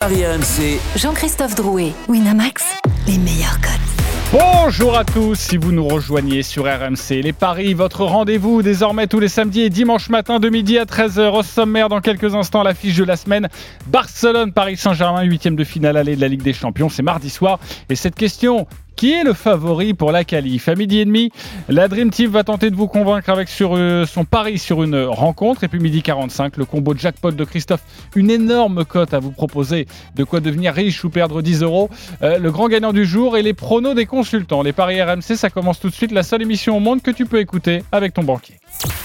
Paris 0.00 0.24
RMC, 0.24 0.80
Jean-Christophe 0.96 1.54
Drouet, 1.56 1.92
Winamax, 2.08 2.64
les 3.06 3.18
meilleurs 3.18 3.60
codes. 3.60 4.00
Bonjour 4.32 4.96
à 4.96 5.04
tous, 5.04 5.34
si 5.38 5.58
vous 5.58 5.72
nous 5.72 5.86
rejoignez 5.86 6.42
sur 6.42 6.64
RMC, 6.64 7.20
les 7.22 7.34
paris, 7.34 7.74
votre 7.74 8.06
rendez-vous 8.06 8.62
désormais 8.62 9.08
tous 9.08 9.20
les 9.20 9.28
samedis 9.28 9.60
et 9.60 9.68
dimanches 9.68 10.08
matin 10.08 10.40
de 10.40 10.48
midi 10.48 10.78
à 10.78 10.86
13h 10.86 11.40
au 11.40 11.42
sommaire 11.42 11.90
dans 11.90 12.00
quelques 12.00 12.34
instants 12.34 12.62
l'affiche 12.62 12.96
de 12.96 13.04
la 13.04 13.16
semaine. 13.16 13.50
Barcelone-Paris 13.88 14.78
Saint-Germain, 14.78 15.22
huitième 15.24 15.54
de 15.54 15.64
finale 15.64 15.98
allée 15.98 16.16
de 16.16 16.22
la 16.22 16.28
Ligue 16.28 16.42
des 16.42 16.54
Champions, 16.54 16.88
c'est 16.88 17.02
mardi 17.02 17.28
soir. 17.28 17.58
Et 17.90 17.94
cette 17.94 18.14
question 18.14 18.66
qui 18.96 19.12
est 19.12 19.24
le 19.24 19.32
favori 19.32 19.94
pour 19.94 20.12
la 20.12 20.24
qualif? 20.24 20.68
À 20.68 20.74
midi 20.74 20.98
et 20.98 21.04
demi, 21.04 21.30
la 21.68 21.88
Dream 21.88 22.10
Team 22.10 22.30
va 22.30 22.44
tenter 22.44 22.70
de 22.70 22.76
vous 22.76 22.88
convaincre 22.88 23.30
avec 23.30 23.48
sur, 23.48 23.76
euh, 23.76 24.04
son 24.06 24.24
pari 24.24 24.58
sur 24.58 24.82
une 24.82 25.04
rencontre. 25.04 25.64
Et 25.64 25.68
puis 25.68 25.80
midi 25.80 26.02
45, 26.02 26.56
le 26.56 26.64
combo 26.64 26.94
jackpot 26.96 27.30
de 27.32 27.44
Christophe, 27.44 27.82
une 28.16 28.30
énorme 28.30 28.84
cote 28.84 29.14
à 29.14 29.18
vous 29.18 29.32
proposer 29.32 29.86
de 30.16 30.24
quoi 30.24 30.40
devenir 30.40 30.74
riche 30.74 31.04
ou 31.04 31.10
perdre 31.10 31.42
10 31.42 31.62
euros. 31.62 31.90
Euh, 32.22 32.38
le 32.38 32.50
grand 32.50 32.68
gagnant 32.68 32.92
du 32.92 33.04
jour 33.04 33.36
et 33.36 33.42
les 33.42 33.54
pronos 33.54 33.94
des 33.94 34.06
consultants. 34.06 34.62
Les 34.62 34.72
paris 34.72 35.02
RMC, 35.02 35.36
ça 35.36 35.50
commence 35.50 35.80
tout 35.80 35.88
de 35.88 35.94
suite. 35.94 36.12
La 36.12 36.22
seule 36.22 36.42
émission 36.42 36.76
au 36.76 36.80
monde 36.80 37.02
que 37.02 37.10
tu 37.10 37.26
peux 37.26 37.40
écouter 37.40 37.82
avec 37.92 38.14
ton 38.14 38.22
banquier. 38.22 38.56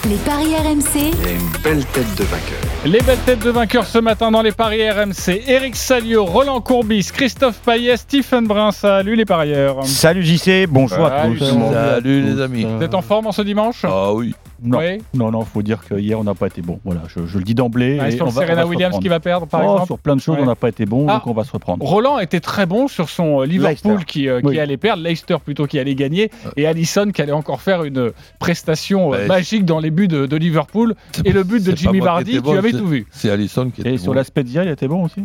Les 0.09 0.15
paris 0.17 0.55
RMC, 0.55 1.11
Il 1.19 1.27
a 1.27 1.31
une 1.31 1.61
belle 1.63 1.85
tête 1.85 2.15
de 2.17 2.23
vainqueur. 2.23 2.59
Les 2.85 2.99
belles 2.99 3.19
têtes 3.25 3.43
de 3.43 3.49
vainqueurs 3.49 3.85
ce 3.85 3.97
matin 3.97 4.31
dans 4.31 4.41
les 4.41 4.51
paris 4.51 4.89
RMC. 4.89 5.43
Eric 5.47 5.75
Salio, 5.75 6.25
Roland 6.25 6.61
Courbis, 6.61 7.09
Christophe 7.11 7.59
Payet, 7.65 7.97
Stephen 7.97 8.45
Brun. 8.45 8.71
Salut 8.71 9.15
les 9.15 9.25
parieurs. 9.25 9.74
Salut 9.83 10.23
JC, 10.23 10.67
bonjour 10.69 11.05
à 11.05 11.23
Salut 11.23 11.37
tous. 11.37 11.45
tout 11.47 11.53
le 11.53 11.59
monde. 11.59 11.73
Salut 11.73 12.21
les 12.21 12.41
amis. 12.41 12.63
Vous 12.65 12.81
êtes 12.83 12.93
en 12.93 13.01
forme 13.01 13.27
en 13.27 13.31
ce 13.31 13.41
dimanche? 13.41 13.81
Ah 13.83 14.13
oui. 14.13 14.33
Non, 14.63 14.77
Oui. 14.79 14.99
non, 15.13 15.31
non, 15.31 15.41
faut 15.41 15.61
dire 15.61 15.79
que 15.87 15.95
hier 15.95 16.17
on 16.19 16.23
n'a 16.23 16.33
pas 16.33 16.47
été 16.47 16.61
bon. 16.61 16.79
Voilà, 16.85 17.01
je, 17.07 17.25
je 17.25 17.37
le 17.37 17.43
dis 17.43 17.53
d'emblée. 17.55 17.99
Et 18.07 18.11
Sur 18.11 18.25
on 18.25 18.29
le 18.29 18.31
va- 18.31 18.41
on 18.43 18.45
Serena 18.45 18.61
se 18.63 18.67
Williams 18.67 18.85
reprendre. 18.93 19.01
qui 19.03 19.09
va 19.09 19.19
perdre 19.19 19.47
par 19.47 19.61
Oh, 19.61 19.71
exemple 19.73 19.85
Sur 19.87 19.99
plein 19.99 20.15
de 20.15 20.21
choses, 20.21 20.35
Ouais. 20.37 20.43
on 20.43 20.45
n'a 20.45 20.55
pas 20.55 20.69
été 20.69 20.85
bon, 20.85 21.05
Ah. 21.09 21.13
donc 21.15 21.27
on 21.27 21.33
va 21.33 21.43
se 21.43 21.51
reprendre. 21.51 21.83
Roland 21.85 22.19
était 22.19 22.39
très 22.39 22.65
bon 22.65 22.87
sur 22.87 23.09
son 23.09 23.41
euh, 23.41 23.45
Liverpool 23.45 23.91
Leicester. 23.93 24.05
qui, 24.05 24.29
euh, 24.29 24.39
qui 24.39 24.47
Oui. 24.47 24.59
allait 24.59 24.77
perdre, 24.77 25.03
Leicester 25.03 25.35
plutôt 25.43 25.67
qui 25.67 25.77
allait 25.77 25.95
gagner, 25.95 26.31
et 26.55 26.65
Allison 26.67 27.11
qui 27.11 27.21
allait 27.21 27.31
encore 27.33 27.61
faire 27.61 27.83
une 27.83 28.11
prestation 28.39 29.13
euh, 29.13 29.17
Ouais. 29.17 29.27
magique 29.27 29.65
dans 29.65 29.79
les 29.79 29.91
buts 29.91 30.07
de, 30.07 30.25
de 30.25 30.37
Liverpool. 30.37 30.95
Et 31.25 31.31
le 31.33 31.43
but 31.43 31.59
de 31.59 31.65
c'est 31.65 31.71
pas 31.71 31.75
Jimmy 31.75 31.97
moi 31.99 32.07
qui 32.07 32.13
Vardy, 32.13 32.31
étais 32.31 32.39
tu 32.39 32.43
bon, 32.43 32.57
avais 32.57 32.71
c'est- 32.71 32.77
tout 32.77 32.87
vu. 32.87 33.05
C'est 33.11 33.29
Allison 33.29 33.69
qui 33.69 33.81
était 33.81 33.93
Et 33.95 33.97
sur 33.97 34.13
bon. 34.13 34.17
l'aspect 34.17 34.43
d'hier, 34.43 34.63
il 34.63 34.69
était 34.69 34.87
bon 34.87 35.03
aussi? 35.03 35.21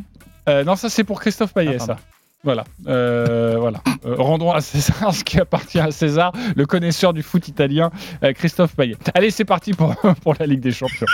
Euh, 0.48 0.64
non, 0.64 0.74
ça 0.74 0.88
c'est 0.88 1.04
pour 1.04 1.20
Christophe 1.20 1.52
Payet, 1.54 1.76
Ah, 1.80 1.84
ça. 1.84 1.96
Voilà. 2.42 2.64
Euh, 2.86 3.56
voilà. 3.58 3.83
Euh, 4.06 4.14
rendons 4.16 4.50
à 4.50 4.60
César 4.60 5.14
ce 5.14 5.24
qui 5.24 5.38
appartient 5.38 5.78
à 5.78 5.91
César, 5.91 6.33
le 6.56 6.64
connaisseur 6.66 7.12
du 7.12 7.22
foot 7.22 7.48
italien, 7.48 7.91
euh, 8.24 8.32
Christophe 8.32 8.74
Payet. 8.74 8.97
Allez, 9.14 9.30
c'est 9.30 9.44
parti 9.44 9.72
pour, 9.72 9.94
pour 10.22 10.34
la 10.38 10.47
Ligue 10.47 10.60
des 10.60 10.72
Champions. 10.72 11.06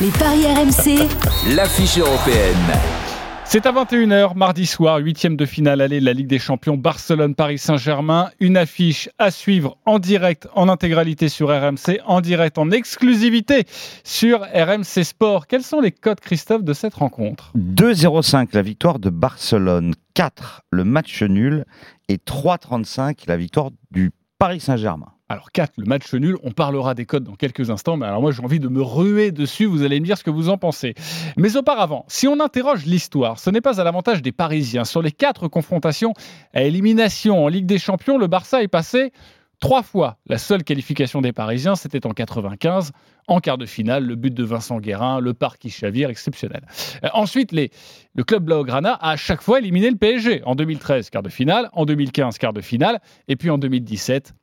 les 0.00 0.10
paris 0.10 0.46
RMC, 0.46 1.08
l'affiche 1.54 1.98
européenne. 1.98 3.09
C'est 3.52 3.66
à 3.66 3.72
21h, 3.72 4.36
mardi 4.36 4.64
soir, 4.64 4.98
huitième 4.98 5.36
de 5.36 5.44
finale 5.44 5.80
allée 5.80 5.98
de 5.98 6.04
la 6.04 6.12
Ligue 6.12 6.28
des 6.28 6.38
Champions 6.38 6.76
Barcelone-Paris 6.76 7.58
Saint-Germain. 7.58 8.30
Une 8.38 8.56
affiche 8.56 9.08
à 9.18 9.32
suivre 9.32 9.76
en 9.86 9.98
direct, 9.98 10.46
en 10.54 10.68
intégralité 10.68 11.28
sur 11.28 11.48
RMC, 11.48 11.98
en 12.06 12.20
direct, 12.20 12.58
en 12.58 12.70
exclusivité 12.70 13.64
sur 14.04 14.42
RMC 14.42 15.02
Sport. 15.02 15.48
Quels 15.48 15.64
sont 15.64 15.80
les 15.80 15.90
codes, 15.90 16.20
Christophe, 16.20 16.62
de 16.62 16.72
cette 16.72 16.94
rencontre? 16.94 17.50
2-0-5 17.58 18.50
la 18.52 18.62
victoire 18.62 19.00
de 19.00 19.10
Barcelone, 19.10 19.94
4 20.14 20.62
le 20.70 20.84
match 20.84 21.20
nul 21.24 21.64
et 22.08 22.18
3-35 22.18 23.24
la 23.26 23.36
victoire 23.36 23.70
du 23.90 24.12
Paris 24.38 24.60
Saint-Germain. 24.60 25.12
Alors 25.30 25.52
4, 25.52 25.74
le 25.76 25.84
match 25.84 26.12
nul, 26.12 26.36
on 26.42 26.50
parlera 26.50 26.94
des 26.94 27.06
codes 27.06 27.22
dans 27.22 27.36
quelques 27.36 27.70
instants, 27.70 27.96
mais 27.96 28.04
alors 28.04 28.20
moi 28.20 28.32
j'ai 28.32 28.42
envie 28.42 28.58
de 28.58 28.66
me 28.66 28.82
ruer 28.82 29.30
dessus, 29.30 29.64
vous 29.64 29.84
allez 29.84 30.00
me 30.00 30.04
dire 30.04 30.18
ce 30.18 30.24
que 30.24 30.30
vous 30.30 30.48
en 30.48 30.58
pensez. 30.58 30.94
Mais 31.36 31.56
auparavant, 31.56 32.04
si 32.08 32.26
on 32.26 32.40
interroge 32.40 32.84
l'histoire, 32.84 33.38
ce 33.38 33.48
n'est 33.48 33.60
pas 33.60 33.80
à 33.80 33.84
l'avantage 33.84 34.22
des 34.22 34.32
Parisiens. 34.32 34.82
Sur 34.82 35.02
les 35.02 35.12
quatre 35.12 35.46
confrontations 35.46 36.14
à 36.52 36.64
élimination 36.64 37.44
en 37.44 37.46
Ligue 37.46 37.66
des 37.66 37.78
Champions, 37.78 38.18
le 38.18 38.26
Barça 38.26 38.64
est 38.64 38.66
passé 38.66 39.12
trois 39.60 39.84
fois. 39.84 40.18
La 40.26 40.36
seule 40.36 40.64
qualification 40.64 41.20
des 41.20 41.32
Parisiens, 41.32 41.76
c'était 41.76 42.06
en 42.08 42.10
95, 42.10 42.90
en 43.28 43.38
quart 43.38 43.56
de 43.56 43.66
finale, 43.66 44.04
le 44.04 44.16
but 44.16 44.34
de 44.34 44.42
Vincent 44.42 44.80
Guérin, 44.80 45.20
le 45.20 45.32
parc 45.32 45.60
qui 45.60 45.70
chavire, 45.70 46.10
exceptionnel. 46.10 46.62
Euh, 47.04 47.08
ensuite, 47.12 47.52
le 47.52 48.24
club 48.24 48.46
Blaugrana 48.46 48.94
a 48.94 49.10
à 49.10 49.16
chaque 49.16 49.42
fois 49.42 49.60
éliminé 49.60 49.90
le 49.90 49.96
PSG. 49.96 50.42
En 50.44 50.56
2013, 50.56 51.10
quart 51.10 51.22
de 51.22 51.28
finale, 51.28 51.68
en 51.72 51.84
2015, 51.84 52.38
quart 52.38 52.52
de 52.52 52.60
finale, 52.60 53.00
et 53.28 53.36
puis 53.36 53.48
en 53.50 53.58
2017, 53.58 54.34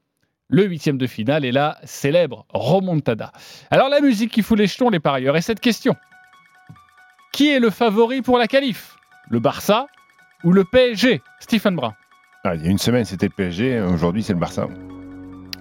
le 0.49 0.65
huitième 0.65 0.97
de 0.97 1.07
finale 1.07 1.45
et 1.45 1.51
la 1.51 1.77
célèbre 1.83 2.45
remontada. 2.53 3.31
Alors 3.71 3.89
la 3.89 3.99
musique 3.99 4.31
qui 4.31 4.41
fout 4.41 4.57
les 4.57 4.67
jetons, 4.67 4.89
les 4.89 4.99
parieurs, 4.99 5.35
et 5.35 5.41
cette 5.41 5.59
question. 5.59 5.95
Qui 7.33 7.49
est 7.49 7.59
le 7.59 7.69
favori 7.69 8.21
pour 8.21 8.37
la 8.37 8.47
qualif? 8.47 8.95
Le 9.29 9.39
Barça 9.39 9.87
ou 10.43 10.51
le 10.51 10.63
PSG 10.63 11.21
Stephen 11.39 11.75
Brun. 11.75 11.93
Ah, 12.43 12.55
il 12.55 12.63
y 12.63 12.67
a 12.67 12.71
une 12.71 12.77
semaine, 12.77 13.03
c'était 13.03 13.27
le 13.27 13.33
PSG. 13.35 13.81
Aujourd'hui, 13.81 14.23
c'est 14.23 14.33
le 14.33 14.39
Barça. 14.39 14.67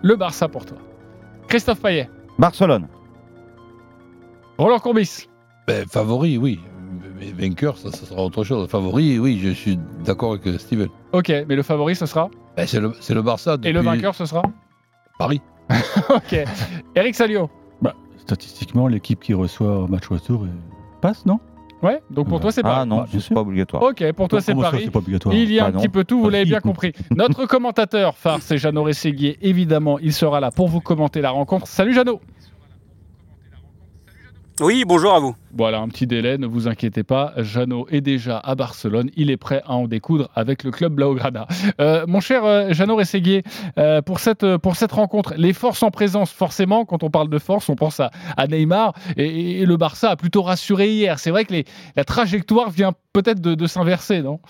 Le 0.03 0.17
Barça 0.17 0.49
pour 0.49 0.65
toi. 0.65 0.79
Christophe 1.49 1.81
Payet. 1.81 2.09
Barcelone, 2.39 2.87
Roland 4.59 4.79
Courbis. 4.79 5.29
Ben, 5.67 5.87
favori, 5.87 6.39
oui. 6.39 6.61
Mais 7.19 7.33
vainqueur, 7.33 7.77
ça, 7.79 7.91
ça 7.91 8.07
sera 8.07 8.23
autre 8.23 8.45
chose. 8.45 8.69
Favori, 8.69 9.19
oui, 9.19 9.41
je 9.43 9.51
suis 9.51 9.79
d'accord 10.05 10.35
avec 10.35 10.61
Steven. 10.61 10.89
Ok, 11.13 11.29
mais 11.49 11.57
le 11.57 11.63
favori 11.63 11.97
ce 11.97 12.07
sera? 12.07 12.31
Ben, 12.57 12.67
c'est 12.67 12.81
le, 12.81 13.23
Barça. 13.23 13.57
Et 13.65 13.73
le 13.73 13.81
vainqueur 13.81 14.15
ce 14.15 14.27
sera? 14.27 14.43
Paris. 15.19 15.41
Ok. 16.10 16.37
Eric 16.94 17.15
Salio. 17.15 17.50
statistiquement, 18.19 18.88
l'équipe 18.88 19.21
qui 19.21 19.34
reçoit 19.34 19.78
au 19.84 19.87
match 19.87 20.06
retour 20.09 20.44
euh, 20.44 20.49
passe, 21.00 21.25
non? 21.27 21.38
Ouais, 21.82 22.00
donc 22.10 22.28
pour 22.28 22.41
toi 22.41 22.50
c'est 22.50 22.62
Ah 22.65 22.69
Paris. 22.69 22.88
non, 22.88 22.97
Bah, 22.99 23.06
bien 23.10 23.21
c'est 23.21 23.34
pas 23.34 23.41
obligatoire. 23.43 23.82
Ok, 23.82 24.12
pour 24.12 24.28
toi 24.28 24.41
c'est 24.41 24.54
Paris. 24.54 24.82
c'est 24.84 24.91
pas 24.91 24.99
obligatoire. 24.99 25.34
Il 25.34 25.53
y 25.53 25.60
a 25.60 25.65
Bah 25.65 25.69
un 25.69 25.72
non. 25.72 25.78
petit 25.81 25.88
peu 25.88 26.04
tout, 26.04 26.21
vous 26.21 26.31
l'avez 26.31 26.44
bien 26.47 26.60
compris. 26.60 26.93
Notre 27.15 27.47
commentateur 27.47 28.16
phare, 28.16 28.38
c'est 28.41 28.59
Jeannot 28.59 28.82
Rességuier. 28.84 29.37
Évidemment, 29.43 29.99
il 29.99 30.12
sera 30.12 30.41
là 30.41 30.50
pour 30.50 30.69
vous 30.69 30.81
commenter 30.81 31.21
la 31.21 31.31
rencontre. 31.31 31.66
Salut 31.66 31.94
Jeannot 31.94 32.21
Oui, 34.59 34.84
bonjour 34.87 35.12
à 35.12 35.21
vous. 35.21 35.37
Voilà, 35.55 35.81
un 35.81 35.89
petit 35.89 36.06
délai, 36.06 36.39
ne 36.39 36.47
vous 36.47 36.67
inquiétez 36.67 37.03
pas. 37.03 37.34
Jeannot 37.37 37.87
est 37.91 38.00
déjà 38.00 38.39
à 38.39 38.55
Barcelone. 38.55 39.11
Il 39.15 39.31
est 39.31 39.37
prêt 39.37 39.61
à 39.67 39.75
en 39.75 39.87
découdre 39.87 40.31
avec 40.34 40.65
le 40.65 40.71
club 40.71 40.94
Blaugrana. 40.94 41.47
Euh, 41.78 42.06
mon 42.09 42.21
cher 42.21 42.43
euh, 42.43 42.72
Jeannot 42.72 42.97
Rességuier, 42.97 43.43
euh, 43.77 44.00
pour, 44.00 44.19
cette, 44.19 44.45
euh, 44.45 44.56
pour 44.56 44.77
cette 44.77 44.93
rencontre, 44.93 45.34
les 45.37 45.53
forces 45.53 45.83
en 45.83 45.91
présence, 45.91 46.33
forcément, 46.33 46.87
quand 46.87 47.03
on 47.03 47.11
parle 47.11 47.28
de 47.28 47.39
force, 47.39 47.69
on 47.69 47.77
pense 47.77 48.00
à, 48.00 48.11
à 48.39 48.47
Neymar. 48.47 48.95
Et, 49.19 49.66
le 49.66 49.77
Barça 49.77 50.11
a 50.12 50.16
plutôt 50.16 50.41
rassuré 50.41 50.89
hier. 50.89 51.19
C'est 51.19 51.31
vrai 51.31 51.45
que 51.45 51.53
la 51.95 52.05
trajectoire 52.05 52.71
vient 52.71 52.95
peut-être 53.12 53.43
de, 53.43 53.55
de 53.55 53.66
s'inverser, 53.66 54.22
non? 54.22 54.41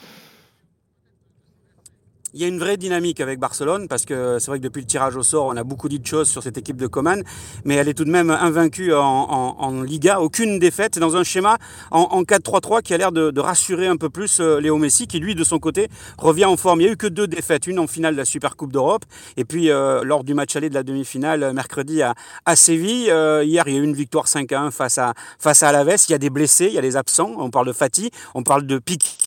Il 2.37 2.43
y 2.43 2.45
a 2.45 2.49
une 2.49 2.59
vraie 2.59 2.77
dynamique 2.77 3.21
avec 3.21 3.39
Barcelone 3.39 3.89
parce 3.89 4.05
que 4.05 4.39
c'est 4.39 4.49
vrai 4.49 4.59
que 4.59 4.65
depuis 4.65 4.83
le 4.83 4.87
tirage 4.87 5.17
au 5.17 5.23
sort, 5.23 5.47
on 5.47 5.57
a 5.57 5.65
beaucoup 5.65 5.89
dit 5.89 5.99
de 5.99 6.07
choses 6.07 6.29
sur 6.29 6.43
cette 6.43 6.59
équipe 6.59 6.77
de 6.77 6.87
Coman, 6.87 7.23
mais 7.65 7.77
elle 7.77 7.89
est 7.89 7.95
tout 7.95 8.05
de 8.05 8.11
même 8.11 8.29
invaincue 8.29 8.93
en, 8.93 9.81
Liga, 9.81 10.21
aucune 10.21 10.59
défaite. 10.59 10.99
Dans 10.99 11.17
un 11.17 11.25
schéma 11.25 11.57
en, 11.91 12.01
en 12.01 12.23
4-3-3 12.25 12.83
qui 12.83 12.93
a 12.93 12.99
l'air 12.99 13.11
de, 13.11 13.41
rassurer 13.41 13.87
un 13.87 13.97
peu 13.97 14.11
plus 14.11 14.41
euh, 14.41 14.61
Léo 14.61 14.77
Messi, 14.77 15.07
qui 15.07 15.19
lui, 15.19 15.35
de 15.35 15.45
son 15.45 15.59
côté, 15.59 15.89
revient 16.19 16.45
en 16.45 16.59
forme. 16.59 16.83
Il 16.83 16.85
n'y 16.85 16.91
a 16.91 16.93
eu 16.93 16.97
que 16.99 17.07
deux 17.07 17.27
défaites, 17.27 17.67
une 17.67 17.79
en 17.79 17.87
finale 17.87 18.13
de 18.13 18.19
la 18.19 18.27
Super 18.27 18.55
Coupe 18.55 18.71
d'Europe, 18.71 19.07
et 19.39 19.47
puis 19.47 19.71
euh, 19.71 20.05
lors 20.05 20.23
du 20.23 20.35
match 20.35 20.55
aller 20.57 20.69
de 20.69 20.75
la 20.75 20.83
demi-finale 20.83 21.43
euh, 21.43 21.53
mercredi 21.55 22.03
à, 22.03 22.15
Séville. 22.55 23.07
Hier, 23.07 23.65
il 23.67 23.73
y 23.73 23.79
a 23.79 23.81
eu 23.81 23.83
une 23.83 23.95
victoire 23.95 24.27
5-1 24.27 24.73
face 24.73 24.99
à, 24.99 25.15
face 25.39 25.63
à 25.63 25.71
Alaves. 25.71 26.05
Il 26.07 26.13
y 26.13 26.15
a 26.15 26.19
des 26.19 26.29
blessés, 26.29 26.67
il 26.67 26.75
y 26.75 26.79
a 26.79 26.83
des 26.83 26.99
absents. 26.99 27.33
On 27.39 27.49
parle 27.49 27.69
de 27.69 27.73
Fati, 27.73 28.11
on 28.35 28.43
parle 28.43 28.67
de 28.67 28.79
Pic 28.79 29.26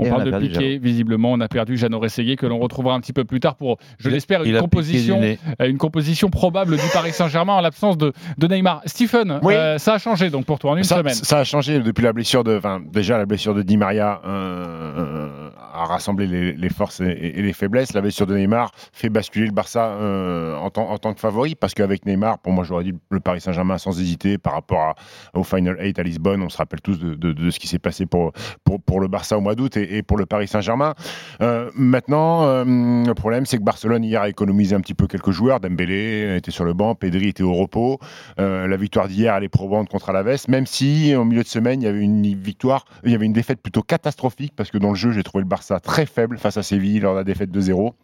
On 0.00 0.04
Et 0.04 0.08
parle 0.08 0.22
a 0.22 0.24
de 0.24 0.30
perdu 0.30 0.48
Piqué, 0.48 0.78
visiblement, 0.78 1.32
on 1.32 1.40
a 1.40 1.48
perdu 1.48 1.76
Jeannot 1.76 2.00
Rességuier, 2.00 2.36
que 2.36 2.46
l'on 2.46 2.58
retrouvera 2.58 2.94
un 2.94 3.00
petit 3.00 3.12
peu 3.12 3.24
plus 3.24 3.38
tard 3.40 3.54
pour, 3.56 3.78
je 3.98 4.08
l'espère, 4.08 4.42
une 4.42 4.58
composition, 4.58 5.20
euh, 5.22 5.36
une 5.68 5.78
composition 5.78 6.30
probable 6.30 6.76
du 6.76 6.82
Paris 6.92 7.12
Saint-Germain 7.12 7.54
en 7.54 7.60
l'absence 7.60 7.98
de, 7.98 8.12
de 8.38 8.46
Neymar. 8.46 8.82
Stephen, 8.86 9.38
Oui. 9.42 9.54
euh, 9.54 9.78
ça 9.78 9.94
a 9.94 9.98
changé 9.98 10.30
donc 10.30 10.46
pour 10.46 10.58
toi 10.58 10.72
en 10.72 10.76
une 10.76 10.84
ça, 10.84 10.96
semaine. 10.98 11.14
ça 11.14 11.38
a 11.38 11.44
changé 11.44 11.80
depuis 11.80 12.02
la 12.02 12.12
blessure 12.12 12.44
de. 12.44 12.56
Enfin, 12.56 12.80
déjà, 12.92 13.18
la 13.18 13.26
blessure 13.26 13.54
de 13.54 13.62
Di 13.62 13.76
Maria 13.76 14.20
euh, 14.24 14.94
euh, 14.98 15.50
a 15.74 15.84
rassemblé 15.84 16.26
les, 16.26 16.52
les 16.52 16.68
forces 16.68 17.00
et, 17.00 17.04
et 17.36 17.42
les 17.42 17.52
faiblesses. 17.52 17.92
La 17.92 18.00
blessure 18.00 18.26
de 18.26 18.36
Neymar 18.36 18.70
fait 18.92 19.08
basculer 19.08 19.46
le 19.46 19.52
Barça 19.52 19.86
euh, 19.86 20.56
en, 20.56 20.70
tant, 20.70 20.90
en 20.90 20.98
tant 20.98 21.14
que 21.14 21.20
favori 21.20 21.54
parce 21.54 21.74
qu'avec 21.74 22.06
Neymar, 22.06 22.38
pour 22.38 22.52
moi, 22.52 22.64
j'aurais 22.64 22.84
dit 22.84 22.94
le 23.10 23.20
Paris 23.20 23.40
Saint-Germain 23.40 23.78
sans 23.78 23.98
hésiter 24.00 24.38
par 24.38 24.54
rapport 24.54 24.80
à- 24.80 24.94
au 25.34 25.42
Final 25.44 25.76
8 25.80 25.98
à 25.98 26.02
Lisbonne. 26.02 26.42
On 26.42 26.48
se 26.48 26.56
rappelle 26.58 26.80
tous 26.80 26.98
de, 26.98 27.14
de- 27.14 27.32
de 27.32 27.50
ce 27.50 27.58
qui 27.58 27.66
s'est 27.68 27.78
passé 27.78 28.06
pour, 28.06 28.32
pour, 28.64 28.80
pour 28.82 29.00
le 29.00 29.08
Barça 29.08 29.36
au 29.36 29.40
mois 29.40 29.54
d'août 29.54 29.76
et, 29.76 29.89
et 29.90 30.02
pour 30.02 30.16
le 30.16 30.26
Paris 30.26 30.48
Saint-Germain. 30.48 30.94
Euh, 31.42 31.70
maintenant, 31.74 32.44
euh, 32.44 32.64
le 32.64 33.14
problème, 33.14 33.46
c'est 33.46 33.58
que 33.58 33.62
Barcelone 33.62 34.04
hier 34.04 34.22
a 34.22 34.28
économisé 34.28 34.74
un 34.74 34.80
petit 34.80 34.94
peu 34.94 35.06
quelques 35.06 35.30
joueurs. 35.30 35.60
Dembélé 35.60 36.36
était 36.36 36.50
sur 36.50 36.64
le 36.64 36.72
banc, 36.72 36.94
Pedri 36.94 37.28
était 37.28 37.42
au 37.42 37.54
repos. 37.54 37.98
Euh, 38.38 38.66
la 38.66 38.76
victoire 38.76 39.08
d'hier, 39.08 39.34
elle 39.34 39.44
est 39.44 39.48
probante 39.48 39.88
contre 39.88 40.10
Alaves, 40.10 40.44
même 40.48 40.66
si 40.66 41.14
au 41.14 41.24
milieu 41.24 41.42
de 41.42 41.48
semaine, 41.48 41.82
il 41.82 41.84
y 41.84 41.88
avait 41.88 42.00
une 42.00 42.22
victoire, 42.34 42.84
il 43.04 43.12
y 43.12 43.14
avait 43.14 43.26
une 43.26 43.32
défaite 43.32 43.60
plutôt 43.60 43.82
catastrophique 43.82 44.52
parce 44.56 44.70
que 44.70 44.78
dans 44.78 44.90
le 44.90 44.96
jeu, 44.96 45.12
j'ai 45.12 45.22
trouvé 45.22 45.42
le 45.42 45.48
Barça 45.48 45.80
très 45.80 46.06
faible 46.06 46.38
face 46.38 46.56
à 46.56 46.62
Séville 46.62 47.00
lors 47.00 47.14
de 47.14 47.18
la 47.18 47.24
défaite 47.24 47.50
de 47.50 47.60
0 47.60 47.94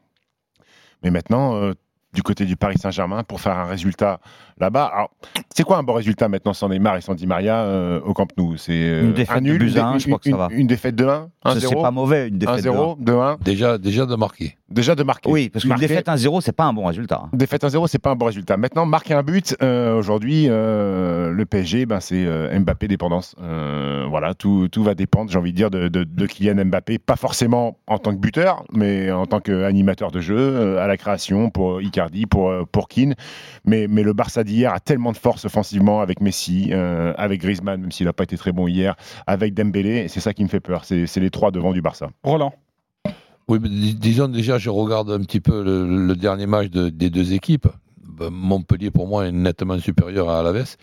Mais 1.03 1.11
maintenant, 1.11 1.73
du 2.17 2.23
côté 2.23 2.47
du 2.47 2.57
Paris 2.57 2.79
Saint-Germain 2.79 3.23
pour 3.25 3.41
faire 3.43 3.57
un 3.59 3.67
résultat 3.67 4.21
là-bas. 4.59 4.87
Alors, 4.87 5.11
c'est 5.55 5.65
quoi 5.65 5.77
un 5.77 5.83
bon 5.83 5.93
résultat 5.93 6.29
maintenant 6.29 6.55
sans 6.55 6.71
Neymar 6.71 6.97
et 6.97 7.03
sans 7.03 7.13
Di 7.15 7.27
Maria 7.27 7.59
euh, 7.65 8.01
au 8.01 8.15
Camp 8.15 8.27
Nou? 8.39 8.57
C'est 8.57 8.73
euh, 8.73 9.03
Une 9.03 9.13
défaite 9.13 9.37
un 9.37 9.41
de 9.43 9.47
nul, 9.47 9.59
buts 9.59 9.73
à 9.77 9.81
une, 9.81 9.87
un, 9.87 9.99
je 9.99 10.07
crois 10.07 10.19
que 10.19 10.25
ça 10.25 10.31
une- 10.31 10.37
va. 10.37 10.49
une 10.51 10.67
défaite 10.67 10.97
de 10.97 11.05
1, 11.05 11.29
Ça, 11.45 11.61
C'est 11.61 11.75
pas 11.75 11.91
1-0, 11.91 11.93
mauvais, 11.93 12.29
une 12.29 12.39
défaite. 12.39 12.65
de 12.65 12.71
1-0, 12.71 12.97
2-1. 13.05 13.37
Déjà, 13.45 13.77
déjà 13.77 14.07
de 14.07 14.17
marquer. 14.17 14.57
Déjà 14.71 14.95
de 14.95 15.03
marquer. 15.03 15.31
Oui, 15.31 15.51
parce 15.51 15.65
qu'une 15.65 15.77
défaite 15.77 16.09
1-0, 16.09 16.41
c'est 16.41 16.53
pas 16.57 16.65
un 16.65 16.73
bon 16.73 16.87
résultat. 16.87 17.25
Défaite 17.35 17.63
1-0, 17.65 17.87
c'est 17.87 17.99
pas 18.01 18.11
un 18.11 18.17
bon 18.17 18.25
résultat. 18.27 18.57
Maintenant, 18.57 18.87
marquer 18.87 19.13
un 19.15 19.23
but, 19.23 19.55
euh, 19.63 19.95
aujourd'hui, 19.99 20.47
euh, 20.49 21.31
le 21.31 21.45
PSG, 21.45 21.85
ben, 21.85 22.01
c'est 22.01 22.25
euh, 22.27 22.59
Mbappé 22.59 22.89
dépendance. 22.89 23.37
Euh, 23.43 24.07
voilà, 24.09 24.33
tout, 24.35 24.69
tout 24.73 24.83
va 24.83 24.95
dépendre, 24.95 25.31
j'ai 25.31 25.39
envie 25.39 25.53
de 25.53 25.57
dire, 25.57 25.71
de, 25.71 25.89
de, 25.89 26.03
de 26.05 26.27
Kylian 26.27 26.65
Mbappé. 26.65 26.99
Pas 26.99 27.17
forcément 27.17 27.77
en 27.87 27.99
tant 27.99 28.13
que 28.13 28.19
buteur, 28.21 28.65
mais 28.73 29.11
en 29.13 29.27
tant 29.27 29.41
qu'animateur 29.41 30.11
de 30.11 30.21
jeu, 30.21 30.37
euh, 30.39 30.83
à 30.83 30.87
la 30.87 30.97
création 30.97 31.51
pour 31.51 31.83
Icardi, 31.83 32.06
pour, 32.29 32.51
euh, 32.51 32.65
pour 32.71 32.89
Keane. 32.89 33.15
Mais, 33.65 33.87
mais 33.89 34.03
le 34.03 34.13
Barça 34.13 34.45
d'hier 34.45 34.73
a 34.73 34.81
tellement 34.81 35.13
de 35.13 35.17
force 35.17 35.45
offensivement 35.45 36.01
avec 36.01 36.21
Messi, 36.21 36.69
euh, 36.73 37.13
avec 37.17 37.41
Griezmann, 37.41 37.81
même 37.81 37.93
s'il 37.93 38.07
n'a 38.07 38.13
pas 38.13 38.25
été 38.25 38.37
très 38.37 38.53
bon 38.53 38.67
hier, 38.69 38.95
avec 39.27 39.55
Dembélé. 39.55 39.99
Et 40.05 40.09
c'est 40.09 40.21
ça 40.21 40.33
qui 40.35 40.43
me 40.45 40.49
fait 40.49 40.61
peur. 40.61 40.85
C'est 40.85 41.07
c'est 41.07 41.21
les 41.21 41.31
trois 41.31 41.51
devant 41.51 41.73
du 41.73 41.83
Barça. 41.83 42.09
Roland. 42.23 42.53
Oui, 43.49 43.59
mais 43.63 43.69
dis- 43.69 43.95
disons 43.95 44.29
déjà, 44.29 44.59
je 44.59 44.71
regarde 44.71 45.11
un 45.11 45.21
petit 45.21 45.41
peu 45.41 45.63
le, 45.63 46.07
le 46.07 46.17
dernier 46.17 46.47
match 46.47 46.69
de- 46.71 46.89
des 46.89 47.11
deux 47.11 47.33
équipes. 47.33 47.69
Ben, 48.03 48.31
Montpellier, 48.31 48.91
pour 48.91 49.07
moi, 49.07 49.27
est 49.27 49.33
nettement 49.33 49.79
supérieur 49.79 50.31
à 50.31 50.41
Alaves. 50.41 50.77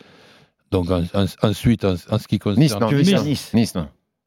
Donc 0.72 0.90
en- 0.90 1.04
en- 1.14 1.26
ensuite, 1.50 1.84
en, 1.84 1.96
en 2.10 2.18
ce 2.18 2.28
qui 2.28 2.40
concerne 2.40 2.62
Nice, 2.64 2.76
non, 2.80 2.88
Tu 2.88 2.96
veux 2.96 3.02
Nice, 3.02 3.10
dire 3.10 3.20
non. 3.20 3.26
Nice 3.26 3.52
Nice. 3.54 3.74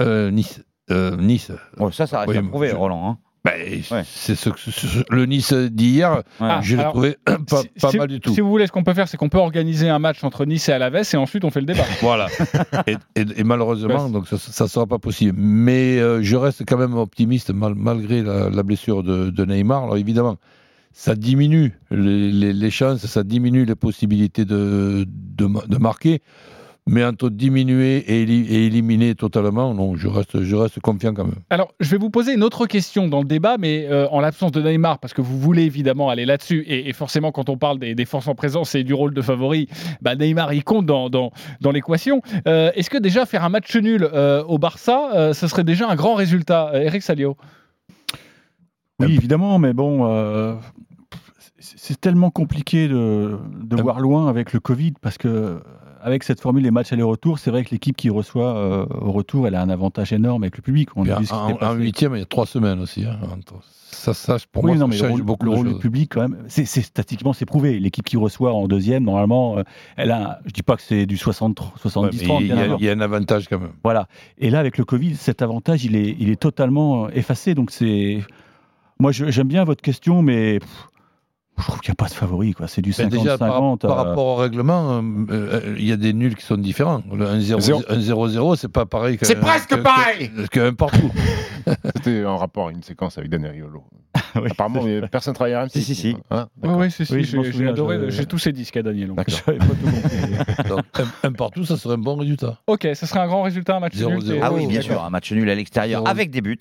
Euh, 0.03 0.31
Nice, 0.31 0.63
euh, 0.91 1.17
Nice. 1.17 1.51
Bon, 1.79 1.91
Ça, 1.91 2.07
ça 2.07 2.19
reste 2.21 2.31
Oui, 2.31 2.37
à 2.37 2.43
prouver, 2.43 2.69
je- 2.69 2.75
Roland. 2.77 3.09
hein. 3.11 3.19
Ouais. 3.47 4.03
c'est 4.05 4.35
ce, 4.35 4.51
que- 4.51 5.15
le 5.15 5.27
Nice 5.27 5.53
d'hier. 5.53 6.23
Ah, 6.41 6.61
je 6.63 6.77
l'ai 6.77 6.83
trouvé 6.85 7.17
pas, 7.25 7.63
si, 7.63 7.69
pas 7.81 7.91
si- 7.91 7.99
mal 7.99 8.09
du 8.09 8.21
tout. 8.21 8.35
Si 8.35 8.41
vous 8.41 8.49
voulez, 8.51 8.67
ce 8.67 8.73
qu'on 8.73 8.85
peut 8.85 8.95
faire, 8.95 9.09
c'est 9.09 9.17
qu'on 9.17 9.29
peut 9.29 9.39
organiser 9.39 9.89
un 9.89 9.99
match 9.99 10.23
entre 10.25 10.45
Nice 10.45 10.69
et 10.69 10.73
Alaves 10.73 10.97
et 11.13 11.17
ensuite 11.17 11.45
on 11.45 11.51
fait 11.51 11.61
le 11.61 11.67
débat. 11.67 11.85
Voilà. 12.03 12.27
et, 12.87 12.97
et- 13.15 13.25
et 13.37 13.45
malheureusement, 13.45 14.09
donc 14.09 14.27
ça 14.29 14.65
ne 14.65 14.69
sera 14.69 14.87
pas 14.87 14.99
possible. 14.99 15.39
Mais 15.41 15.99
euh, 15.99 16.23
je 16.23 16.37
reste 16.37 16.65
quand 16.67 16.79
même 16.79 16.95
optimiste 16.95 17.51
mal- 17.53 17.75
malgré 17.77 18.23
la, 18.23 18.51
la 18.51 18.63
blessure 18.63 19.03
de, 19.03 19.31
de 19.31 19.45
Neymar. 19.45 19.85
Alors 19.85 19.97
évidemment, 19.97 20.37
ça 20.93 21.15
diminue 21.15 21.73
les, 21.91 22.33
les- 22.33 22.53
les 22.53 22.71
chances, 22.71 23.05
ça 23.07 23.23
diminue 23.23 23.65
les 23.65 23.75
possibilités 23.75 24.45
de, 24.45 25.07
de, 25.09 25.47
ma- 25.47 25.67
de 25.67 25.77
marquer. 25.79 26.23
Mais 26.89 27.05
entre 27.05 27.31
diminuer 27.31 27.97
et, 27.97 28.25
éli- 28.25 28.47
et 28.49 28.67
éliminer 28.67 29.17
totalement, 29.17 29.75
non, 29.75 29.97
je 29.97 30.07
reste, 30.07 30.43
je 30.43 30.55
reste 30.55 30.79
confiant 30.79 31.13
quand 31.13 31.25
même. 31.25 31.41
Alors, 31.51 31.75
je 31.81 31.91
vais 31.91 31.99
vous 31.99 32.11
poser 32.11 32.33
une 32.33 32.45
autre 32.45 32.67
question 32.67 33.09
dans 33.09 33.19
le 33.19 33.25
débat, 33.27 33.57
mais 33.59 33.89
euh, 33.91 34.07
en 34.11 34.21
l'absence 34.21 34.53
de 34.53 34.63
Neymar, 34.63 35.01
parce 35.01 35.13
que 35.13 35.21
vous 35.21 35.37
voulez 35.41 35.63
évidemment 35.65 36.11
aller 36.11 36.25
là-dessus, 36.25 36.61
et, 36.69 36.89
et 36.89 36.93
forcément, 36.93 37.33
quand 37.33 37.49
on 37.49 37.57
parle 37.59 37.81
des, 37.81 37.97
des 37.97 38.05
forces 38.05 38.29
en 38.29 38.37
présence 38.37 38.77
et 38.77 38.85
du 38.85 38.95
rôle 38.95 39.13
de 39.15 39.21
favori, 39.21 39.69
bah, 40.01 40.15
Neymar, 40.15 40.53
il 40.53 40.63
compte 40.63 40.87
dans, 40.87 41.11
dans, 41.11 41.33
dans 41.61 41.73
l'équation. 41.73 42.23
Euh, 42.47 42.71
Est-ce 42.77 42.89
que 42.89 42.99
déjà 42.99 43.27
faire 43.27 43.43
un 43.43 43.49
match 43.49 43.75
nul 43.75 44.09
euh, 44.13 44.45
au 44.45 44.59
Barça, 44.59 45.11
euh, 45.17 45.33
ce 45.33 45.49
serait 45.49 45.65
déjà 45.65 45.89
un 45.89 45.97
grand 45.97 46.15
résultat 46.15 46.71
Eric 46.75 47.03
Salio? 47.03 47.37
Oui, 49.01 49.13
évidemment, 49.13 49.59
mais 49.59 49.73
bon, 49.73 50.07
euh, 50.09 50.55
c'est 51.59 52.01
tellement 52.01 52.31
compliqué 52.31 52.87
de, 52.87 53.39
de 53.61 53.83
voir 53.83 53.99
loin 53.99 54.29
avec 54.29 54.53
le 54.53 54.61
Covid 54.61 54.93
parce 55.03 55.19
que 55.19 55.61
avec 56.07 56.23
cette 56.23 56.41
formule 56.41 56.63
les 56.63 56.71
matchs 56.71 56.93
aller-retour, 56.93 57.39
c'est 57.41 57.51
vrai 57.51 57.65
que 57.65 57.71
l'équipe 57.73 57.97
qui 57.97 58.11
reçoit 58.11 58.57
euh, 58.57 58.87
au 59.01 59.11
retour, 59.11 59.47
elle 59.49 59.57
a 59.57 59.61
un 59.61 59.69
avantage 59.69 60.13
énorme 60.13 60.45
avec 60.45 60.57
le 60.57 60.63
public. 60.63 60.89
On 60.97 61.05
a 61.09 61.17
en, 61.17 61.21
vu 61.21 61.27
en- 61.61 61.73
huitième, 61.75 62.15
il 62.15 62.21
y 62.21 62.23
a 62.23 62.27
trois 62.27 62.47
semaines 62.47 62.81
aussi. 62.81 63.05
hein, 63.05 63.19
ça, 63.91 64.15
ça, 64.15 64.37
pour 64.53 64.63
oui, 64.65 64.73
moi, 64.73 64.79
non, 64.79 64.87
ça 64.87 64.89
mais 64.89 64.95
le 64.97 65.01
change 65.01 65.11
rôle, 65.11 65.23
beaucoup 65.23 65.47
le 65.47 65.53
rôle 65.53 65.69
du 65.69 65.79
public, 65.79 66.13
quand 66.15 66.21
même, 66.21 66.39
c'est 66.49 66.65
c'est- 66.65 66.83
statistiquement, 66.83 67.33
c'est 67.33 67.45
prouvé. 67.47 67.79
L'équipe 67.81 68.05
qui 68.05 68.17
reçoit 68.17 68.53
en 68.55 68.69
deuxième, 68.69 69.03
normalement, 69.05 69.59
euh, 69.59 69.63
elle 69.97 70.11
a, 70.13 70.39
je 70.47 70.53
dis 70.53 70.63
pas 70.63 70.77
que 70.77 70.83
c'est 70.83 71.07
du 71.07 71.17
60, 71.17 71.59
Ouais, 71.61 71.67
70, 71.77 72.19
mais 72.21 72.25
30, 72.27 72.41
il, 72.43 72.47
y 72.49 72.53
a, 72.53 72.67
y 72.79 72.89
un 72.91 73.01
avantage 73.01 73.49
quand 73.49 73.59
même. 73.59 73.73
Voilà. 73.83 74.07
Et 74.39 74.51
là, 74.51 74.61
avec 74.61 74.79
le 74.79 74.85
Covid, 74.85 75.17
cet 75.17 75.43
avantage, 75.43 75.85
il 75.85 75.97
est, 75.97 76.15
il 76.21 76.31
est 76.31 76.41
totalement 76.41 77.09
effacé. 77.11 77.55
Donc, 77.55 77.71
c'est. 77.73 78.23
Moi, 79.01 79.11
je- 79.13 79.31
j'aime 79.31 79.49
bien 79.49 79.65
votre 79.65 79.83
question, 79.83 80.23
mais 80.23 80.61
pff, 80.61 80.89
je 81.59 81.63
trouve 81.65 81.81
qu'il 81.81 81.91
n'y 81.91 81.93
a 81.93 81.97
pas 81.97 82.09
de 82.09 82.15
favori. 82.15 82.53
quoi. 82.53 82.69
C'est 82.69 82.83
du 82.83 82.91
Ben 82.97 83.09
50-50. 83.09 83.11
déjà, 83.11 83.39
par, 83.39 83.79
par 83.79 83.97
rapport 83.97 84.27
au 84.27 84.35
règlement, 84.37 84.99
euh, 85.03 85.03
euh, 85.31 85.75
il 85.79 85.87
y 85.87 85.93
a 85.93 85.97
des 85.97 86.13
nuls 86.13 86.35
qui 86.37 86.45
sont 86.45 86.57
différents. 86.57 87.03
Le 87.13 87.25
1-0, 87.27 87.61
Zéro. 87.61 87.81
1-0-0, 87.83 88.57
c'est 88.57 88.69
pas 88.71 88.87
pareil 88.87 89.19
C'est 89.23 89.41
presque 89.41 89.71
que- 89.71 89.75
pareil 89.77 90.31
que- 90.31 90.47
que 90.47 90.61
un 90.61 90.75
partout. 90.75 91.11
C'était 91.97 92.25
en 92.25 92.37
rapport 92.37 92.69
à 92.69 92.71
une 92.73 92.83
séquence 92.83 93.19
avec 93.19 93.31
Daniel 93.31 93.53
Riolo. 93.53 93.85
oui. 94.37 94.49
Apparemment, 94.51 94.83
mais 94.85 95.01
personne 95.09 95.35
travaille 95.35 95.55
à 95.55 95.63
RMC. 95.63 95.71
Si, 95.73 95.83
si, 95.83 95.95
si. 95.95 96.17
Hein, 96.31 96.47
Oui, 96.63 96.71
oui, 96.77 96.91
c'est 96.91 97.11
Oui, 97.11 97.25
j'ai 97.25 97.69
adoré, 97.69 98.11
j'ai 98.11 98.27
tous 98.27 98.39
ces 98.39 98.53
disques 98.53 98.77
à 98.77 98.83
Daniel. 98.83 99.09
donc. 99.09 99.25
J'avais 99.29 99.59
pas 99.59 99.65
tout 99.67 99.91
compris. 99.91 100.69
Donc, 100.69 100.85
un, 101.23 101.29
un 101.29 101.33
partout, 101.33 101.65
ça 101.65 101.77
serait 101.77 101.95
un 101.95 101.99
bon 101.99 102.17
résultat. 102.17 102.59
Ok, 102.67 102.87
ce 102.95 103.07
serait 103.07 103.21
un 103.21 103.27
grand 103.27 103.43
résultat, 103.43 103.77
un 103.77 103.81
match 103.81 103.95
nul. 103.97 104.19
0-0. 104.19 104.27
c'est- 104.27 104.41
Ah 104.43 104.53
oui, 104.53 104.67
bien 104.67 104.81
sûr, 104.81 105.03
un 105.03 105.11
match 105.11 105.33
nul 105.33 105.49
à 105.51 105.55
l'extérieur 105.55 106.07
avec 106.07 106.31
des 106.31 106.41
buts, 106.41 106.59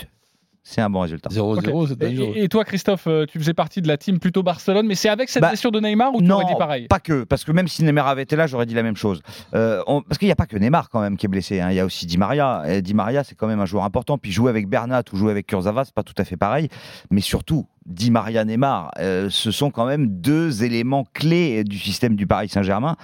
c'est 0.67 0.81
un 0.81 0.89
bon 0.89 1.01
résultat. 1.01 1.29
0-0, 1.29 1.39
Ok. 1.39 1.61
c'est 1.89 1.95
dangereux. 1.99 2.33
Et, 2.35 2.43
et 2.45 2.49
toi, 2.49 2.65
Christophe, 2.65 3.05
euh, 3.05 3.25
tu 3.27 3.37
faisais 3.37 3.53
partie 3.53 3.83
de 3.83 3.87
la 3.87 3.97
team 3.97 4.19
plutôt 4.19 4.41
Barcelone, 4.41 4.87
mais 4.87 4.95
c'est 4.95 5.09
avec 5.09 5.29
cette 5.29 5.41
Bah, 5.43 5.49
blessure 5.49 5.71
de 5.71 5.79
Neymar 5.79 6.15
ou 6.15 6.21
tu 6.21 6.23
non, 6.27 6.35
aurais 6.37 6.45
dit 6.45 6.57
pareil 6.57 6.87
pas 6.87 6.99
que, 6.99 7.23
parce 7.23 7.43
que 7.43 7.51
même 7.51 7.67
si 7.67 7.83
Neymar 7.83 8.07
avait 8.07 8.23
été 8.23 8.35
là, 8.35 8.47
j'aurais 8.47 8.65
dit 8.65 8.73
la 8.73 8.81
même 8.81 8.95
chose. 8.97 9.21
Euh, 9.53 9.83
on- 9.85 10.01
parce 10.01 10.17
qu'il 10.17 10.27
n'y 10.27 10.31
a 10.31 10.35
pas 10.35 10.47
que 10.47 10.57
Neymar 10.57 10.89
quand 10.89 11.01
même 11.01 11.17
qui 11.17 11.27
est 11.27 11.29
blessé, 11.29 11.61
hein. 11.61 11.69
il 11.69 11.75
y 11.75 11.79
a 11.79 11.85
aussi 11.85 12.07
Di 12.07 12.17
Maria. 12.17 12.63
Et 12.67 12.81
Di 12.81 12.95
Maria, 12.95 13.23
c'est 13.23 13.35
quand 13.35 13.47
même 13.47 13.59
un 13.59 13.65
joueur 13.67 13.83
important. 13.83 14.17
Puis 14.17 14.31
jouer 14.31 14.49
avec 14.49 14.67
Bernat 14.67 15.03
ou 15.13 15.17
jouer 15.17 15.29
avec 15.31 15.45
Kurzawa, 15.45 15.85
c'est 15.85 15.93
pas 15.93 16.03
tout 16.03 16.15
à 16.17 16.23
fait 16.25 16.35
pareil. 16.37 16.67
Mais 17.11 17.21
surtout, 17.21 17.67
Di 17.85 18.09
Maria, 18.09 18.43
Neymar, 18.45 18.91
euh, 18.99 19.29
ce 19.29 19.51
sont 19.51 19.69
quand 19.69 19.85
même 19.85 20.07
deux 20.07 20.63
éléments 20.63 21.05
clés 21.13 21.63
du 21.63 21.77
système 21.77 22.15
du 22.15 22.25
Paris 22.25 22.49
Saint-Germain. 22.49 22.95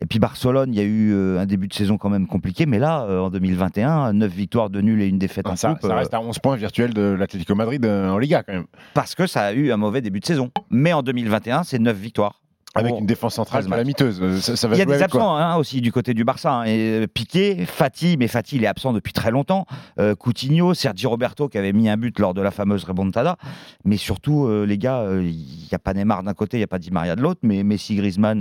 Et 0.00 0.06
puis 0.06 0.18
Barcelone, 0.18 0.72
il 0.72 0.78
y 0.78 0.80
a 0.80 0.84
eu 0.84 1.12
euh, 1.12 1.38
un 1.40 1.44
début 1.46 1.68
de 1.68 1.74
saison 1.74 1.98
quand 1.98 2.08
même 2.08 2.26
compliqué, 2.26 2.64
mais 2.64 2.78
là, 2.78 3.02
euh, 3.02 3.20
en 3.20 3.30
2021, 3.30 4.14
9 4.14 4.32
victoires 4.32 4.70
de 4.70 4.80
nul 4.80 5.02
et 5.02 5.06
une 5.08 5.18
défaite 5.18 5.44
Ah, 5.46 5.52
en 5.52 5.56
ça, 5.56 5.74
coupe. 5.74 5.82
ça 5.88 5.94
reste 5.94 6.14
à 6.14 6.20
11 6.22 6.38
points 6.38 6.56
virtuels 6.56 6.94
de 6.94 7.02
l'Atlético 7.02 7.54
Madrid 7.54 7.84
en 7.84 8.16
Liga 8.16 8.42
quand 8.42 8.54
même. 8.54 8.64
parce 8.94 9.14
que 9.14 9.26
ça 9.26 9.42
a 9.42 9.52
eu 9.52 9.72
un 9.72 9.76
mauvais 9.76 10.00
début 10.00 10.20
de 10.20 10.26
saison. 10.26 10.50
Mais 10.70 10.94
en 10.94 11.02
2021, 11.02 11.62
c'est 11.64 11.78
9 11.78 11.94
victoires. 11.96 12.39
Avec 12.74 12.94
une 12.98 13.06
défense 13.06 13.34
centrale 13.34 13.62
13 13.62 13.68
matchs. 13.68 13.76
calamiteuse. 13.78 14.20
Euh, 14.22 14.38
Ça, 14.38 14.54
ça 14.54 14.68
va 14.68 14.76
Il 14.76 14.78
y 14.78 14.82
a 14.82 14.84
des 14.84 15.02
absents 15.02 15.34
hein, 15.36 15.56
aussi 15.56 15.80
du 15.80 15.90
côté 15.90 16.14
du 16.14 16.22
Barça. 16.22 16.52
hein. 16.52 16.64
Et 16.64 17.00
euh, 17.02 17.06
Piqué, 17.08 17.66
Fati, 17.66 18.16
mais 18.16 18.28
Fati 18.28 18.56
il 18.56 18.64
est 18.64 18.68
absent 18.68 18.92
depuis 18.92 19.12
très 19.12 19.32
longtemps. 19.32 19.66
Euh, 19.98 20.14
Coutinho, 20.14 20.72
Sergi 20.74 21.06
Roberto 21.08 21.48
qui 21.48 21.58
avait 21.58 21.72
mis 21.72 21.88
un 21.88 21.96
but 21.96 22.16
lors 22.20 22.32
de 22.32 22.40
la 22.40 22.52
fameuse 22.52 22.84
remontada. 22.84 23.36
Mais 23.84 23.96
surtout, 23.96 24.46
euh, 24.46 24.64
les 24.66 24.78
gars, 24.78 25.00
euh, 25.00 25.22
il 25.24 25.34
n'y 25.34 25.68
a 25.74 25.78
pas 25.80 25.94
Neymar 25.94 26.22
d'un 26.22 26.34
côté, 26.34 26.58
il 26.58 26.60
n'y 26.60 26.64
a 26.64 26.68
pas 26.68 26.78
Di 26.78 26.92
Maria 26.92 27.16
de 27.16 27.22
l'autre. 27.22 27.40
Mais 27.42 27.64
Messi, 27.64 27.96
Griezmann, 27.96 28.38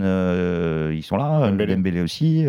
ils 0.94 1.04
sont 1.04 1.18
là. 1.18 1.50
Dembélé. 1.50 1.76
Dembélé 1.76 2.02
aussi. 2.02 2.46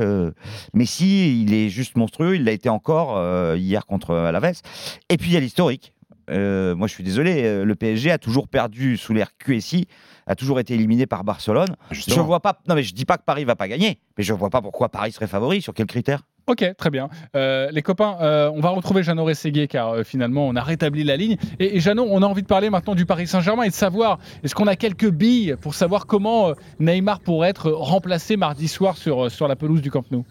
Messi, 0.74 1.42
il 1.42 1.54
est 1.54 1.68
juste 1.70 1.96
monstrueux. 1.96 2.36
Il 2.36 2.44
l'a 2.44 2.52
été 2.52 2.68
encore 2.68 3.18
hier 3.56 3.86
contre 3.86 4.14
Alaves. 4.14 4.60
Et 5.08 5.16
puis 5.16 5.30
il 5.30 5.34
y 5.34 5.36
a 5.36 5.40
l'historique. 5.40 5.92
Euh, 6.30 6.74
moi, 6.74 6.86
je 6.86 6.94
suis 6.94 7.04
désolé, 7.04 7.44
euh, 7.44 7.64
le 7.64 7.74
PSG 7.74 8.10
a 8.10 8.18
toujours 8.18 8.48
perdu 8.48 8.96
sous 8.96 9.12
l'ère 9.12 9.36
QSI, 9.38 9.86
a 10.26 10.34
toujours 10.34 10.60
été 10.60 10.74
éliminé 10.74 11.06
par 11.06 11.24
Barcelone. 11.24 11.76
Je 11.90 11.96
Justement. 11.96 12.24
vois 12.24 12.40
pas. 12.40 12.60
Non, 12.68 12.74
mais 12.74 12.82
je 12.82 12.94
dis 12.94 13.04
pas 13.04 13.18
que 13.18 13.24
Paris 13.24 13.44
va 13.44 13.56
pas 13.56 13.68
gagner, 13.68 13.98
mais 14.16 14.24
je 14.24 14.32
vois 14.32 14.50
pas 14.50 14.62
pourquoi 14.62 14.88
Paris 14.88 15.12
serait 15.12 15.26
favori. 15.26 15.60
Sur 15.62 15.74
quels 15.74 15.86
critères 15.86 16.22
Ok, 16.46 16.64
très 16.76 16.90
bien. 16.90 17.08
Euh, 17.36 17.68
les 17.70 17.82
copains, 17.82 18.16
euh, 18.20 18.50
on 18.52 18.60
va 18.60 18.70
retrouver 18.70 19.02
Jeannot 19.04 19.24
Rességuier 19.24 19.68
car 19.68 19.90
euh, 19.90 20.02
finalement 20.02 20.48
on 20.48 20.56
a 20.56 20.62
rétabli 20.62 21.04
la 21.04 21.16
ligne. 21.16 21.36
Et, 21.60 21.76
et 21.76 21.80
Jeannot, 21.80 22.06
on 22.10 22.22
a 22.22 22.26
envie 22.26 22.42
de 22.42 22.46
parler 22.48 22.70
maintenant 22.70 22.96
du 22.96 23.06
Paris 23.06 23.28
Saint-Germain 23.28 23.64
et 23.64 23.68
de 23.68 23.74
savoir, 23.74 24.18
est-ce 24.42 24.54
qu'on 24.54 24.66
a 24.66 24.74
quelques 24.74 25.10
billes 25.10 25.54
pour 25.60 25.74
savoir 25.74 26.06
comment 26.06 26.52
Neymar 26.80 27.20
pourrait 27.20 27.50
être 27.50 27.70
remplacé 27.70 28.36
mardi 28.36 28.66
soir 28.66 28.96
sur, 28.96 29.30
sur 29.30 29.46
la 29.46 29.54
pelouse 29.54 29.80
du 29.82 29.90
Camp 29.92 30.04
Nou? 30.10 30.24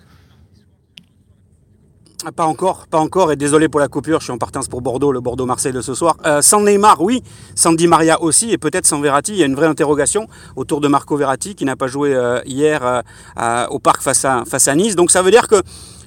Pas 2.36 2.46
encore, 2.46 2.86
pas 2.88 2.98
encore, 2.98 3.32
et 3.32 3.38
désolé 3.38 3.70
pour 3.70 3.80
la 3.80 3.88
coupure, 3.88 4.20
je 4.20 4.26
suis 4.26 4.34
en 4.34 4.38
partance 4.38 4.68
pour 4.68 4.82
Bordeaux, 4.82 5.14
le 5.14 5.22
Bordeaux-Marseille 5.22 5.72
de 5.72 5.80
ce 5.80 5.94
soir. 5.94 6.18
Euh, 6.26 6.42
sans 6.42 6.60
Neymar, 6.60 7.00
oui, 7.00 7.24
sans 7.56 7.72
Di 7.72 7.88
Maria 7.88 8.22
aussi, 8.22 8.52
et 8.52 8.58
peut-être 8.58 8.86
sans 8.86 9.00
Verratti, 9.00 9.32
il 9.32 9.38
y 9.38 9.44
a 9.44 9.46
une 9.46 9.56
vraie 9.56 9.68
interrogation 9.68 10.28
autour 10.58 10.82
de 10.82 10.90
Marco 10.90 11.16
Verratti 11.16 11.56
qui 11.56 11.64
n'a 11.64 11.78
pas 11.78 11.88
joué 11.88 12.14
euh, 12.14 12.42
hier 12.46 13.04
euh, 13.40 13.68
au 13.70 13.80
parc 13.80 14.02
face 14.02 14.26
à, 14.26 14.44
face 14.46 14.68
à 14.68 14.76
Nice. 14.76 14.98
Donc 14.98 15.12
ça 15.12 15.22
veut 15.22 15.32
dire 15.32 15.48
que 15.48 15.64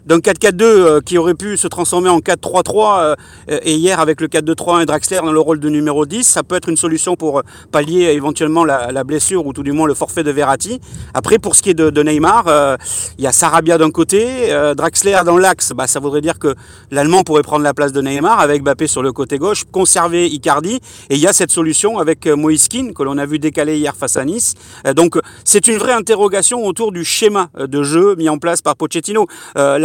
d'un 0.07 0.19
4-4-2 0.19 0.63
euh, 0.63 1.01
qui 1.01 1.19
aurait 1.19 1.35
pu 1.35 1.57
se 1.57 1.69
transformer 1.69 2.09
en 2.09 2.19
4-3-3 2.19 3.01
euh, 3.01 3.15
et 3.63 3.75
hier 3.75 4.01
avec 4.01 4.21
le 4.21 4.29
4-2-3 4.29 4.83
et 4.83 4.87
Draxler 4.87 5.21
dans 5.23 5.33
le 5.33 5.41
rôle 5.41 5.61
de 5.61 5.69
numéro 5.69 6.07
10, 6.07 6.25
ça 6.25 6.43
peut 6.43 6.57
être 6.57 6.69
une 6.69 6.77
solution 6.77 7.15
pour 7.17 7.39
euh, 7.39 7.43
pallier 7.71 8.13
éventuellement 8.13 8.65
la, 8.65 8.91
la 8.91 9.05
blessure 9.05 9.47
ou 9.47 9.53
tout 9.53 9.63
du 9.63 9.73
moins 9.73 9.87
le 9.87 9.95
forfait 9.95 10.25
de 10.25 10.31
Verratti. 10.31 10.81
Après 11.15 11.39
pour 11.39 11.55
ce 11.55 11.63
qui 11.63 11.71
est 11.71 11.75
de, 11.75 11.91
de 11.91 12.03
Neymar, 12.03 12.79
il 13.19 13.25
y 13.25 13.27
a 13.27 13.33
Sarabia 13.33 13.79
d'un 13.79 13.91
côté, 13.91 14.53
euh, 14.53 14.75
Draxler 14.75 15.21
dans 15.25 15.39
l'axe, 15.39 15.73
bah, 15.75 15.87
ça 15.87 16.01
voudrait 16.01 16.21
dire 16.21 16.39
que 16.39 16.55
l'Allemand 16.91 17.23
pourrait 17.23 17.43
prendre 17.43 17.65
la 17.65 17.75
place 17.75 17.93
de 17.93 18.01
Neymar 18.01 18.41
avec 18.41 18.63
Mbappé 18.63 18.87
sur 18.87 19.03
le 19.03 19.13
côté 19.13 19.39
gauche, 19.39 19.65
conserver 19.71 20.27
Icardi 20.27 20.81
et 21.11 21.15
il 21.15 21.19
y 21.19 21.27
a 21.27 21.33
cette 21.33 21.51
solution 21.51 21.99
avec 21.99 22.21
Kean 22.21 22.93
que 22.95 23.03
l'on 23.03 23.19
a 23.19 23.27
vu 23.27 23.39
décaler 23.39 23.79
hier 23.79 23.95
face 23.95 24.17
à 24.17 24.25
Nice. 24.25 24.55
Euh, 24.87 24.95
donc 24.95 25.19
c'est 25.45 25.69
une 25.69 25.79
vraie 25.79 25.93
interrogation 25.93 26.65
autour 26.65 26.93
du 26.93 27.05
schéma 27.05 27.51
de 27.59 27.83
jeu 27.83 28.15
mis 28.17 28.29
en 28.29 28.39
place 28.39 28.63
par 28.63 28.77
Pochettino. 28.77 29.27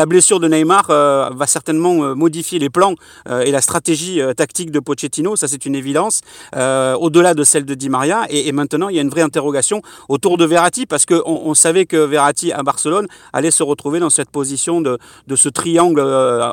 Blessure 0.07 0.39
de 0.39 0.47
Neymar 0.47 0.87
euh, 0.89 1.29
va 1.35 1.47
certainement 1.47 2.03
euh, 2.03 2.15
modifier 2.15 2.59
les 2.59 2.69
plans 2.69 2.95
euh, 3.29 3.41
et 3.41 3.51
la 3.51 3.61
stratégie 3.61 4.21
euh, 4.21 4.33
tactique 4.33 4.71
de 4.71 4.79
Pochettino, 4.79 5.35
ça 5.35 5.47
c'est 5.47 5.65
une 5.65 5.75
évidence, 5.75 6.21
au-delà 6.53 7.33
de 7.33 7.43
celle 7.43 7.65
de 7.65 7.73
Di 7.73 7.89
Maria. 7.89 8.25
Et, 8.29 8.51
maintenant, 8.51 8.89
il 8.89 8.95
y 8.95 8.99
a 8.99 9.01
une 9.01 9.09
vraie 9.09 9.21
interrogation 9.21 9.81
autour 10.09 10.37
de 10.37 10.45
Verratti, 10.45 10.85
parce 10.85 11.05
qu'on 11.05 11.21
on 11.25 11.53
savait 11.53 11.85
que 11.85 11.97
Verratti 11.97 12.51
à 12.51 12.63
Barcelone 12.63 13.07
allait 13.33 13.51
se 13.51 13.63
retrouver 13.63 13.99
dans 13.99 14.09
cette 14.09 14.29
position 14.29 14.81
de, 14.81 14.97
ce 15.35 15.49
triangle 15.49 15.99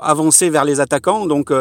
avancé 0.02 0.50
vers 0.50 0.64
les 0.64 0.80
attaquants. 0.80 1.26
Donc, 1.26 1.52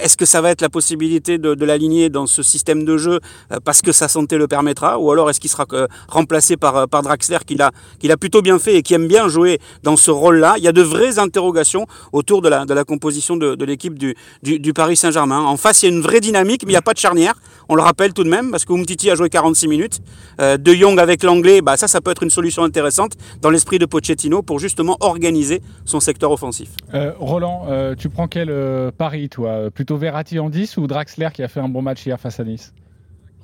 est-ce 0.00 0.16
que 0.16 0.24
ça 0.24 0.40
va 0.40 0.50
être 0.50 0.60
la 0.60 0.68
possibilité 0.68 1.38
de, 1.38 1.64
l'aligner 1.64 2.08
dans 2.08 2.26
ce 2.26 2.42
système 2.42 2.84
de 2.84 2.96
jeu 2.96 3.20
parce 3.64 3.82
que 3.82 3.92
sa 3.92 4.08
santé 4.08 4.36
le 4.36 4.48
permettra, 4.48 4.98
ou 4.98 5.10
alors 5.10 5.30
est-ce 5.30 5.40
qu'il 5.40 5.50
sera 5.50 5.66
remplacé 6.08 6.56
par, 6.56 6.88
Draxler, 6.88 7.38
qu'il 7.46 7.62
a, 7.62 7.70
qu'il 7.98 8.10
a 8.12 8.16
plutôt 8.16 8.42
bien 8.42 8.58
fait 8.58 8.76
et 8.76 8.82
qui 8.82 8.94
aime 8.94 9.08
bien 9.08 9.28
jouer 9.28 9.60
dans 9.82 9.96
ce 9.96 10.10
rôle-là? 10.10 10.54
Il 10.58 10.64
y 10.64 10.68
a 10.68 10.72
de 10.72 10.82
vraies 11.18 11.26
interrogations 11.26 11.86
autour 12.12 12.42
de 12.42 12.48
la, 12.48 12.64
de 12.64 12.74
la 12.74 12.84
composition 12.84 13.36
de, 13.36 13.54
de 13.54 13.64
l'équipe 13.64 13.98
du, 13.98 14.14
du, 14.42 14.58
du 14.58 14.72
Paris 14.72 14.96
Saint-Germain. 14.96 15.40
En 15.40 15.56
face, 15.56 15.82
il 15.82 15.86
y 15.90 15.92
a 15.92 15.94
une 15.94 16.00
vraie 16.02 16.20
dynamique, 16.20 16.62
mais 16.64 16.70
il 16.72 16.74
n'y 16.74 16.78
a 16.78 16.82
pas 16.82 16.94
de 16.94 16.98
charnière. 16.98 17.34
On 17.68 17.74
le 17.74 17.82
rappelle 17.82 18.12
tout 18.12 18.24
de 18.24 18.28
même, 18.30 18.50
parce 18.50 18.64
que 18.64 18.72
Umtiti 18.72 19.10
a 19.10 19.14
joué 19.14 19.28
46 19.28 19.68
minutes. 19.68 20.00
Euh, 20.40 20.56
de 20.56 20.72
Jong 20.72 20.98
avec 20.98 21.22
l'anglais, 21.22 21.60
bah, 21.60 21.76
ça, 21.76 21.88
ça 21.88 22.00
peut 22.00 22.10
être 22.10 22.22
une 22.22 22.30
solution 22.30 22.62
intéressante 22.62 23.12
dans 23.42 23.50
l'esprit 23.50 23.78
de 23.78 23.86
Pochettino 23.86 24.42
pour 24.42 24.58
justement 24.58 24.96
organiser 25.00 25.60
son 25.84 26.00
secteur 26.00 26.30
offensif. 26.30 26.70
Euh, 26.94 27.12
Roland, 27.18 27.66
euh, 27.68 27.94
tu 27.94 28.08
prends 28.08 28.28
quel 28.28 28.48
euh, 28.50 28.90
pari, 28.96 29.28
toi? 29.28 29.70
Plutôt 29.70 29.96
Verratti 29.96 30.38
en 30.38 30.48
10 30.50 30.76
ou 30.78 30.86
Draxler 30.86 31.28
qui 31.34 31.42
a 31.42 31.48
fait 31.48 31.60
un 31.60 31.68
bon 31.68 31.82
match 31.82 32.04
hier 32.06 32.18
face 32.18 32.40
à 32.40 32.44
Nice? 32.44 32.72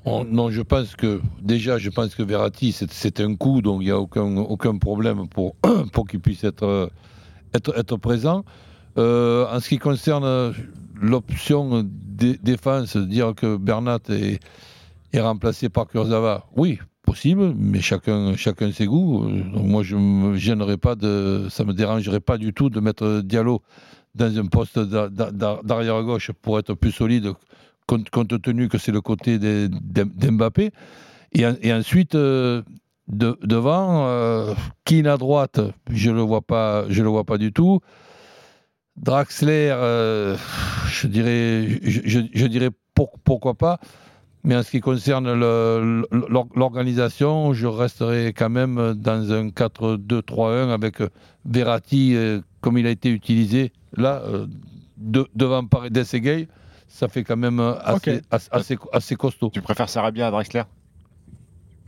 On- 0.06 0.24
non, 0.24 0.50
je 0.50 0.60
pense 0.60 0.96
que 0.96 1.20
déjà, 1.42 1.78
je 1.78 1.88
pense 1.90 2.14
que 2.14 2.22
Verratti, 2.22 2.72
c'est- 2.72 2.92
c'est 2.92 3.20
un 3.20 3.34
coup, 3.36 3.62
donc 3.62 3.80
il 3.80 3.86
n'y 3.86 3.90
a 3.90 3.98
aucun, 3.98 4.36
aucun 4.36 4.76
problème 4.76 5.26
pour, 5.28 5.54
pour 5.92 6.06
qu'il 6.06 6.20
puisse 6.20 6.44
être, 6.44 6.62
euh, 6.64 6.86
être, 7.54 7.96
présent. 7.96 8.44
Euh, 8.98 9.46
en 9.50 9.60
ce 9.60 9.68
qui 9.68 9.78
concerne 9.78 10.54
l'option 11.00 11.82
dé- 11.84 12.38
défense, 12.42 12.96
dire 12.96 13.34
que 13.34 13.56
Bernat 13.56 13.98
est, 14.08 14.40
est 15.12 15.20
remplacé 15.20 15.68
par 15.68 15.86
Kurzawa, 15.86 16.46
oui, 16.56 16.78
possible, 17.02 17.54
mais 17.56 17.80
chacun, 17.80 18.36
chacun 18.36 18.70
ses 18.72 18.86
goûts. 18.86 19.24
Moi, 19.54 19.82
je 19.82 19.96
me 19.96 20.36
gênerais 20.36 20.76
pas 20.76 20.94
de, 20.94 21.48
ça 21.50 21.64
me 21.64 21.72
dérangerait 21.72 22.20
pas 22.20 22.38
du 22.38 22.52
tout 22.52 22.70
de 22.70 22.80
mettre 22.80 23.20
Diallo 23.22 23.62
dans 24.14 24.38
un 24.38 24.46
poste 24.46 24.78
d'a- 24.78 25.08
d'a- 25.08 25.32
d'a- 25.32 25.60
d'arrière 25.64 26.02
gauche 26.04 26.30
pour 26.42 26.58
être 26.58 26.74
plus 26.74 26.92
solide 26.92 27.32
compte, 27.86 28.40
tenu 28.42 28.68
que 28.68 28.78
c'est 28.78 28.92
le 28.92 29.00
côté 29.00 29.38
d'Mbappé. 29.38 30.70
Et, 31.32 31.44
et 31.62 31.72
ensuite, 31.72 32.14
euh, 32.14 32.62
de- 33.08 33.38
devant, 33.42 34.06
euh, 34.06 34.54
Keane 34.84 35.06
à 35.06 35.16
droite, 35.16 35.60
je 35.90 36.10
le 36.10 36.20
vois 36.20 36.40
pas, 36.42 36.84
je 36.88 37.02
le 37.02 37.08
vois 37.08 37.24
pas 37.24 37.38
du 37.38 37.52
tout. 37.52 37.80
Draxler, 38.96 39.70
euh, 39.72 40.36
je 40.88 41.06
dirais, 41.08 41.68
je, 41.82 42.00
je- 42.04 42.20
je 42.32 42.46
dirais 42.46 42.70
pour- 42.94 43.18
pourquoi 43.24 43.54
pas. 43.54 43.78
Mais 44.44 44.54
en 44.56 44.62
ce 44.62 44.70
qui 44.70 44.80
concerne 44.80 45.32
l'organisation, 46.54 47.54
je 47.54 47.66
resterai 47.66 48.32
quand 48.36 48.50
même 48.50 48.94
dans 48.94 49.32
un 49.32 49.48
4-2-3-1 49.50 50.68
avec 50.70 50.98
Verratti 51.46 52.14
euh, 52.14 52.40
comme 52.60 52.76
il 52.78 52.86
a 52.86 52.90
été 52.90 53.08
utilisé 53.10 53.72
là, 53.96 54.22
euh, 54.26 54.46
de- 54.98 55.26
devant 55.34 55.64
Paredes 55.64 56.04
et 56.12 56.20
Gay. 56.20 56.48
Ça 56.88 57.08
fait 57.08 57.24
quand 57.24 57.36
même 57.38 57.58
assez, 57.60 58.20
assez, 58.30 58.48
assez, 58.52 58.78
assez 58.92 59.16
costaud. 59.16 59.50
Tu 59.52 59.62
préfères 59.62 59.88
Sarabia 59.88 60.28
à 60.28 60.30
Drexler 60.30 60.62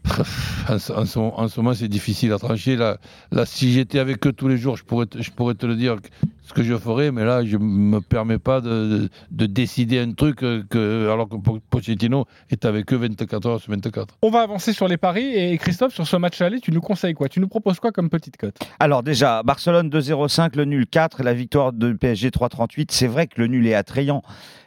En, 0.69 0.79
ce- 0.81 0.93
en 0.93 1.05
ce, 1.07 1.19
en 1.19 1.47
ce 1.49 1.61
moment, 1.61 1.75
c'est 1.75 1.87
difficile 1.89 2.33
à 2.33 2.39
trancher. 2.39 2.75
Là, 2.77 2.99
là 3.31 3.47
si 3.47 3.73
j'étais 3.73 3.99
avec 4.01 4.27
eux 4.27 4.33
tous 4.33 4.49
les 4.49 4.57
jours, 4.59 4.77
je 4.77 4.83
pourrais, 4.85 5.07
te, 5.07 5.23
je 5.23 5.31
pourrais 5.31 5.55
te 5.55 5.65
le 5.65 5.77
dire 5.77 5.97
ce 6.43 6.53
que 6.53 6.63
je 6.65 6.77
ferais, 6.77 7.13
mais 7.13 7.25
là, 7.25 7.45
je 7.45 7.57
ne 7.57 7.63
me 7.63 8.01
permets 8.01 8.39
pas 8.39 8.61
de, 8.61 8.69
de, 8.69 9.09
de 9.31 9.47
décider 9.47 10.01
un 10.01 10.13
truc 10.13 10.43
euh, 10.43 10.63
que, 10.69 11.09
alors 11.13 11.29
que 11.29 11.37
Po- 11.37 11.61
Pochettino 11.71 12.25
est 12.51 12.65
avec 12.65 12.93
eux 12.93 12.97
24 12.97 13.47
heures 13.47 13.61
sur 13.61 13.71
24. 13.73 14.15
On 14.23 14.31
va 14.31 14.41
avancer 14.43 14.73
sur 14.73 14.89
les 14.89 14.97
paris. 14.97 15.25
Et 15.35 15.57
Christophe, 15.59 15.95
sur 15.95 16.07
ce 16.07 16.17
match 16.17 16.41
aller, 16.41 16.61
tu 16.61 16.73
nous 16.73 16.81
conseilles 16.81 17.15
quoi? 17.15 17.29
Tu 17.29 17.39
nous 17.41 17.49
proposes 17.49 17.79
quoi 17.79 17.93
comme 17.93 18.11
petite 18.11 18.37
cote? 18.37 18.57
Alors 18.81 19.03
déjà, 19.05 19.43
Barcelone 19.45 19.89
2-0-5, 19.89 20.57
le 20.57 20.65
nul 20.65 20.87
4, 20.89 21.23
la 21.23 21.35
victoire 21.35 21.73
de 21.73 21.93
PSG 21.93 22.31
3-38. 22.31 22.89
C'est 22.91 23.07
vrai 23.09 23.27
que 23.29 23.41
le 23.41 23.47
nul 23.47 23.67
est 23.69 23.75
attrayant, 23.75 24.23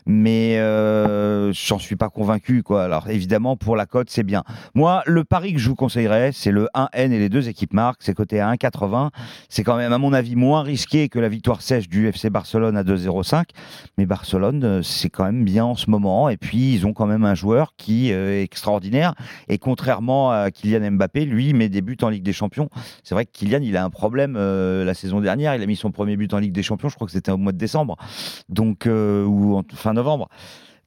mais 0.10 0.58
euh, 0.58 1.54
j'en 1.54 1.78
suis 1.78 1.96
pas 1.96 2.10
convaincu. 2.10 2.64
Quoi. 2.64 2.84
Alors 2.84 3.10
évidemment, 3.10 3.56
pour 3.56 3.76
la 3.76 3.86
cote, 3.86 4.10
c'est 4.10 4.24
bien. 4.24 4.44
Moi, 4.74 5.04
le 5.06 5.24
pari 5.24 5.54
que 5.54 5.60
je 5.60 5.70
vous 5.70 5.76
conseillerais, 5.76 6.32
c'est 6.34 6.50
le 6.50 6.68
1N 6.74 7.12
et 7.12 7.20
les 7.20 7.30
deux 7.30 7.48
équipes 7.48 7.74
marquent. 7.74 8.02
C'est 8.02 8.16
coté 8.16 8.40
à 8.40 8.52
1,80. 8.52 9.12
C'est 9.50 9.64
quand 9.64 9.78
même, 9.78 9.94
à 9.94 10.00
mon 10.00 10.12
avis, 10.12 10.36
moins 10.36 10.64
risqué 10.64 11.10
que 11.10 11.20
la 11.20 11.30
victoire 11.30 11.62
sèche 11.62 11.88
du 11.88 12.08
FC 12.08 12.32
Barcelone 12.32 12.76
à 12.76 12.84
2-0-5. 12.84 13.44
Mais 14.00 14.08
Barcelone, 14.08 14.64
euh, 14.64 14.82
c'est 14.82 15.12
quand 15.12 15.26
même 15.26 15.44
bien 15.44 15.66
en 15.66 15.76
ce 15.76 15.92
moment. 15.92 16.30
Et 16.30 16.38
puis, 16.38 16.74
ils 16.74 16.88
ont 16.88 16.94
quand 16.94 17.06
même 17.06 17.24
un 17.24 17.36
joueur 17.36 17.74
qui 17.78 18.12
euh, 18.12 18.40
est 18.40 18.44
extraordinaire. 18.44 19.14
Et 19.48 19.60
contrairement 19.60 20.32
à 20.32 20.50
Kylian 20.50 20.92
Mbappé, 20.92 21.26
lui, 21.26 21.54
met 21.54 21.70
des 21.70 21.82
buts 21.82 21.98
en 22.02 22.10
Ligue 22.10 22.24
des 22.24 22.34
Champions. 22.34 22.70
C'est 23.04 23.14
vrai 23.14 23.26
que 23.26 23.32
Kylian, 23.32 23.62
il 23.62 23.78
a 23.78 23.84
un 23.84 23.90
problème 23.90 24.36
euh, 24.38 24.84
la 24.86 24.94
saison 24.94 25.20
dernière. 25.20 25.56
Il 25.56 25.62
a 25.62 25.66
mis 25.66 25.76
son 25.76 25.92
premier 25.92 26.18
but 26.18 26.34
en 26.34 26.40
Ligue 26.40 26.52
des 26.52 26.64
Champions, 26.64 26.90
je 26.90 26.96
crois 26.96 27.06
que 27.06 27.14
c'était 27.14 27.32
au 27.32 27.38
mois 27.38 27.52
de 27.52 27.58
décembre, 27.58 27.98
donc 28.48 28.88
euh, 28.88 29.26
ou 29.26 29.62
fin 29.74 29.94
novembre. 30.00 30.30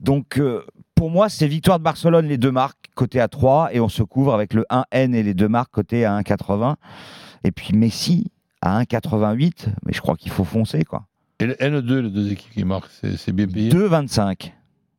Donc 0.01 0.39
euh, 0.39 0.65
pour 0.95 1.11
moi, 1.11 1.29
c'est 1.29 1.47
victoire 1.47 1.79
de 1.79 1.85
Barcelone, 1.85 2.27
les 2.27 2.39
deux 2.39 2.53
marques, 2.53 2.91
côté 2.95 3.21
à 3.21 3.29
3, 3.29 3.75
et 3.75 3.81
on 3.81 3.89
se 3.89 4.03
couvre 4.03 4.35
avec 4.35 4.55
le 4.55 4.65
1N 4.71 5.15
et 5.15 5.23
les 5.23 5.35
deux 5.35 5.49
marques, 5.49 5.73
côté 5.73 6.05
à 6.05 6.19
1,80. 6.21 6.77
Et 7.45 7.53
puis 7.53 7.75
Messi 7.75 8.31
à 8.61 8.81
1,88, 8.83 9.67
mais 9.85 9.93
je 9.93 10.01
crois 10.01 10.17
qu'il 10.17 10.31
faut 10.31 10.45
foncer, 10.45 10.85
quoi. 10.85 11.05
Et 11.41 11.47
le 11.47 11.55
N2, 11.55 11.99
les 11.99 12.11
deux 12.11 12.31
équipes 12.31 12.53
qui 12.53 12.65
marquent, 12.65 12.91
c'est 13.17 13.33
bien 13.33 13.49
payé? 13.49 13.71
2,25. 13.71 14.53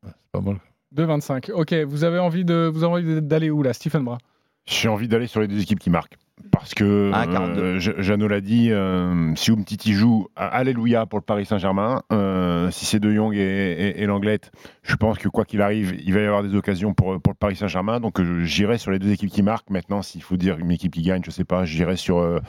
C'est 0.04 0.12
pas 0.34 0.42
mal. 0.42 0.58
2,25. 0.94 1.52
Ok, 1.54 1.74
vous 1.74 2.04
avez 2.04 2.20
envie 2.20 2.44
de, 2.44 2.70
vous 2.74 2.84
avez 2.84 2.94
envie 2.94 3.22
d'aller 3.22 3.50
où 3.50 3.64
là, 3.64 3.72
Stephen 3.72 4.04
Bra 4.04 4.18
J'ai 4.66 4.90
envie 4.90 5.08
d'aller 5.08 5.28
sur 5.28 5.40
les 5.40 5.48
deux 5.48 5.62
équipes 5.62 5.80
qui 5.80 5.90
marquent. 5.90 6.18
Parce 6.52 6.74
que, 6.74 7.10
Ah, 7.14 7.26
42. 7.26 7.62
euh, 7.62 7.80
Je- 7.80 7.92
Jeannot 8.02 8.28
l'a 8.28 8.42
dit, 8.42 8.72
euh, 8.72 9.34
si 9.36 9.52
Umtiti 9.52 9.94
joue, 9.94 10.28
alléluia 10.36 11.06
pour 11.06 11.18
le 11.20 11.24
Paris 11.24 11.46
Saint-Germain. 11.46 12.04
Euh, 12.12 12.70
si 12.72 12.86
c'est 12.86 13.00
De 13.00 13.12
Jong 13.12 13.34
et, 13.36 13.40
et, 13.40 14.02
et 14.02 14.06
Langlette, 14.06 14.52
je 14.84 14.96
pense 14.96 15.18
que 15.18 15.28
quoi 15.30 15.46
qu'il 15.46 15.62
arrive, 15.62 15.96
il 16.06 16.14
va 16.14 16.20
y 16.22 16.26
avoir 16.26 16.44
des 16.44 16.56
occasions 16.56 16.94
pour, 16.94 17.20
pour 17.22 17.34
le 17.34 17.38
Paris 17.38 17.56
Saint-Germain. 17.56 18.00
Donc 18.00 18.20
euh, 18.20 18.44
j'irai 18.44 18.78
sur 18.78 18.92
les 18.92 19.00
deux 19.00 19.12
équipes 19.12 19.32
qui 19.32 19.42
marquent. 19.44 19.70
Maintenant, 19.72 20.02
s'il 20.02 20.22
faut 20.22 20.38
dire 20.38 20.58
une 20.60 20.72
équipe 20.72 20.94
qui 20.94 21.02
gagne, 21.02 21.22
je 21.26 21.32
sais 21.32 21.46
pas, 21.46 21.66
j'irai 21.66 21.96
sur 21.98 22.18
euh, 22.20 22.40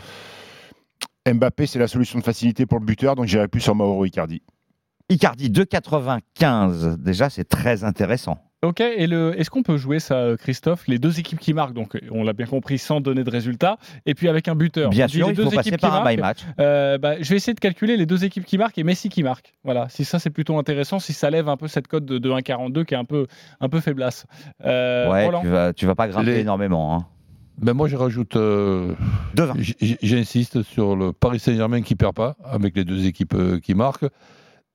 Mbappé, 1.26 1.66
c'est 1.66 1.78
la 1.78 1.88
solution 1.88 2.18
de 2.18 2.24
facilité 2.24 2.66
pour 2.66 2.78
le 2.78 2.84
buteur, 2.84 3.14
donc 3.16 3.26
j'irai 3.26 3.48
plus 3.48 3.60
sur 3.62 3.74
Mauro 3.74 4.04
Icardi. 4.04 4.42
Icardi 5.08 5.50
2,95. 5.50 6.96
Déjà, 6.98 7.30
c'est 7.30 7.44
très 7.44 7.84
intéressant. 7.84 8.38
Ok, 8.64 8.80
et 8.80 9.06
le, 9.06 9.38
est-ce 9.38 9.50
qu'on 9.50 9.62
peut 9.62 9.76
jouer 9.76 9.98
ça, 10.00 10.14
euh, 10.16 10.36
Christophe 10.36 10.88
Les 10.88 10.98
deux 10.98 11.20
équipes 11.20 11.38
qui 11.38 11.52
marquent, 11.54 11.74
donc 11.74 11.98
on 12.10 12.24
l'a 12.24 12.32
bien 12.32 12.46
compris, 12.46 12.78
sans 12.78 13.00
donner 13.00 13.22
de 13.24 13.30
résultat, 13.30 13.76
et 14.06 14.14
puis 14.14 14.28
avec 14.28 14.48
un 14.48 14.54
buteur. 14.54 14.90
Bien 14.90 15.06
sûr, 15.08 15.26
les 15.26 15.32
il 15.32 15.36
deux 15.36 15.42
faut 15.44 15.48
équipes 15.48 15.56
passer 15.58 15.70
qui 15.72 15.76
par 15.76 15.94
un 15.94 16.02
marquent, 16.04 16.16
by 16.16 16.20
match. 16.22 16.38
Euh, 16.60 16.98
bah, 16.98 17.14
je 17.20 17.28
vais 17.30 17.36
essayer 17.36 17.54
de 17.54 17.60
calculer 17.60 17.96
les 17.96 18.06
deux 18.06 18.24
équipes 18.24 18.44
qui 18.44 18.58
marquent 18.58 18.78
et 18.78 18.84
Messi 18.84 19.08
qui 19.08 19.22
marque. 19.22 19.52
Voilà, 19.64 19.88
si 19.88 20.04
ça 20.04 20.18
c'est 20.18 20.30
plutôt 20.30 20.58
intéressant, 20.58 20.98
si 20.98 21.12
ça 21.12 21.30
lève 21.30 21.48
un 21.48 21.56
peu 21.56 21.68
cette 21.68 21.86
cote 21.88 22.04
de, 22.04 22.18
de 22.18 22.30
1,42 22.30 22.84
qui 22.84 22.94
est 22.94 22.96
un 22.96 23.04
peu, 23.04 23.26
un 23.60 23.68
peu 23.68 23.80
faiblasse. 23.80 24.26
Euh, 24.64 25.10
ouais, 25.10 25.26
Roland 25.26 25.42
tu 25.42 25.48
vas, 25.48 25.72
tu 25.72 25.86
vas 25.86 25.94
pas 25.94 26.08
grimper 26.08 26.32
Les- 26.34 26.40
énormément. 26.40 26.94
Hein. 26.96 27.06
Ben 27.62 27.72
moi, 27.72 27.86
je 27.86 27.94
rajoute. 27.96 28.34
euh, 28.36 28.94
2,20. 29.36 29.60
j- 29.60 29.76
j- 29.80 29.96
J'insiste 30.02 30.62
sur 30.62 30.96
le 30.96 31.12
Paris 31.12 31.38
Saint-Germain 31.38 31.82
qui 31.82 31.94
perd 31.94 32.14
pas, 32.14 32.34
avec 32.44 32.74
les 32.76 32.84
deux 32.84 33.06
équipes 33.06 33.34
euh, 33.34 33.60
qui 33.60 33.74
marquent. 33.74 34.06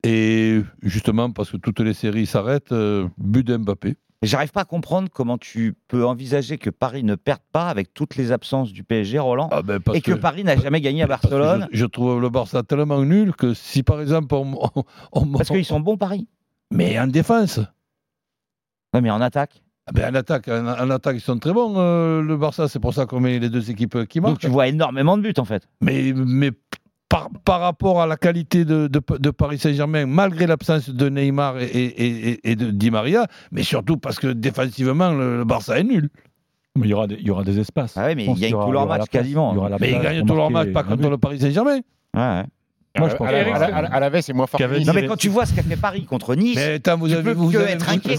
Et 0.03 0.62
justement, 0.82 1.29
parce 1.32 1.51
que 1.51 1.58
toutes 1.58 1.79
les 1.82 1.94
séries 1.94 2.25
s'arrêtent, 2.25 2.72
euh, 2.72 3.08
but 3.18 3.46
d'Mbappé. 3.46 3.96
Mais 4.22 4.27
J'arrive 4.27 4.51
pas 4.51 4.62
à 4.62 4.65
comprendre 4.65 5.08
comment 5.13 5.38
tu 5.38 5.75
peux 5.88 6.06
envisager 6.06 6.58
que 6.58 6.70
Paris 6.70 7.03
ne 7.03 7.15
perde 7.15 7.41
pas 7.53 7.70
avec 7.70 7.94
toutes 7.94 8.15
les 8.18 8.32
absences 8.34 8.74
du 8.74 8.84
PSG, 8.84 9.18
Roland, 9.20 9.48
Ah 9.51 9.62
ben, 9.62 9.79
et 9.94 10.01
que, 10.01 10.12
Paris 10.13 10.44
n'a 10.44 10.58
jamais 10.58 10.82
gagné 10.82 11.03
à 11.03 11.08
Barcelone, 11.08 11.68
Je, 11.72 11.79
je 11.79 11.86
trouve 11.86 12.20
le 12.22 12.29
Barça 12.29 12.63
tellement 12.63 13.01
nul 13.03 13.34
que 13.34 13.53
si 13.53 13.82
par 13.84 14.01
exemple 14.01 14.36
on. 14.36 14.53
on- 14.75 14.84
on- 15.13 15.25
parce 15.27 15.50
qu'ils 15.50 15.63
sont 15.65 15.79
bons, 15.79 15.96
Paris. 15.98 16.27
Mais 16.72 17.00
en 17.00 17.08
défense. 17.08 17.60
Ouais, 18.94 19.01
mais 19.01 19.10
en 19.12 19.22
attaque. 19.22 19.62
Ah 19.88 19.91
ben, 19.94 20.12
en, 20.13 20.15
attaque 20.20 20.48
en, 20.50 20.65
en 20.68 20.89
attaque, 20.89 21.15
ils 21.18 21.22
sont 21.22 21.39
très 21.39 21.53
bons, 21.53 21.74
euh, 21.77 22.22
le 22.22 22.38
Barça. 22.38 22.68
C'est 22.68 22.79
pour 22.79 22.94
ça 22.94 23.06
qu'on 23.06 23.20
met 23.20 23.39
les 23.39 23.50
deux 23.50 23.72
équipes 23.72 24.06
qui 24.08 24.20
Donc 24.20 24.29
marquent. 24.32 24.41
tu 24.41 24.48
vois 24.48 24.68
énormément 24.68 25.18
de 25.18 25.24
buts, 25.24 25.34
en 25.38 25.46
fait. 25.46 25.68
Mais, 25.82 26.13
mais 26.13 26.51
par, 27.10 27.30
par 27.44 27.60
rapport 27.62 28.01
à 28.01 28.08
la 28.08 28.16
qualité 28.18 28.66
de, 28.66 28.88
de- 28.88 29.01
de 29.18 29.30
Paris 29.32 29.58
Saint-Germain, 29.58 30.06
malgré 30.06 30.46
l'absence 30.48 30.89
de 30.89 31.10
Neymar 31.10 31.58
et, 31.60 31.66
et- 31.66 32.30
et- 32.30 32.51
et 32.51 32.56
de 32.56 32.70
Di 32.72 32.92
Maria, 32.92 33.25
mais 33.51 33.63
surtout 33.63 33.98
parce 33.98 34.20
que 34.20 34.28
défensivement, 34.28 35.12
le, 35.12 35.38
le 35.38 35.44
Barça 35.46 35.80
est 35.80 35.84
nul. 35.84 36.10
Mais 36.75 36.86
il 36.88 36.92
y 36.92 36.94
aura 36.94 37.08
des, 37.08 37.16
il 37.16 37.25
y 37.28 37.32
aura 37.32 37.44
des 37.44 37.60
espaces. 37.60 37.98
Ah 37.98 38.06
ouais, 38.06 38.16
mais 38.16 38.22
Je 38.24 38.28
pense 38.28 38.38
il 38.38 38.42
y 38.42 38.46
a 38.46 38.48
qu'il 38.48 38.54
une 38.54 38.58
aura- 38.58 38.66
couleur 38.68 38.82
il 38.82 38.86
y 38.86 38.88
aura 38.88 38.98
match 38.98 39.01
la 39.01 39.08
place. 39.12 39.22
quasiment. 39.24 39.54
Mais 39.82 39.92
ils 39.92 40.00
gagnent 40.01 40.25
tous 40.25 40.36
leurs 40.36 40.51
matchs, 40.51 40.72
pas 40.72 40.82
un 40.82 40.84
but. 40.84 40.89
contre 40.98 41.10
le 41.10 41.18
Paris 41.18 41.39
Saint-Germain. 41.39 41.80
Ouais, 42.16 42.22
ouais. 42.22 42.44
Moi, 43.00 43.10
je 43.10 43.13
à, 43.15 43.18
pense 43.18 43.27
à 43.27 44.00
la- 44.00 44.10
veste, 44.10 44.27
c'est 44.27 44.34
moins 44.34 44.48
fort. 44.48 44.58
que 44.58 44.63
Cavani, 44.63 44.79
Nice. 44.79 44.88
Non, 44.88 44.94
mais 44.94 45.08
quand 45.08 45.15
tu 45.18 45.29
vois 45.29 45.46
ce 45.46 45.53
qu'a 45.53 45.63
fait 45.63 45.75
Paris 45.75 46.06
contre 46.06 46.36
Nice, 46.36 46.56
Mais 46.56 46.74
attends, 46.75 46.98
vous 46.98 47.08
Tu 47.08 47.13
avez 47.13 47.24
peux 47.24 47.32
vous 47.32 47.56
avez- 47.56 47.72
être 47.72 47.89
inquiet, 47.89 48.15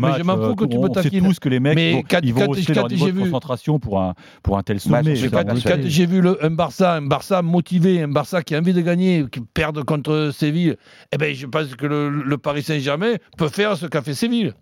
mais- 0.00 0.18
je 0.18 0.22
m'en 0.22 0.36
fous 0.48 0.54
que 0.54 0.64
tu 0.64 0.76
sait 0.76 1.02
taquines. 1.02 1.24
tous 1.24 1.38
que 1.38 1.48
les 1.48 1.60
mecs 1.60 1.74
Mais 1.74 1.92
vont- 1.92 2.02
quand- 2.08 2.20
ils 2.22 2.32
vont 2.34 2.48
hausser 2.48 2.72
leur 2.74 2.88
niveau 2.88 3.06
j'ai 3.06 3.12
de 3.12 3.16
vu- 3.16 3.22
concentration 3.24 3.78
pour 3.78 4.00
un, 4.00 4.14
pour 4.42 4.56
un 4.58 4.62
tel 4.62 4.76
Bah, 4.86 5.02
sommet. 5.02 5.16
Quand, 5.30 5.44
quand 5.46 5.82
j'ai 5.84 6.06
vu 6.06 6.22
un 6.40 6.50
Barça, 6.50 6.94
un 6.94 7.02
Barça 7.02 7.42
motivé, 7.42 8.02
un 8.02 8.08
Barça 8.08 8.42
qui 8.42 8.54
a 8.54 8.58
envie 8.58 8.72
de 8.72 8.80
gagner, 8.80 9.24
qui 9.30 9.40
perd 9.40 9.82
contre 9.84 10.30
Séville, 10.34 10.76
eh 11.12 11.16
ben, 11.18 11.34
je 11.34 11.46
pense 11.46 11.74
que 11.74 11.86
le, 11.86 12.10
le 12.10 12.38
Paris 12.38 12.62
Saint-Germain 12.62 13.14
peut 13.36 13.48
faire 13.48 13.76
ce 13.76 13.86
qu'a 13.86 14.02
fait 14.02 14.14
Séville. 14.14 14.52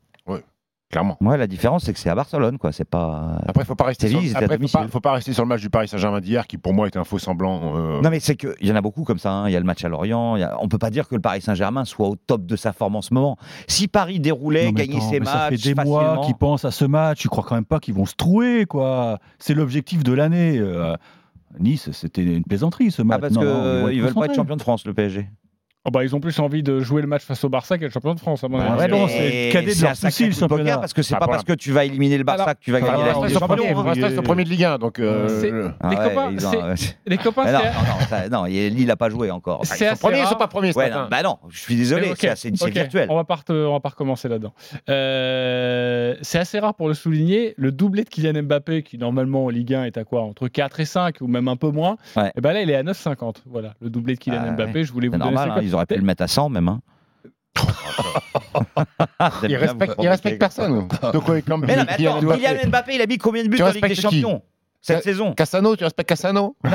Clairement. 0.94 1.16
Ouais, 1.20 1.36
la 1.36 1.48
différence, 1.48 1.82
c'est 1.82 1.92
que 1.92 1.98
c'est 1.98 2.08
à 2.08 2.14
Barcelone, 2.14 2.56
quoi. 2.56 2.70
C'est 2.70 2.84
pas. 2.84 3.40
Après, 3.48 3.64
il 3.64 3.66
faut 3.66 3.74
pas 3.74 3.86
rester. 3.86 4.06
Sur... 4.06 4.20
Après, 4.36 4.58
faut 4.58 4.68
pas, 4.68 4.86
faut 4.86 5.00
pas 5.00 5.12
rester 5.14 5.32
sur 5.32 5.42
le 5.42 5.48
match 5.48 5.60
du 5.60 5.68
Paris 5.68 5.88
Saint-Germain 5.88 6.20
d'hier, 6.20 6.46
qui 6.46 6.56
pour 6.56 6.72
moi 6.72 6.86
était 6.86 7.00
un 7.00 7.04
faux 7.04 7.18
semblant. 7.18 7.74
euh, 7.76 8.00
Non, 8.00 8.10
mais 8.10 8.20
c'est 8.20 8.36
qu'il 8.36 8.54
y 8.62 8.70
en 8.70 8.76
a 8.76 8.80
beaucoup 8.80 9.02
comme 9.02 9.18
ça. 9.18 9.32
hein. 9.32 9.48
Il 9.48 9.52
y 9.52 9.56
a 9.56 9.58
le 9.58 9.66
match 9.66 9.84
à 9.84 9.88
Lorient. 9.88 10.36
il 10.36 10.40
y 10.40 10.44
a- 10.44 10.56
On 10.60 10.68
peut 10.68 10.78
pas 10.78 10.90
dire 10.90 11.08
que 11.08 11.16
le 11.16 11.20
Paris 11.20 11.40
Saint-Germain 11.40 11.84
soit 11.84 12.06
au 12.06 12.14
top 12.14 12.46
de 12.46 12.54
sa 12.54 12.72
forme 12.72 12.94
en 12.94 13.02
ce 13.02 13.12
moment. 13.12 13.36
Si 13.66 13.88
Paris 13.88 14.20
déroulait, 14.20 14.66
Non, 14.66 14.70
gagnait 14.70 14.98
attends, 14.98 15.10
ses 15.10 15.18
matchs 15.18 15.28
ça 15.32 15.48
fait 15.48 15.56
des 15.56 15.74
mois 15.74 16.00
facilement. 16.02 16.26
qu'ils 16.26 16.36
pensent 16.36 16.64
à 16.64 16.70
ce 16.70 16.84
match. 16.84 17.18
Tu 17.18 17.28
crois 17.28 17.42
quand 17.42 17.56
même 17.56 17.64
pas 17.64 17.80
qu'ils 17.80 17.94
vont 17.94 18.06
se 18.06 18.14
trouer, 18.14 18.64
quoi. 18.64 19.18
C'est 19.40 19.54
l'objectif 19.54 20.04
de 20.04 20.12
l'année. 20.12 20.58
Euh, 20.60 20.94
Nice, 21.58 21.90
c'était 21.92 22.22
une 22.22 22.44
plaisanterie 22.44 22.90
ce 22.92 23.02
match. 23.02 23.16
Ah, 23.18 23.28
parce 23.28 23.34
qu'ils 23.34 23.98
être 23.98 24.04
veulent 24.04 24.14
pas 24.14 24.26
être 24.26 24.34
champion 24.34 24.56
de 24.56 24.62
France, 24.62 24.86
le 24.86 24.94
PSG. 24.94 25.28
Oh 25.86 25.90
bah, 25.90 26.02
ils 26.02 26.16
ont 26.16 26.20
plus 26.20 26.38
envie 26.38 26.62
de 26.62 26.80
jouer 26.80 27.02
le 27.02 27.06
match 27.06 27.24
face 27.24 27.44
au 27.44 27.50
Barça 27.50 27.76
qu'être 27.76 27.92
champion 27.92 28.14
de 28.14 28.18
France, 28.20 28.42
à 28.42 28.48
mon 28.48 28.56
Bah, 28.56 28.72
avis. 28.78 28.92
ouais, 28.94 29.06
c'est 29.08 29.46
le 29.48 29.52
cadet 29.52 29.66
de 29.66 29.70
c'est 29.72 29.82
leur 29.84 29.96
souci, 29.96 30.24
le 30.26 30.32
championnat. 30.32 30.78
parce 30.78 30.94
que 30.94 31.02
c'est 31.02 31.14
Ah, 31.14 31.18
pas 31.18 31.26
parce 31.26 31.44
que 31.44 31.52
tu 31.52 31.72
vas 31.72 31.84
éliminer 31.84 32.16
le 32.16 32.24
Barça 32.24 32.44
Alors, 32.44 32.54
que 32.54 32.60
tu 32.64 32.72
vas 32.72 32.80
gagner 32.80 32.92
voilà, 32.94 33.12
la 33.12 33.18
Ligue 33.18 33.26
des 33.26 33.34
champion, 33.34 33.46
Champions. 33.48 33.64
ils 34.08 34.14
sont 34.16 34.22
premiers 34.22 34.44
de 34.44 34.48
Ligue 34.48 34.64
1, 34.64 34.78
donc. 34.78 34.98
euh, 34.98 35.28
C'est- 35.40 35.50
le- 35.50 35.72
Ah 35.80 35.90
Les 35.90 35.96
copains, 35.96 36.30
c'est- 36.38 36.44
non, 36.56 36.76
c'est- 36.76 36.96
non, 37.52 37.58
non, 37.60 38.06
ça- 38.08 38.28
non, 38.30 38.46
il- 38.46 38.74
Lille 38.74 38.86
n'a 38.86 38.96
pas 38.96 39.10
joué 39.10 39.30
encore. 39.30 39.60
C'est 39.64 39.84
Ils 39.84 39.88
sont 39.90 39.96
premiers, 39.96 40.16
ils 40.16 40.20
rare. 40.22 40.30
sont 40.32 40.38
pas 40.38 40.46
premiers 40.48 40.72
bah 40.72 41.22
non, 41.22 41.36
je 41.50 41.58
suis 41.60 41.76
désolé, 41.76 42.12
Ok, 42.12 42.16
c'est 42.20 42.56
c'est 42.56 42.70
virtuel. 42.70 43.06
On 43.10 43.16
va 43.16 43.24
pas, 43.24 43.36
recommencer 43.90 44.28
là-dedans. 44.30 44.54
Euh, 44.88 46.14
c'est 46.22 46.38
assez 46.38 46.58
rare 46.58 46.74
pour 46.74 46.88
le 46.88 46.94
souligner. 46.94 47.54
Le 47.58 47.72
doublé 47.72 48.04
de 48.04 48.08
Kylian 48.08 48.42
Mbappé, 48.42 48.82
qui 48.82 48.96
normalement 48.96 49.44
en 49.44 49.48
Ligue 49.50 49.74
1 49.74 49.84
est 49.84 49.98
à 49.98 50.04
quoi 50.04 50.22
Entre 50.22 50.48
4 50.48 50.80
et 50.80 50.84
5 50.86 51.16
ou 51.20 51.26
même 51.26 51.48
un 51.48 51.56
peu 51.56 51.68
moins. 51.70 51.96
Et 52.36 52.40
ben 52.40 52.52
là, 52.54 52.62
il 52.62 52.70
est 52.70 52.74
à 52.74 52.82
9,50. 52.82 53.42
Voilà, 53.46 53.74
le 53.82 53.90
doublé 53.90 54.14
de 54.14 54.20
Kylian 54.20 54.42
Ah, 54.46 54.50
Mbappé. 54.52 54.84
Je 54.84 54.92
voulais 54.92 55.08
vous 55.08 55.14
C'est 55.14 55.18
donner 55.18 55.36
ils 55.74 55.76
auraient 55.76 55.86
pu 55.86 55.96
le 55.96 56.02
mettre 56.02 56.22
à 56.22 56.28
100 56.28 56.48
même. 56.50 56.68
Hein. 56.68 56.80
Il 59.42 59.48
bien 59.48 59.58
respecte, 59.58 59.94
il 60.00 60.08
respecte 60.08 60.38
personne. 60.40 60.88
Donc, 61.12 61.28
ouais, 61.28 61.42
comme 61.42 61.64
Mais 61.66 61.76
non, 61.76 61.84
mais 61.86 62.06
attends. 62.06 62.20
Kylian 62.36 62.68
Mbappé, 62.68 62.94
il 62.96 63.02
a 63.02 63.06
mis 63.06 63.18
combien 63.18 63.42
de 63.44 63.48
buts 63.48 63.60
en 63.62 63.70
Ligue 63.70 63.86
des 63.86 63.94
Champions 63.94 64.42
cette 64.80 64.98
Ca- 64.98 65.02
saison? 65.02 65.32
Cassano, 65.34 65.76
tu 65.76 65.84
respectes 65.84 66.08
Cassano? 66.08 66.56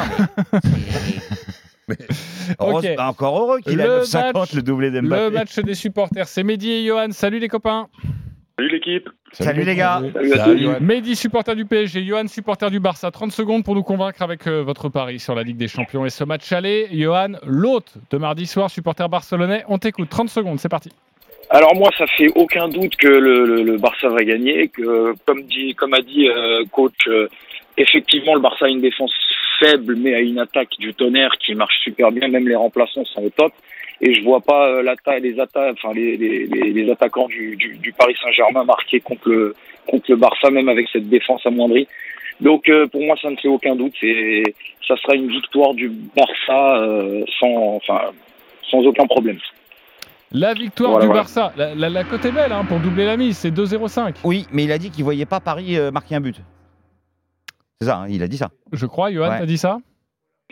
Heureuse- 2.60 2.86
Ok. 2.86 2.96
bah, 2.98 3.08
Encore 3.10 3.38
heureux 3.40 3.60
qu'il 3.62 3.80
a 3.82 3.86
Le 3.88 4.02
9,50 4.04 4.34
match- 4.34 4.54
le 4.54 4.62
doublé 4.62 4.90
Le 4.90 5.02
d'Mbappé. 5.02 5.30
match 5.32 5.60
des 5.60 5.76
supporters, 5.76 6.28
c'est 6.28 6.44
Mehdi 6.44 6.70
et 6.72 6.86
Johan. 6.88 7.08
Salut 7.12 7.40
les 7.40 7.48
copains. 7.48 7.88
Salut 8.60 8.72
l'équipe. 8.72 9.10
Salut 9.32 9.64
les 9.64 9.76
gars. 9.76 10.02
Salut 10.14 10.34
à 10.34 10.38
Salut. 10.38 10.66
tous. 10.66 10.80
Mehdi, 10.84 11.16
supporter 11.16 11.56
du 11.56 11.64
PSG, 11.64 12.04
Johan, 12.04 12.28
supporter 12.28 12.70
du 12.70 12.82
Barça. 12.82 13.10
30 13.10 13.32
secondes 13.32 13.64
pour 13.64 13.74
nous 13.74 13.84
convaincre 13.84 14.22
avec 14.22 14.46
euh, 14.48 14.62
votre 14.64 14.90
pari 14.90 15.18
sur 15.18 15.34
la 15.34 15.44
Ligue 15.44 15.56
des 15.56 15.70
Champions 15.70 16.06
et 16.06 16.10
ce 16.10 16.26
match 16.26 16.52
aller. 16.52 16.88
Johan, 16.92 17.34
l'hôte 17.46 17.94
de 18.12 18.18
mardi 18.18 18.46
soir, 18.46 18.70
supporter 18.70 19.08
barcelonais. 19.08 19.64
On 19.70 19.78
t'écoute. 19.78 20.10
30 20.10 20.28
secondes, 20.30 20.60
c'est 20.60 20.68
parti. 20.68 20.90
Alors 21.50 21.74
moi, 21.74 21.90
ça 21.98 22.06
fait 22.18 22.28
aucun 22.36 22.68
doute 22.68 22.98
que 22.98 23.08
le, 23.08 23.46
le- 23.46 23.64
le 23.64 23.78
Barça 23.78 24.10
va 24.10 24.26
gagner, 24.26 24.68
que 24.68 25.14
comme 25.26 25.44
dit, 25.44 25.74
comme 25.76 25.94
a 25.94 26.02
dit 26.02 26.28
euh, 26.28 26.66
coach, 26.70 26.92
euh, 27.08 27.30
effectivement 27.78 28.36
le 28.36 28.42
Barça 28.42 28.66
a 28.66 28.68
une 28.68 28.82
défense 28.82 29.14
faible, 29.60 29.96
mais 29.96 30.16
a 30.16 30.20
une 30.20 30.38
attaque 30.40 30.72
du 30.80 30.94
tonnerre 30.94 31.32
qui 31.40 31.56
marche 31.56 31.80
super 31.82 32.12
bien. 32.12 32.28
Même 32.28 32.48
les 32.48 32.56
remplaçants 32.58 33.06
sont 33.06 33.24
au 33.24 33.30
top. 33.30 33.54
Et 34.02 34.14
je 34.14 34.24
vois 34.24 34.40
pas 34.42 34.68
euh, 34.70 34.96
les 35.22 35.36
atta- 35.36 35.72
enfin 35.74 35.94
les, 35.94 36.16
les, 36.18 36.46
les, 36.48 36.72
les 36.72 36.92
attaquants 36.92 37.28
du, 37.28 37.56
du, 37.58 37.76
du 37.78 37.92
Paris 37.94 38.16
Saint-Germain 38.24 38.64
marquer 38.64 39.00
contre 39.02 39.30
le 39.30 39.56
contre 39.88 40.06
le 40.10 40.16
Barça, 40.16 40.50
même 40.52 40.70
avec 40.70 40.88
cette 40.92 41.10
défense 41.10 41.46
amoindrie. 41.46 41.88
Donc 42.40 42.70
euh, 42.70 42.88
pour 42.88 43.02
moi, 43.02 43.16
ça 43.22 43.30
ne 43.30 43.36
fait 43.36 43.48
aucun 43.50 43.76
doute. 43.76 43.94
C'est 44.00 44.44
ça 44.88 44.96
sera 44.98 45.16
une 45.16 45.28
victoire 45.28 45.74
du 45.74 45.90
Barça 45.90 46.78
euh, 46.82 47.24
sans 47.40 47.76
enfin 47.76 48.02
sans 48.70 48.80
aucun 48.86 49.06
problème. 49.08 49.38
La 50.32 50.54
victoire 50.54 50.92
Voilà, 50.92 51.02
du 51.06 51.08
voilà. 51.08 51.22
Barça. 51.22 51.54
La, 51.58 51.74
la- 51.76 51.90
la 51.90 52.04
cote 52.04 52.24
est 52.24 52.32
belle 52.32 52.52
hein, 52.52 52.64
pour 52.64 52.80
doubler 52.80 53.06
la 53.06 53.18
mise. 53.18 53.36
C'est 53.38 53.50
2-0-5. 53.52 54.18
Oui, 54.24 54.46
mais 54.54 54.64
il 54.64 54.72
a 54.72 54.78
dit 54.78 54.92
qu'il 54.92 55.04
voyait 55.04 55.26
pas 55.26 55.40
Paris 55.40 55.76
euh, 55.78 55.90
marquer 55.92 56.16
un 56.16 56.22
but. 56.22 56.36
C'est 57.82 57.88
ça, 57.88 57.98
hein, 58.02 58.08
il 58.10 58.22
a 58.24 58.28
dit 58.28 58.38
ça. 58.38 58.50
Je 58.72 58.86
crois, 58.86 59.12
Johan, 59.12 59.30
Ouais. 59.30 59.40
t'as 59.40 59.46
dit 59.46 59.58
ça? 59.58 59.80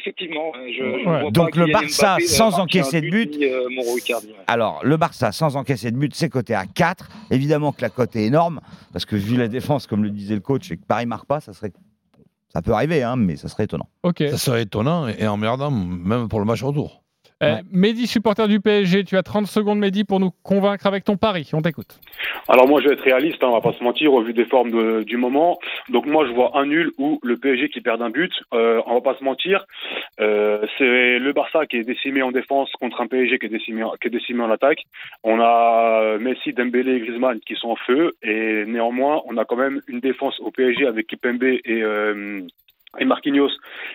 Effectivement, 0.07 0.51
je, 0.55 0.71
je 1.03 1.09
Ouais. 1.09 1.21
vois 1.21 1.31
Donc 1.31 1.55
le 1.55 1.71
Barça, 1.71 2.11
Mbappé, 2.13 2.23
euh, 2.23 2.27
sans 2.27 2.49
marquer 2.57 2.61
encaisser 2.81 3.01
de 3.01 3.09
but. 3.09 3.37
ni, 3.37 3.45
euh, 3.45 3.67
Mauro 3.69 3.97
Icardi, 3.97 4.27
ouais. 4.27 4.33
Alors, 4.47 4.79
le 4.83 4.95
Barça, 4.97 5.31
sans 5.33 5.55
encaisser 5.57 5.91
de 5.91 5.97
but, 5.97 6.15
c'est 6.15 6.29
coté 6.29 6.53
à 6.55 6.65
4. 6.65 7.09
Évidemment 7.31 7.71
que 7.73 7.81
la 7.81 7.89
cote 7.89 8.15
est 8.15 8.23
énorme, 8.25 8.61
parce 8.93 9.05
que 9.05 9.15
vu 9.17 9.35
la 9.35 9.47
défense, 9.49 9.85
comme 9.87 10.03
le 10.03 10.09
disait 10.09 10.35
le 10.35 10.39
coach, 10.41 10.71
et 10.71 10.77
que 10.77 10.85
Paris 10.85 11.05
marque 11.05 11.25
pas, 11.25 11.39
ça 11.41 11.51
serait. 11.53 11.71
Ça 12.53 12.61
peut 12.61 12.71
arriver, 12.71 13.03
hein, 13.03 13.17
mais 13.17 13.35
ça 13.35 13.49
serait 13.49 13.65
étonnant. 13.65 13.89
Ok. 14.03 14.23
Ça 14.29 14.37
serait 14.37 14.61
étonnant 14.63 15.07
et 15.09 15.27
emmerdant, 15.27 15.69
même 15.69 16.29
pour 16.29 16.39
le 16.39 16.45
match 16.45 16.63
retour. 16.63 17.03
Euh, 17.43 17.55
Ouais. 17.57 17.61
Mehdi, 17.71 18.07
supporter 18.07 18.47
du 18.47 18.59
PSG, 18.59 19.03
tu 19.03 19.15
as 19.15 19.21
30 19.23 19.45
secondes, 19.45 19.77
Mehdi, 19.77 20.03
pour 20.05 20.19
nous 20.19 20.31
convaincre 20.43 20.87
avec 20.87 21.03
ton 21.03 21.17
pari. 21.17 21.47
On 21.53 21.61
t'écoute. 21.61 21.99
Alors 22.47 22.67
moi 22.67 22.81
je 22.81 22.87
vais 22.87 22.93
être 22.93 23.01
réaliste, 23.03 23.43
hein, 23.43 23.47
on 23.49 23.53
va 23.53 23.61
pas 23.61 23.73
se 23.77 23.83
mentir, 23.83 24.11
au 24.13 24.21
vu 24.23 24.33
des 24.33 24.45
formes 24.45 24.71
de- 24.71 25.03
du 25.03 25.17
moment. 25.17 25.59
Donc 25.89 26.05
moi 26.07 26.25
je 26.25 26.31
vois 26.31 26.57
un 26.57 26.65
nul 26.65 26.91
ou 26.97 27.19
le 27.21 27.37
PSG 27.37 27.69
qui 27.69 27.81
perd 27.81 28.01
un 28.01 28.09
but. 28.09 28.31
Euh, 28.53 28.81
on 28.87 28.95
va 28.95 29.01
pas 29.01 29.15
se 29.19 29.23
mentir, 29.23 29.65
euh, 30.19 30.65
c'est 30.77 31.19
le 31.19 31.31
Barça 31.33 31.65
qui 31.67 31.77
est 31.77 31.83
décimé 31.83 32.21
en 32.23 32.31
défense 32.31 32.71
contre 32.79 33.01
un 33.01 33.07
PSG 33.07 33.37
qui 33.37 33.45
est 33.45 33.49
décimé, 33.49 33.83
en- 33.83 33.91
qui 34.01 34.07
est 34.07 34.11
décimé 34.11 34.41
en 34.41 34.49
attaque. 34.49 34.83
On 35.23 35.39
a 35.39 36.17
Messi, 36.19 36.53
Dembélé 36.53 36.95
et 36.95 36.99
Griezmann 37.01 37.39
qui 37.45 37.55
sont 37.55 37.69
en 37.69 37.75
feu 37.75 38.13
et 38.23 38.63
néanmoins 38.65 39.21
on 39.25 39.37
a 39.37 39.45
quand 39.45 39.57
même 39.57 39.81
une 39.87 39.99
défense 39.99 40.39
au 40.39 40.49
PSG 40.51 40.87
avec 40.87 41.05
Kipembe 41.07 41.43
et 41.43 41.61
euh, 41.83 42.41
et 42.99 43.05
Marquinhos 43.05 43.49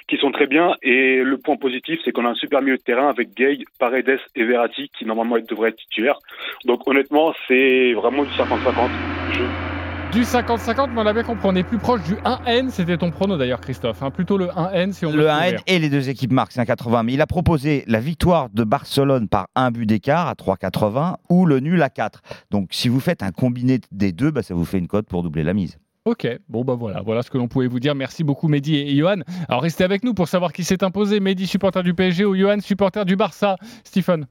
qui 0.08 0.16
sont 0.18 0.30
très 0.30 0.46
bien 0.46 0.74
et 0.82 1.22
le 1.22 1.38
point 1.38 1.56
positif 1.56 1.98
c'est 2.04 2.12
qu'on 2.12 2.24
a 2.26 2.30
un 2.30 2.34
super 2.34 2.60
milieu 2.62 2.76
de 2.76 2.82
terrain 2.82 3.08
avec 3.08 3.34
Gay, 3.36 3.58
Paredes 3.78 4.18
et 4.36 4.44
Verratti 4.44 4.90
qui 4.96 5.04
normalement 5.04 5.36
devraient 5.48 5.70
être 5.70 5.76
titulaires. 5.76 6.18
Donc 6.66 6.86
honnêtement, 6.86 7.32
c'est 7.48 7.92
vraiment 7.94 8.24
du 8.24 8.30
50-50. 8.30 8.90
Je- 9.32 9.72
Du 10.12 10.24
50-50, 10.24 10.90
mais 10.92 11.00
on 11.00 11.06
a 11.06 11.12
bien 11.14 11.22
compris. 11.22 11.48
On 11.48 11.54
est 11.56 11.62
plus 11.66 11.78
proche 11.78 12.02
du 12.02 12.14
1N. 12.16 12.68
C'était 12.68 12.98
ton 12.98 13.10
prono 13.10 13.38
d'ailleurs, 13.38 13.62
Christophe. 13.62 14.02
hein. 14.02 14.10
Plutôt 14.10 14.36
le 14.36 14.48
1N 14.48 14.92
si 14.92 15.06
on 15.06 15.10
veut 15.10 15.16
Le 15.16 15.22
se 15.22 15.28
1N 15.28 15.40
couvrir. 15.44 15.60
et 15.66 15.78
les 15.78 15.88
deux 15.88 16.10
équipes 16.10 16.32
marquent, 16.32 16.52
c'est 16.52 16.60
un 16.60 16.66
80. 16.66 17.02
Mais 17.02 17.14
il 17.14 17.20
a 17.22 17.26
proposé 17.26 17.82
la 17.86 17.98
victoire 17.98 18.50
de 18.50 18.62
Barcelone 18.62 19.26
par 19.28 19.48
un 19.54 19.70
but 19.70 19.86
d'écart 19.86 20.28
à 20.28 20.34
3,80 20.34 21.16
ou 21.30 21.46
le 21.46 21.60
nul 21.60 21.80
à 21.82 21.88
4. 21.88 22.20
Donc 22.50 22.68
si 22.72 22.90
vous 22.90 23.00
faites 23.00 23.22
un 23.22 23.30
combiné 23.32 23.78
des 23.90 24.12
deux, 24.12 24.30
bah, 24.30 24.42
ça 24.42 24.52
vous 24.54 24.66
fait 24.66 24.76
une 24.78 24.86
cote 24.86 25.06
pour 25.08 25.22
doubler 25.22 25.44
la 25.44 25.54
mise. 25.54 25.78
Ok, 26.04 26.26
bon 26.48 26.64
bah 26.64 26.74
voilà, 26.74 27.00
voilà 27.00 27.22
ce 27.22 27.30
que 27.30 27.38
l'on 27.38 27.46
pouvait 27.46 27.68
vous 27.68 27.78
dire. 27.78 27.94
Merci 27.94 28.24
beaucoup 28.24 28.48
Mehdi 28.48 28.74
et 28.74 28.96
Johan. 28.96 29.20
Alors 29.48 29.62
restez 29.62 29.84
avec 29.84 30.02
nous 30.02 30.14
pour 30.14 30.26
savoir 30.26 30.52
qui 30.52 30.64
s'est 30.64 30.82
imposé. 30.82 31.20
Mehdi, 31.20 31.46
supporter 31.46 31.84
du 31.84 31.94
PSG 31.94 32.24
ou 32.24 32.34
Johan, 32.34 32.58
supporter 32.60 33.04
du 33.04 33.14
Barça? 33.14 33.56
Stephen? 33.84 34.26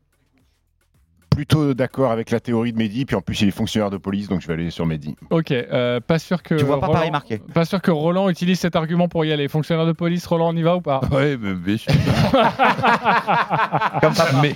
Plutôt 1.33 1.73
d'accord 1.73 2.11
avec 2.11 2.29
la 2.29 2.41
théorie 2.41 2.73
de 2.73 2.77
Mehdi, 2.77 3.05
puis 3.05 3.15
en 3.15 3.21
plus 3.21 3.39
il 3.41 3.47
est 3.47 3.51
fonctionnaire 3.51 3.89
de 3.89 3.95
police, 3.95 4.27
donc 4.27 4.41
je 4.41 4.47
vais 4.47 4.53
aller 4.53 4.69
sur 4.69 4.85
Mehdi. 4.85 5.15
Ok, 5.29 5.51
euh, 5.51 6.01
pas 6.01 6.19
sûr 6.19 6.43
que 6.43 6.55
Tu 6.55 6.65
vois 6.65 6.77
pas 6.79 6.87
Roland, 6.87 6.99
Paris 6.99 7.11
marquer. 7.11 7.41
pas 7.53 7.63
sûr 7.63 7.81
que 7.81 7.89
Roland 7.89 8.29
utilise 8.29 8.59
cet 8.59 8.75
argument 8.75 9.07
pour 9.07 9.23
y 9.23 9.31
aller. 9.31 9.47
Fonctionnaire 9.47 9.85
de 9.85 9.93
police, 9.93 10.25
Roland, 10.25 10.49
on 10.53 10.57
y 10.57 10.61
va 10.61 10.75
ou 10.75 10.81
pas? 10.81 10.99
Oui, 11.09 11.37
mais 11.39 11.77
sûr. 11.77 11.93
Comme 14.01 14.13
papa. 14.13 14.41
mais 14.41 14.53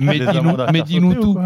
mais 0.00 0.18
dis-nous 0.18 1.10
mais 1.10 1.16
ou 1.18 1.20
tout. 1.20 1.38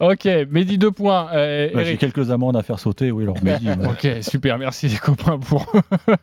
Ok, 0.00 0.26
Mehdi 0.50 0.78
deux 0.78 0.90
points. 0.90 1.28
Euh, 1.34 1.68
Ouais, 1.74 1.84
J'ai 1.84 1.96
quelques 1.98 2.30
amendes 2.30 2.56
à 2.56 2.62
faire 2.62 2.78
sauter, 2.78 3.10
oui, 3.10 3.24
alors 3.24 3.36
Mehdi. 3.42 3.68
Ok, 3.84 4.08
super, 4.22 4.56
merci 4.58 4.88
les 4.88 4.96
copains 4.96 5.38
pour, 5.38 5.70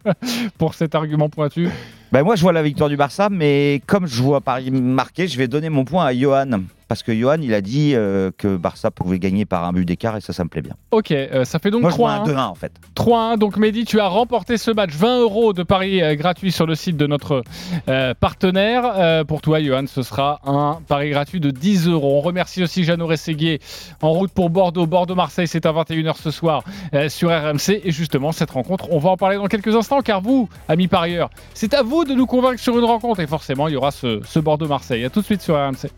pour 0.58 0.74
cet 0.74 0.96
argument 0.96 1.30
pointu. 1.30 1.70
Ben 2.12 2.24
moi, 2.24 2.36
je 2.36 2.42
vois 2.42 2.52
la 2.52 2.64
victoire 2.64 2.90
du 2.90 2.98
Barça, 2.98 3.30
mais 3.30 3.82
comme 3.86 4.06
je 4.08 4.22
vois 4.22 4.42
Paris 4.42 4.70
marquer, 4.72 5.28
je 5.28 5.38
vais 5.38 5.48
donner 5.48 5.70
mon 5.70 5.86
point 5.86 6.06
à 6.06 6.14
Johan. 6.14 6.62
Parce 6.92 7.04
que 7.04 7.14
Johan, 7.14 7.38
il 7.42 7.54
a 7.54 7.62
dit 7.62 7.94
euh, 7.96 8.32
que 8.38 8.58
Barça 8.58 8.92
pouvait 8.92 9.18
gagner 9.18 9.46
par 9.46 9.64
un 9.64 9.72
but 9.72 9.86
d'écart 9.86 10.18
et 10.18 10.20
ça, 10.20 10.34
ça 10.34 10.44
me 10.44 10.50
plaît 10.50 10.62
bien. 10.62 10.76
Ok, 10.92 11.12
euh, 11.12 11.46
ça 11.46 11.58
fait 11.58 11.72
donc 11.72 11.84
Moi, 11.84 11.90
je 11.90 11.96
vois 11.96 12.12
un 12.12 12.26
3-1. 12.26 12.34
2-1 12.34 12.44
en 12.48 12.56
fait. 12.56 12.74
3-1. 12.98 13.38
Donc 13.38 13.56
Mehdi, 13.56 13.86
tu 13.86 14.02
as 14.02 14.10
remporté 14.10 14.58
ce 14.58 14.72
match. 14.72 14.92
20 14.92 15.22
euros 15.22 15.54
de 15.54 15.64
pari 15.64 16.04
euh, 16.04 16.16
gratuit 16.16 16.52
sur 16.52 16.66
le 16.66 16.76
site 16.76 16.98
de 16.98 17.08
notre 17.08 17.44
euh, 17.88 18.14
partenaire. 18.14 18.84
Euh, 18.98 19.24
pour 19.24 19.40
toi, 19.40 19.62
Johan, 19.62 19.86
ce 19.88 20.02
sera 20.02 20.42
un 20.46 20.82
pari 20.86 21.12
gratuit 21.12 21.40
de 21.40 21.50
10 21.50 21.88
euros. 21.88 22.18
On 22.18 22.20
remercie 22.20 22.62
aussi 22.62 22.84
Jeannot 22.84 23.08
Rességuier 23.08 23.62
en 24.02 24.12
route 24.12 24.34
pour 24.34 24.50
Bordeaux. 24.50 24.86
Bordeaux-Marseille, 24.86 25.48
c'est 25.48 25.66
à 25.66 25.72
21h 25.72 26.18
ce 26.18 26.30
soir 26.30 26.66
euh, 26.94 27.08
sur 27.08 27.30
RMC. 27.30 27.80
Et 27.86 27.92
justement, 27.92 28.34
cette 28.34 28.52
rencontre, 28.52 28.92
on 28.92 29.00
va 29.00 29.12
en 29.12 29.16
parler 29.16 29.38
dans 29.38 29.48
quelques 29.48 29.74
instants 29.74 30.02
car 30.02 30.20
vous, 30.20 30.50
amis 30.68 30.90
parieurs, 30.90 31.30
c'est 31.54 31.74
à 31.74 31.84
vous 31.84 32.04
de 32.04 32.14
nous 32.14 32.26
convaincre 32.26 32.60
sur 32.60 32.78
une 32.78 32.84
rencontre. 32.84 33.22
Et 33.22 33.28
forcément, 33.28 33.70
il 33.70 33.76
y 33.76 33.78
aura 33.78 33.92
ce, 33.92 34.20
ce 34.26 34.40
Bordeaux-Marseille. 34.40 35.06
À 35.06 35.10
tout 35.10 35.22
de 35.22 35.26
suite 35.26 35.42
sur 35.42 35.56
RMC. 35.56 35.90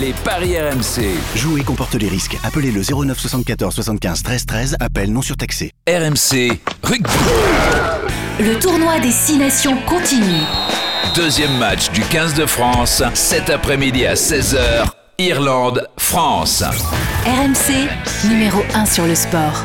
Les 0.00 0.12
paris 0.24 0.56
RMC. 0.58 1.04
Jouer 1.36 1.62
comporte 1.62 1.94
les 1.94 2.08
risques. 2.08 2.38
Appelez 2.44 2.70
le 2.70 2.82
09 2.82 3.18
74 3.18 3.74
75 3.74 4.22
13 4.22 4.46
13. 4.46 4.76
Appel 4.80 5.12
non 5.12 5.22
surtaxé. 5.22 5.72
RMC 5.88 6.58
Rugby. 6.82 7.10
Le 8.40 8.58
tournoi 8.58 8.98
des 9.00 9.10
six 9.10 9.36
nations 9.38 9.76
continue. 9.86 10.42
Deuxième 11.14 11.56
match 11.58 11.90
du 11.90 12.02
15 12.02 12.34
de 12.34 12.46
France, 12.46 13.02
cet 13.14 13.50
après-midi 13.50 14.06
à 14.06 14.14
16h, 14.14 14.86
Irlande-France. 15.18 16.62
RMC, 17.24 17.88
numéro 18.28 18.62
1 18.74 18.86
sur 18.86 19.06
le 19.06 19.14
sport. 19.14 19.64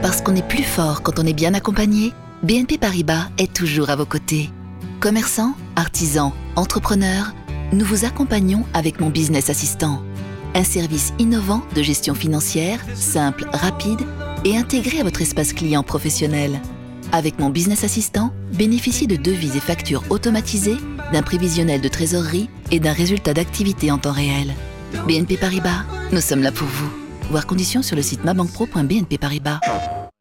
Parce 0.00 0.22
qu'on 0.22 0.36
est 0.36 0.46
plus 0.46 0.62
fort 0.62 1.02
quand 1.02 1.18
on 1.18 1.26
est 1.26 1.32
bien 1.34 1.54
accompagné, 1.54 2.12
BNP 2.42 2.78
Paribas 2.78 3.28
est 3.38 3.52
toujours 3.52 3.90
à 3.90 3.96
vos 3.96 4.06
côtés. 4.06 4.50
Commerçants, 5.00 5.54
artisans, 5.76 6.32
entrepreneurs, 6.56 7.32
nous 7.72 7.84
vous 7.84 8.04
accompagnons 8.04 8.64
avec 8.74 9.00
mon 9.00 9.10
business 9.10 9.50
assistant. 9.50 10.02
Un 10.54 10.64
service 10.64 11.12
innovant 11.18 11.62
de 11.74 11.82
gestion 11.82 12.14
financière, 12.14 12.80
simple, 12.94 13.46
rapide 13.52 14.00
et 14.44 14.56
intégré 14.56 15.00
à 15.00 15.04
votre 15.04 15.20
espace 15.20 15.52
client 15.52 15.82
professionnel. 15.82 16.60
Avec 17.12 17.38
mon 17.38 17.50
business 17.50 17.84
assistant, 17.84 18.32
bénéficiez 18.52 19.06
de 19.06 19.16
devis 19.16 19.56
et 19.56 19.60
factures 19.60 20.04
automatisées, 20.10 20.76
d'un 21.12 21.22
prévisionnel 21.22 21.80
de 21.80 21.88
trésorerie 21.88 22.50
et 22.70 22.80
d'un 22.80 22.92
résultat 22.92 23.34
d'activité 23.34 23.90
en 23.90 23.98
temps 23.98 24.12
réel. 24.12 24.54
BNP 25.06 25.36
Paribas, 25.36 25.84
nous 26.12 26.20
sommes 26.20 26.42
là 26.42 26.52
pour 26.52 26.66
vous. 26.66 26.90
Voir 27.30 27.46
conditions 27.46 27.82
sur 27.82 27.96
le 27.96 28.02
site 28.02 28.24
mabankpro.bnp 28.24 29.18
Paribas. 29.18 29.60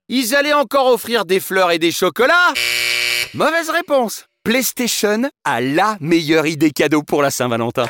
Ils 0.10 0.36
allaient 0.36 0.53
encore 0.53 0.88
offrir 0.88 1.25
des 1.25 1.39
fleurs 1.39 1.71
et 1.71 1.79
des 1.79 1.91
chocolats? 1.91 2.53
Mauvaise 3.33 3.69
réponse 3.69 4.25
PlayStation 4.47 5.23
a 5.43 5.60
la 5.60 5.97
meilleure 5.99 6.47
idée 6.47 6.71
cadeau 6.71 7.03
pour 7.03 7.21
la 7.21 7.31
Saint-Valentin. 7.31 7.86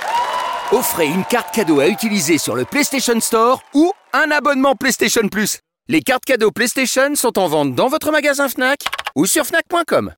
Offrez 0.72 1.06
une 1.06 1.24
carte 1.24 1.54
cadeau 1.54 1.80
à 1.80 1.88
utiliser 1.88 2.40
sur 2.40 2.56
le 2.56 2.66
PlayStation 2.66 3.20
Store 3.20 3.62
ou 3.76 3.92
un 4.12 4.32
abonnement 4.32 4.74
PlayStation 4.74 5.28
Plus. 5.28 5.60
Les 5.88 6.02
cartes 6.02 6.26
cadeaux 6.26 6.50
PlayStation 6.50 7.14
sont 7.14 7.38
en 7.38 7.48
vente 7.48 7.76
dans 7.76 7.90
votre 7.90 8.12
magasin 8.12 8.50
Fnac 8.50 8.80
ou 9.16 9.28
sur 9.28 9.46
fnac.com. 9.46 10.14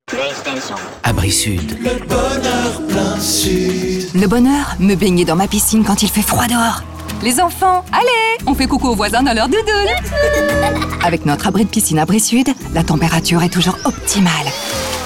Abri 1.04 1.30
Sud. 1.30 1.78
Le 1.82 2.06
bonheur 2.08 2.88
plein 2.88 3.20
sud. 3.20 4.10
Le 4.16 4.26
bonheur, 4.26 4.78
me 4.80 4.96
baigner 4.96 5.26
dans 5.26 5.36
ma 5.36 5.50
piscine 5.50 5.84
quand 5.84 6.04
il 6.04 6.10
fait 6.10 6.22
froid 6.22 6.48
dehors. 6.48 6.84
Les 7.22 7.42
enfants, 7.42 7.84
allez, 7.92 8.46
on 8.48 8.56
fait 8.56 8.68
coucou 8.68 8.88
aux 8.88 8.96
voisins 8.96 9.24
dans 9.24 9.34
leur 9.34 9.50
doudoune. 9.50 11.02
Avec 11.04 11.26
notre 11.26 11.48
abri 11.48 11.66
de 11.66 11.70
piscine 11.70 12.00
Abri 12.00 12.22
Sud, 12.22 12.48
la 12.74 12.86
température 12.86 13.44
est 13.44 13.50
toujours 13.50 13.78
optimale. 13.84 14.48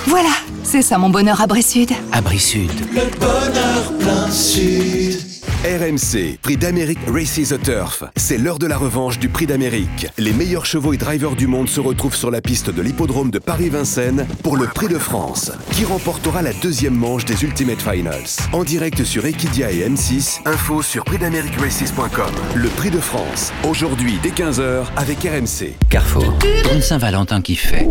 Voilà, 0.08 0.30
c'est 0.64 0.82
ça 0.82 0.98
mon 0.98 1.10
bonheur 1.10 1.42
Abri 1.42 1.64
Sud. 1.64 1.92
Abri 2.12 2.40
Sud. 2.40 2.72
Le 2.92 3.02
bonheur 3.20 3.94
plein 4.00 4.30
sud. 4.30 5.33
RMC, 5.64 6.40
Prix 6.42 6.58
d'Amérique 6.58 7.00
Races 7.08 7.48
the 7.48 7.64
Turf. 7.64 8.04
C'est 8.18 8.38
l'heure 8.38 8.60
de 8.60 8.68
la 8.68 8.78
revanche 8.78 9.18
du 9.18 9.30
Prix 9.30 9.46
d'Amérique. 9.46 10.08
Les 10.18 10.34
meilleurs 10.34 10.66
chevaux 10.66 10.92
et 10.92 10.98
drivers 10.98 11.38
du 11.38 11.48
monde 11.48 11.70
se 11.70 11.80
retrouvent 11.80 12.18
sur 12.18 12.30
la 12.32 12.42
piste 12.42 12.70
de 12.70 12.82
l'hippodrome 12.82 13.32
de 13.32 13.40
Paris-Vincennes 13.40 14.28
pour 14.44 14.58
le 14.58 14.68
Prix 14.68 14.90
de 14.90 14.98
France, 14.98 15.54
qui 15.72 15.86
remportera 15.86 16.42
la 16.42 16.52
deuxième 16.52 16.96
manche 16.96 17.24
des 17.24 17.46
Ultimate 17.46 17.82
Finals. 17.82 18.50
En 18.52 18.66
direct 18.66 19.06
sur 19.06 19.26
Equidia 19.26 19.72
et 19.72 19.88
M6, 19.88 20.42
info 20.44 20.82
sur 20.82 21.06
prixdameriqueraces.com. 21.06 22.34
Le 22.56 22.68
Prix 22.68 22.92
de 22.92 23.00
France, 23.00 23.54
aujourd'hui 23.64 24.20
dès 24.22 24.32
15h 24.32 24.88
avec 24.98 25.20
RMC. 25.20 25.76
Carrefour. 25.90 26.40
Une 26.74 26.82
Saint-Valentin 26.82 27.42
qui 27.42 27.56
fait. 27.56 27.88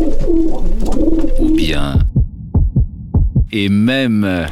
Ou 1.38 1.54
bien. 1.56 2.00
Et 3.50 3.70
même. 3.70 4.46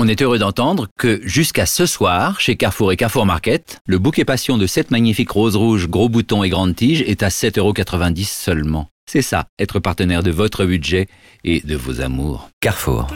On 0.00 0.06
est 0.06 0.22
heureux 0.22 0.38
d'entendre 0.38 0.86
que 0.96 1.20
jusqu'à 1.24 1.66
ce 1.66 1.84
soir, 1.84 2.40
chez 2.40 2.54
Carrefour 2.54 2.92
et 2.92 2.96
Carrefour 2.96 3.26
Market, 3.26 3.80
le 3.84 3.98
bouquet 3.98 4.24
passion 4.24 4.56
de 4.56 4.64
7 4.64 4.92
magnifiques 4.92 5.32
roses 5.32 5.56
rouges, 5.56 5.88
gros 5.88 6.08
boutons 6.08 6.44
et 6.44 6.50
grandes 6.50 6.76
tiges 6.76 7.00
est 7.00 7.24
à 7.24 7.30
7,90€ 7.30 8.24
seulement. 8.24 8.90
C'est 9.10 9.22
ça, 9.22 9.46
être 9.58 9.80
partenaire 9.80 10.22
de 10.22 10.30
votre 10.30 10.64
budget 10.66 11.08
et 11.42 11.62
de 11.62 11.74
vos 11.74 12.00
amours. 12.00 12.48
Carrefour. 12.60 13.08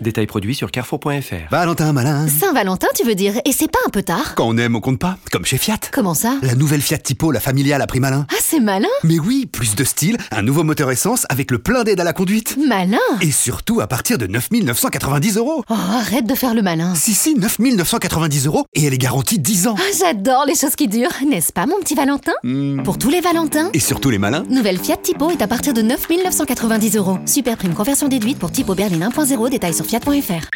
Détails 0.00 0.26
produits 0.26 0.54
sur 0.54 0.70
carrefour.fr. 0.70 1.50
Valentin 1.50 1.92
malin. 1.92 2.26
Saint-Valentin, 2.26 2.86
tu 2.96 3.04
veux 3.06 3.14
dire 3.14 3.34
Et 3.44 3.52
c'est 3.52 3.70
pas 3.70 3.78
un 3.86 3.90
peu 3.90 4.02
tard? 4.02 4.34
Quand 4.34 4.46
on 4.48 4.56
aime, 4.56 4.74
on 4.74 4.80
compte 4.80 4.98
pas. 4.98 5.18
Comme 5.30 5.44
chez 5.44 5.58
Fiat. 5.58 5.76
Comment 5.92 6.14
ça? 6.14 6.36
La 6.42 6.54
nouvelle 6.54 6.80
Fiat 6.80 6.96
Tipo, 6.98 7.30
la 7.32 7.40
familiale 7.40 7.82
à 7.82 7.86
prix 7.86 8.00
malin. 8.00 8.26
Ah, 8.30 8.36
c'est 8.40 8.60
malin? 8.60 8.88
Mais 9.04 9.18
oui, 9.18 9.44
plus 9.44 9.76
de 9.76 9.84
style, 9.84 10.16
un 10.30 10.40
nouveau 10.40 10.64
moteur 10.64 10.90
essence 10.90 11.26
avec 11.28 11.50
le 11.50 11.58
plein 11.58 11.84
d'aide 11.84 12.00
à 12.00 12.04
la 12.04 12.14
conduite. 12.14 12.56
Malin? 12.66 12.96
Et 13.20 13.30
surtout 13.30 13.80
à 13.82 13.86
partir 13.86 14.16
de 14.16 14.26
9990 14.26 15.36
euros. 15.36 15.64
Oh, 15.68 15.74
arrête 15.74 16.26
de 16.26 16.34
faire 16.34 16.54
le 16.54 16.62
malin. 16.62 16.94
Si, 16.94 17.12
si, 17.12 17.34
9990 17.34 18.46
euros 18.46 18.64
et 18.74 18.84
elle 18.84 18.94
est 18.94 18.98
garantie 18.98 19.38
10 19.38 19.66
ans. 19.68 19.74
Ah, 19.78 19.82
j'adore 19.98 20.44
les 20.46 20.54
choses 20.54 20.76
qui 20.76 20.88
durent, 20.88 21.10
n'est-ce 21.28 21.52
pas, 21.52 21.66
mon 21.66 21.78
petit 21.80 21.94
Valentin? 21.94 22.32
Hmm. 22.42 22.82
Pour 22.84 22.96
tous 22.96 23.10
les 23.10 23.20
Valentins, 23.20 23.68
Et 23.74 23.80
surtout 23.80 24.08
les 24.08 24.18
malins. 24.18 24.44
nouvelle 24.48 24.78
Fiat 24.78 24.96
Tipo 24.96 25.30
est 25.30 25.42
à 25.42 25.46
partir 25.46 25.74
de 25.74 25.82
9 25.82 26.08
990 26.24 26.96
euros. 26.96 27.18
Super 27.26 27.58
prime 27.58 27.74
conversion 27.74 28.08
déduite 28.08 28.38
pour 28.38 28.50
Tipo 28.50 28.74
Berlin 28.74 29.10
1.0, 29.10 29.50
détails 29.50 29.74
sur 29.74 29.84
fiat.fr. 29.90 30.46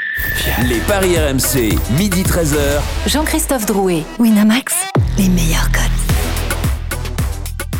Les 0.69 0.79
paris 0.87 1.19
RMC, 1.19 1.77
midi 1.99 2.23
13h. 2.23 2.81
Jean-Christophe 3.09 3.67
Drouet, 3.67 4.05
Winamax, 4.21 4.75
les 5.19 5.29
meilleurs 5.29 5.73
codes. 5.73 5.83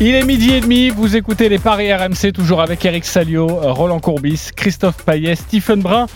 Il 0.01 0.13
est 0.13 0.25
midi 0.25 0.51
et 0.51 0.59
demi, 0.59 0.89
vous 0.89 1.15
écoutez 1.15 1.47
les 1.47 1.57
Paris 1.57 1.93
RMC, 1.93 2.33
toujours 2.33 2.59
avec 2.59 2.83
Eric 2.83 3.05
Salio, 3.05 3.47
Roland 3.47 4.01
Courbis, 4.01 4.49
Christophe 4.53 5.05
Payet, 5.05 5.35
Stephen 5.35 5.81
Brun. 5.81 6.07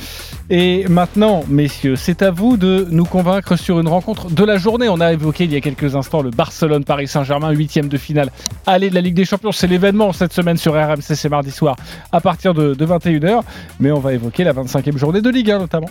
Et 0.51 0.85
maintenant, 0.87 1.43
messieurs, 1.47 1.95
c'est 1.95 2.23
à 2.23 2.31
vous 2.31 2.57
de 2.57 2.87
nous 2.89 3.05
convaincre 3.05 3.55
sur 3.55 3.79
une 3.79 3.87
rencontre 3.87 4.31
de 4.31 4.43
la 4.43 4.57
journée. 4.57 4.89
On 4.89 4.99
a 4.99 5.13
évoqué 5.13 5.43
il 5.43 5.53
y 5.53 5.55
a 5.55 5.61
quelques 5.61 5.95
instants 5.95 6.23
le 6.23 6.31
Barcelone-Paris 6.31 7.07
Saint-Germain, 7.07 7.51
huitième 7.51 7.87
de 7.87 7.97
finale. 7.97 8.31
Allez 8.65 8.89
de 8.89 8.95
la 8.95 9.01
Ligue 9.01 9.13
des 9.13 9.25
Champions, 9.25 9.51
c'est 9.51 9.67
l'événement 9.67 10.11
cette 10.11 10.33
semaine 10.33 10.57
sur 10.57 10.73
RMC, 10.73 11.01
c'est 11.01 11.29
mardi 11.29 11.51
soir 11.51 11.75
à 12.11 12.19
partir 12.19 12.55
de, 12.55 12.73
de 12.73 12.85
21h. 12.85 13.41
Mais 13.79 13.91
on 13.91 13.99
va 13.99 14.13
évoquer 14.13 14.43
la 14.43 14.53
25e 14.53 14.97
journée 14.97 15.21
de 15.21 15.29
Ligue 15.29 15.51
1 15.51 15.59
notamment. 15.59 15.89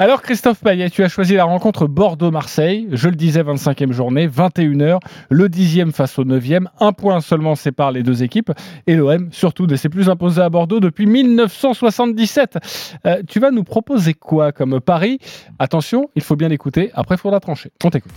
Alors 0.00 0.22
Christophe 0.22 0.60
Payet, 0.60 0.90
tu 0.90 1.04
as 1.04 1.08
choisi 1.08 1.34
la 1.34 1.44
rencontre 1.44 1.86
Bordeaux-Marseille. 1.86 2.88
Je 2.92 3.08
le 3.08 3.14
disais, 3.14 3.42
25e 3.42 3.92
journée, 3.92 4.26
21h, 4.26 4.98
le 5.28 5.48
10e 5.48 5.92
face 5.92 6.18
au 6.18 6.24
9e. 6.24 6.66
Un 6.80 6.92
point 6.92 7.20
seulement 7.20 7.54
sépare 7.54 7.92
les 7.92 8.02
deux 8.02 8.22
équipes. 8.22 8.50
Et 8.86 8.96
l'OM, 8.96 9.28
surtout, 9.32 9.66
ne 9.66 9.76
s'est 9.76 9.90
plus 9.90 10.08
imposé 10.08 10.40
à 10.40 10.48
Bordeaux 10.48 10.80
depuis 10.80 11.06
1977. 11.06 12.58
Euh, 13.06 13.22
tu 13.28 13.38
vas 13.38 13.50
nous 13.50 13.64
proposer 13.64 14.14
quoi 14.14 14.50
comme 14.50 14.80
pari? 14.80 15.18
Attention, 15.58 16.08
il 16.16 16.22
faut 16.22 16.36
bien 16.36 16.48
l'écouter. 16.48 16.90
Après, 16.94 17.14
il 17.14 17.18
faudra 17.18 17.38
trancher. 17.38 17.70
On 17.84 17.90
t'écoute. 17.90 18.12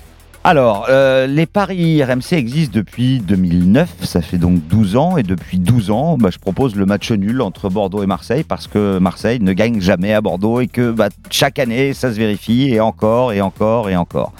Alors, 0.48 0.86
euh, 0.90 1.26
les 1.26 1.48
paris 1.48 2.04
RMC 2.04 2.34
existent 2.34 2.76
depuis 2.76 3.18
2009, 3.18 3.90
ça 4.04 4.22
fait 4.22 4.38
donc 4.38 4.60
12 4.68 4.96
ans, 4.96 5.18
et 5.18 5.24
depuis 5.24 5.58
12 5.58 5.90
ans, 5.90 6.20
bah, 6.20 6.30
je 6.32 6.38
propose 6.38 6.76
le 6.76 6.86
match 6.86 7.12
nul 7.12 7.42
entre 7.42 7.68
Bordeaux 7.68 8.04
et 8.04 8.06
Marseille, 8.06 8.44
parce 8.44 8.68
que 8.68 9.00
Marseille 9.00 9.40
ne 9.42 9.54
gagne 9.54 9.82
jamais 9.82 10.14
à 10.14 10.22
Bordeaux, 10.22 10.62
et 10.62 10.68
que 10.68 10.92
bah, 10.92 11.10
chaque 11.32 11.58
année, 11.58 11.94
ça 11.94 12.14
se 12.14 12.18
vérifie, 12.20 12.70
et 12.72 12.80
encore, 12.80 13.34
et 13.34 13.42
encore, 13.42 13.90
et 13.90 13.96
encore. 13.96 14.34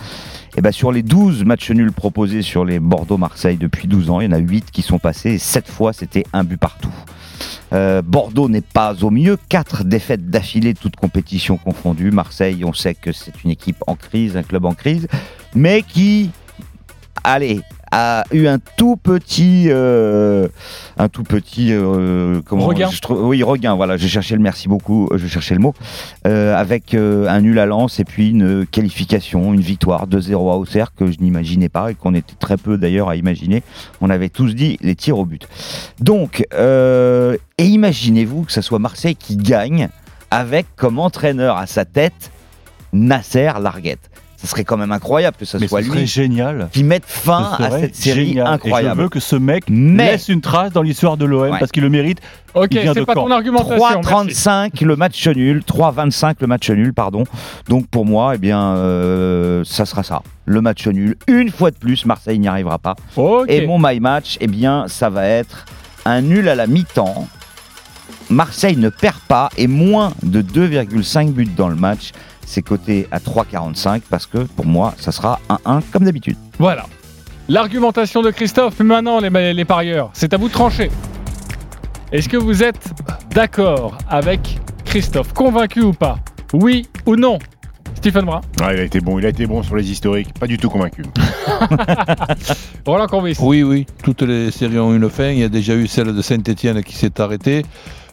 Et 0.56 0.62
bah, 0.62 0.72
sur 0.72 0.92
les 0.92 1.02
12 1.02 1.44
matchs 1.44 1.72
nuls 1.72 1.92
proposés 1.92 2.44
sur 2.44 2.66
les 2.66 2.80
Bordeaux-Marseille 2.80 3.58
depuis 3.58 3.88
12 3.88 4.12
ans, 4.12 4.22
il 4.22 4.26
y 4.26 4.28
en 4.28 4.38
a 4.38 4.38
8 4.38 4.70
qui 4.70 4.84
sont 4.84 5.00
passés, 5.00 5.32
et 5.32 5.38
7 5.40 5.68
fois, 5.68 5.92
c'était 5.92 6.26
un 6.34 6.44
but 6.44 6.60
partout. 6.60 6.94
Euh, 7.74 8.02
Bordeaux 8.02 8.50
n'est 8.50 8.62
pas 8.62 9.04
au 9.04 9.12
mieux, 9.12 9.38
quatre 9.50 9.84
défaites 9.84 10.30
d'affilée, 10.30 10.74
toutes 10.74 10.96
compétitions 10.96 11.58
confondues. 11.58 12.12
Marseille, 12.12 12.64
on 12.64 12.74
sait 12.74 12.96
que 12.96 13.12
c'est 13.12 13.44
une 13.44 13.52
équipe 13.52 13.84
en 13.88 13.96
crise, 13.96 14.38
un 14.38 14.44
club 14.44 14.66
en 14.66 14.74
crise, 14.74 15.08
mais 15.54 15.82
qui, 15.82 16.30
allez, 17.24 17.62
a 17.98 18.26
eu 18.34 18.48
un 18.48 18.60
tout 18.60 18.98
petit, 18.98 19.68
euh, 19.70 20.48
un 20.98 21.08
tout 21.08 21.24
petit, 21.24 21.70
euh, 21.72 22.42
comment 22.46 22.66
Regain. 22.66 22.90
je 22.90 23.00
trouve- 23.00 23.24
Oui, 23.26 23.42
regain. 23.42 23.74
Voilà, 23.76 23.96
j'ai 23.96 24.10
cherché 24.10 24.36
le 24.36 24.42
merci 24.42 24.68
beaucoup, 24.68 25.08
euh, 25.12 25.18
je 25.18 25.28
cherchais 25.28 25.54
le 25.54 25.62
mot, 25.62 25.74
euh, 26.28 26.54
avec 26.56 26.94
un 26.94 27.40
nul 27.42 27.58
à 27.58 27.66
Lens 27.66 28.00
et 28.00 28.04
puis 28.04 28.30
une 28.32 28.66
qualification, 28.66 29.54
une 29.54 29.62
victoire 29.62 30.08
2-0 30.08 30.52
à 30.52 30.58
Auxerre 30.58 30.94
que 30.94 31.10
je 31.10 31.18
n'imaginais 31.22 31.70
pas 31.70 31.92
et 31.92 31.96
qu'on 31.96 32.14
était 32.14 32.36
très 32.38 32.58
peu 32.58 32.78
d'ailleurs 32.78 33.08
à 33.10 33.16
imaginer. 33.16 33.64
On 34.02 34.10
avait 34.10 34.30
tous 34.30 34.54
dit 34.54 34.78
les 34.82 34.96
tirs 34.96 35.18
au 35.18 35.26
but. 35.26 35.48
Donc, 36.02 36.46
et 36.52 37.66
imaginez-vous 37.66 38.44
que 38.44 38.52
ce 38.52 38.62
soit 38.62 38.80
Marseille 38.80 39.16
qui 39.16 39.38
gagne 39.38 39.88
avec 40.32 40.66
comme 40.76 41.00
entraîneur 41.00 41.56
à 41.58 41.66
sa 41.66 41.86
tête 41.86 42.32
Nasser 42.92 43.52
Larguette. 43.62 44.10
Ce 44.46 44.52
serait 44.52 44.64
quand 44.64 44.78
même 44.78 44.92
incroyable 44.92 45.36
que 45.38 45.46
ce 45.46 45.58
Mais 45.58 45.68
soit 45.68 45.82
ce 45.82 45.88
serait 45.88 46.00
lui 46.02 46.08
génial. 46.08 46.70
qui 46.72 46.84
mette 46.84 47.04
fin 47.06 47.56
Ce 47.58 47.64
à 47.64 47.72
cette 47.80 47.96
série 47.96 48.28
génial. 48.28 48.48
incroyable. 48.48 48.92
Et 48.92 48.96
je 48.98 49.04
veux 49.04 49.10
que 49.10 49.20
ce 49.20 49.36
mec 49.36 49.64
Mais- 49.70 50.12
laisse 50.12 50.30
une 50.30 50.42
trace 50.42 50.72
dans 50.72 50.84
l'histoire 50.84 51.18
de 51.18 51.26
l'OM 51.26 51.50
Ouais. 51.50 51.60
parce 51.60 51.72
qu'il 51.72 51.82
le 51.84 51.90
mérite. 51.90 52.20
Ok, 52.54 52.70
c'est 52.72 53.06
pas 53.06 53.16
ton 53.16 53.32
argumentation. 53.32 53.76
merci. 53.78 54.02
3,35 54.08 54.82
le 54.86 54.96
match 54.96 55.28
nul, 55.28 55.64
3,25 55.66 56.36
le 56.42 56.48
match 56.48 56.70
nul, 56.70 56.94
pardon. 56.94 57.24
Donc 57.68 57.88
pour 57.88 58.06
moi, 58.06 58.34
eh 58.36 58.38
bien, 58.38 58.62
euh, 58.78 59.64
ça 59.66 59.86
sera 59.86 60.04
ça, 60.04 60.22
le 60.46 60.62
match 60.62 60.88
nul. 60.88 61.16
Une 61.28 61.50
fois 61.50 61.72
de 61.72 61.76
plus, 61.78 62.06
Marseille 62.06 62.38
n'y 62.40 62.48
arrivera 62.48 62.78
pas. 62.78 62.96
Ok. 63.18 63.46
Et 63.50 63.66
mon 63.66 63.80
my 63.80 64.00
match, 64.00 64.38
eh 64.42 64.48
bien, 64.48 64.86
ça 64.88 65.10
va 65.10 65.26
être 65.28 65.66
un 66.06 66.22
nul 66.22 66.48
à 66.50 66.56
la 66.56 66.68
mi-temps. 66.68 67.28
Marseille 68.30 68.78
ne 68.78 68.90
perd 68.90 69.18
pas 69.28 69.50
et 69.58 69.68
moins 69.68 70.14
de 70.24 70.42
2,5 70.42 71.32
buts 71.32 71.50
dans 71.58 71.68
le 71.68 71.76
match. 71.76 72.12
C'est 72.46 72.62
coté 72.62 73.08
à 73.12 73.20
3,45 73.20 74.02
parce 74.10 74.26
que 74.26 74.40
pour 74.40 74.66
moi, 74.66 74.94
ça 74.98 75.12
sera 75.12 75.40
1-1 75.50 75.82
comme 75.92 76.04
d'habitude. 76.06 76.38
Voilà. 76.60 76.86
L'argumentation 77.50 78.22
de 78.22 78.32
Christophe. 78.32 78.80
Maintenant, 78.80 79.20
les, 79.20 79.54
les 79.54 79.66
parieurs, 79.66 80.10
c'est 80.14 80.34
à 80.34 80.38
vous 80.38 80.48
de 80.48 80.54
trancher. 80.54 80.90
Est-ce 82.12 82.30
que 82.30 82.38
vous 82.38 82.64
êtes 82.64 82.92
d'accord 83.32 83.98
avec 84.10 84.60
Christophe 84.86 85.34
Convaincu 85.34 85.82
ou 85.82 85.94
pas? 85.94 86.18
Oui 86.54 86.88
ou 87.06 87.16
non? 87.16 87.40
Stephen 87.96 88.26
Brun 88.26 88.42
Ah, 88.62 88.74
il 88.74 88.80
a 88.80 88.84
été 88.84 89.00
bon, 89.00 89.18
il 89.18 89.26
a 89.26 89.30
été 89.30 89.48
bon 89.48 89.64
sur 89.64 89.76
les 89.76 89.90
historiques, 89.90 90.34
pas 90.40 90.46
du 90.48 90.58
tout 90.58 90.70
convaincu. 90.70 91.04
Roland 92.86 93.08
Courbis 93.08 93.36
Oui, 93.42 93.64
oui, 93.64 93.86
toutes 94.04 94.22
les 94.22 94.52
séries 94.52 94.78
ont 94.80 94.94
une 94.94 95.10
fin. 95.10 95.30
Il 95.30 95.40
y 95.40 95.44
a 95.44 95.50
déjà 95.50 95.74
eu 95.76 95.88
celle 95.88 96.14
de 96.14 96.22
Saint-Etienne 96.22 96.84
qui 96.84 96.96
s'est 96.96 97.20
arrêtée. 97.20 97.64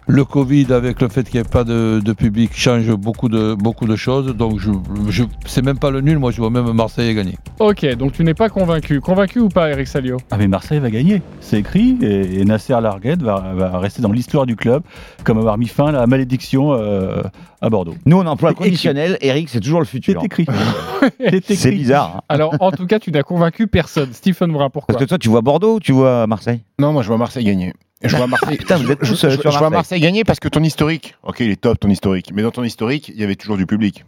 Le 0.08 0.24
Covid, 0.24 0.66
avec 0.72 1.00
le 1.00 1.08
fait 1.08 1.22
qu'il 1.22 1.40
n'y 1.40 1.46
ait 1.46 1.48
pas 1.48 1.62
de, 1.64 2.00
de 2.04 2.12
public, 2.12 2.50
change 2.54 2.90
beaucoup 2.92 3.28
de, 3.28 3.54
beaucoup 3.54 3.86
de 3.86 3.94
choses. 3.96 4.34
Donc, 4.34 4.58
je, 4.58 4.70
je, 5.08 5.22
c'est 5.46 5.64
même 5.64 5.78
pas 5.78 5.90
le 5.90 6.00
nul. 6.00 6.18
Moi, 6.18 6.32
je 6.32 6.38
vois 6.38 6.50
même 6.50 6.70
Marseille 6.72 7.14
gagner. 7.14 7.36
Ok, 7.60 7.86
donc 7.96 8.12
tu 8.12 8.24
n'es 8.24 8.34
pas 8.34 8.48
convaincu. 8.48 9.00
Convaincu 9.00 9.38
ou 9.38 9.48
pas, 9.48 9.70
Eric 9.70 9.86
Salio? 9.86 10.16
Ah 10.32 10.36
mais 10.38 10.48
Marseille 10.48 10.80
va 10.80 10.90
gagner, 10.90 11.22
c'est 11.40 11.60
écrit, 11.60 11.96
et, 12.02 12.40
et 12.40 12.44
Nasser 12.44 12.72
Larguet 12.80 13.16
va, 13.16 13.52
va 13.54 13.78
rester 13.78 14.02
dans 14.02 14.10
l'histoire 14.10 14.44
du 14.44 14.56
club 14.56 14.82
comme 15.24 15.38
avoir 15.38 15.56
mis 15.56 15.68
fin 15.68 15.86
à 15.86 15.92
la 15.92 16.06
malédiction 16.08 16.72
euh, 16.72 17.22
à 17.60 17.70
Bordeaux. 17.70 17.94
Nous, 18.04 18.18
on 18.18 18.26
emploie 18.26 18.50
le 18.50 18.56
conditionnel. 18.56 19.16
Eric, 19.20 19.48
c'est 19.50 19.60
toujours 19.60 19.80
le 19.80 19.86
futur. 19.86 20.20
C'est 20.20 20.26
écrit. 20.26 21.56
C'est 21.56 21.70
bizarre. 21.70 22.16
hein. 22.16 22.20
Alors, 22.28 22.54
en 22.60 22.70
tout 22.72 22.86
cas, 22.86 22.98
tu 22.98 23.10
n'as 23.12 23.22
convaincu 23.22 23.66
personne. 23.68 24.12
Stephen 24.12 24.52
Brun, 24.52 24.68
pourquoi? 24.70 24.94
Parce 24.94 25.04
que 25.04 25.08
toi, 25.08 25.18
tu 25.18 25.28
vois 25.28 25.40
Bordeaux 25.42 25.76
ou 25.76 25.80
tu 25.80 25.92
vois 25.92 26.26
Marseille? 26.26 26.60
Non, 26.78 26.92
moi 26.92 27.02
je 27.02 27.08
vois 27.08 27.18
Marseille 27.18 27.44
gagner. 27.44 27.72
Je 28.04 28.16
vois 28.16 28.26
Marseille. 28.26 28.56
Putain, 28.58 28.76
vous 28.76 28.90
êtes 28.90 28.98
je, 29.04 29.10
tous, 29.10 29.22
je- 29.28 29.30
sur 29.40 29.50
je 29.50 29.58
vois 29.58 29.70
Marseille. 29.70 29.70
Marseille 29.70 30.00
gagner 30.00 30.24
parce 30.24 30.40
que 30.40 30.48
ton 30.48 30.62
historique, 30.62 31.14
ok, 31.22 31.40
il 31.40 31.50
est 31.50 31.60
top 31.60 31.78
ton 31.80 31.88
historique, 31.88 32.30
mais 32.34 32.42
dans 32.42 32.50
ton 32.50 32.64
historique, 32.64 33.08
il 33.08 33.20
y 33.20 33.24
avait 33.24 33.36
toujours 33.36 33.56
du 33.56 33.66
public. 33.66 34.04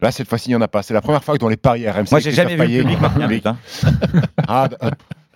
Là, 0.00 0.12
cette 0.12 0.28
fois-ci, 0.28 0.48
il 0.48 0.52
n'y 0.52 0.56
en 0.56 0.60
a 0.60 0.68
pas. 0.68 0.82
C'est 0.82 0.94
la 0.94 1.00
première 1.00 1.24
fois 1.24 1.34
que 1.34 1.40
dans 1.40 1.48
les 1.48 1.56
paris 1.56 1.88
RMC. 1.88 2.06
Moi, 2.12 2.20
j'ai 2.20 2.30
jamais 2.30 2.54
vu 2.56 2.82
le 2.84 3.20
public 3.20 3.44
hein. 3.46 3.56
Ah, 4.48 4.68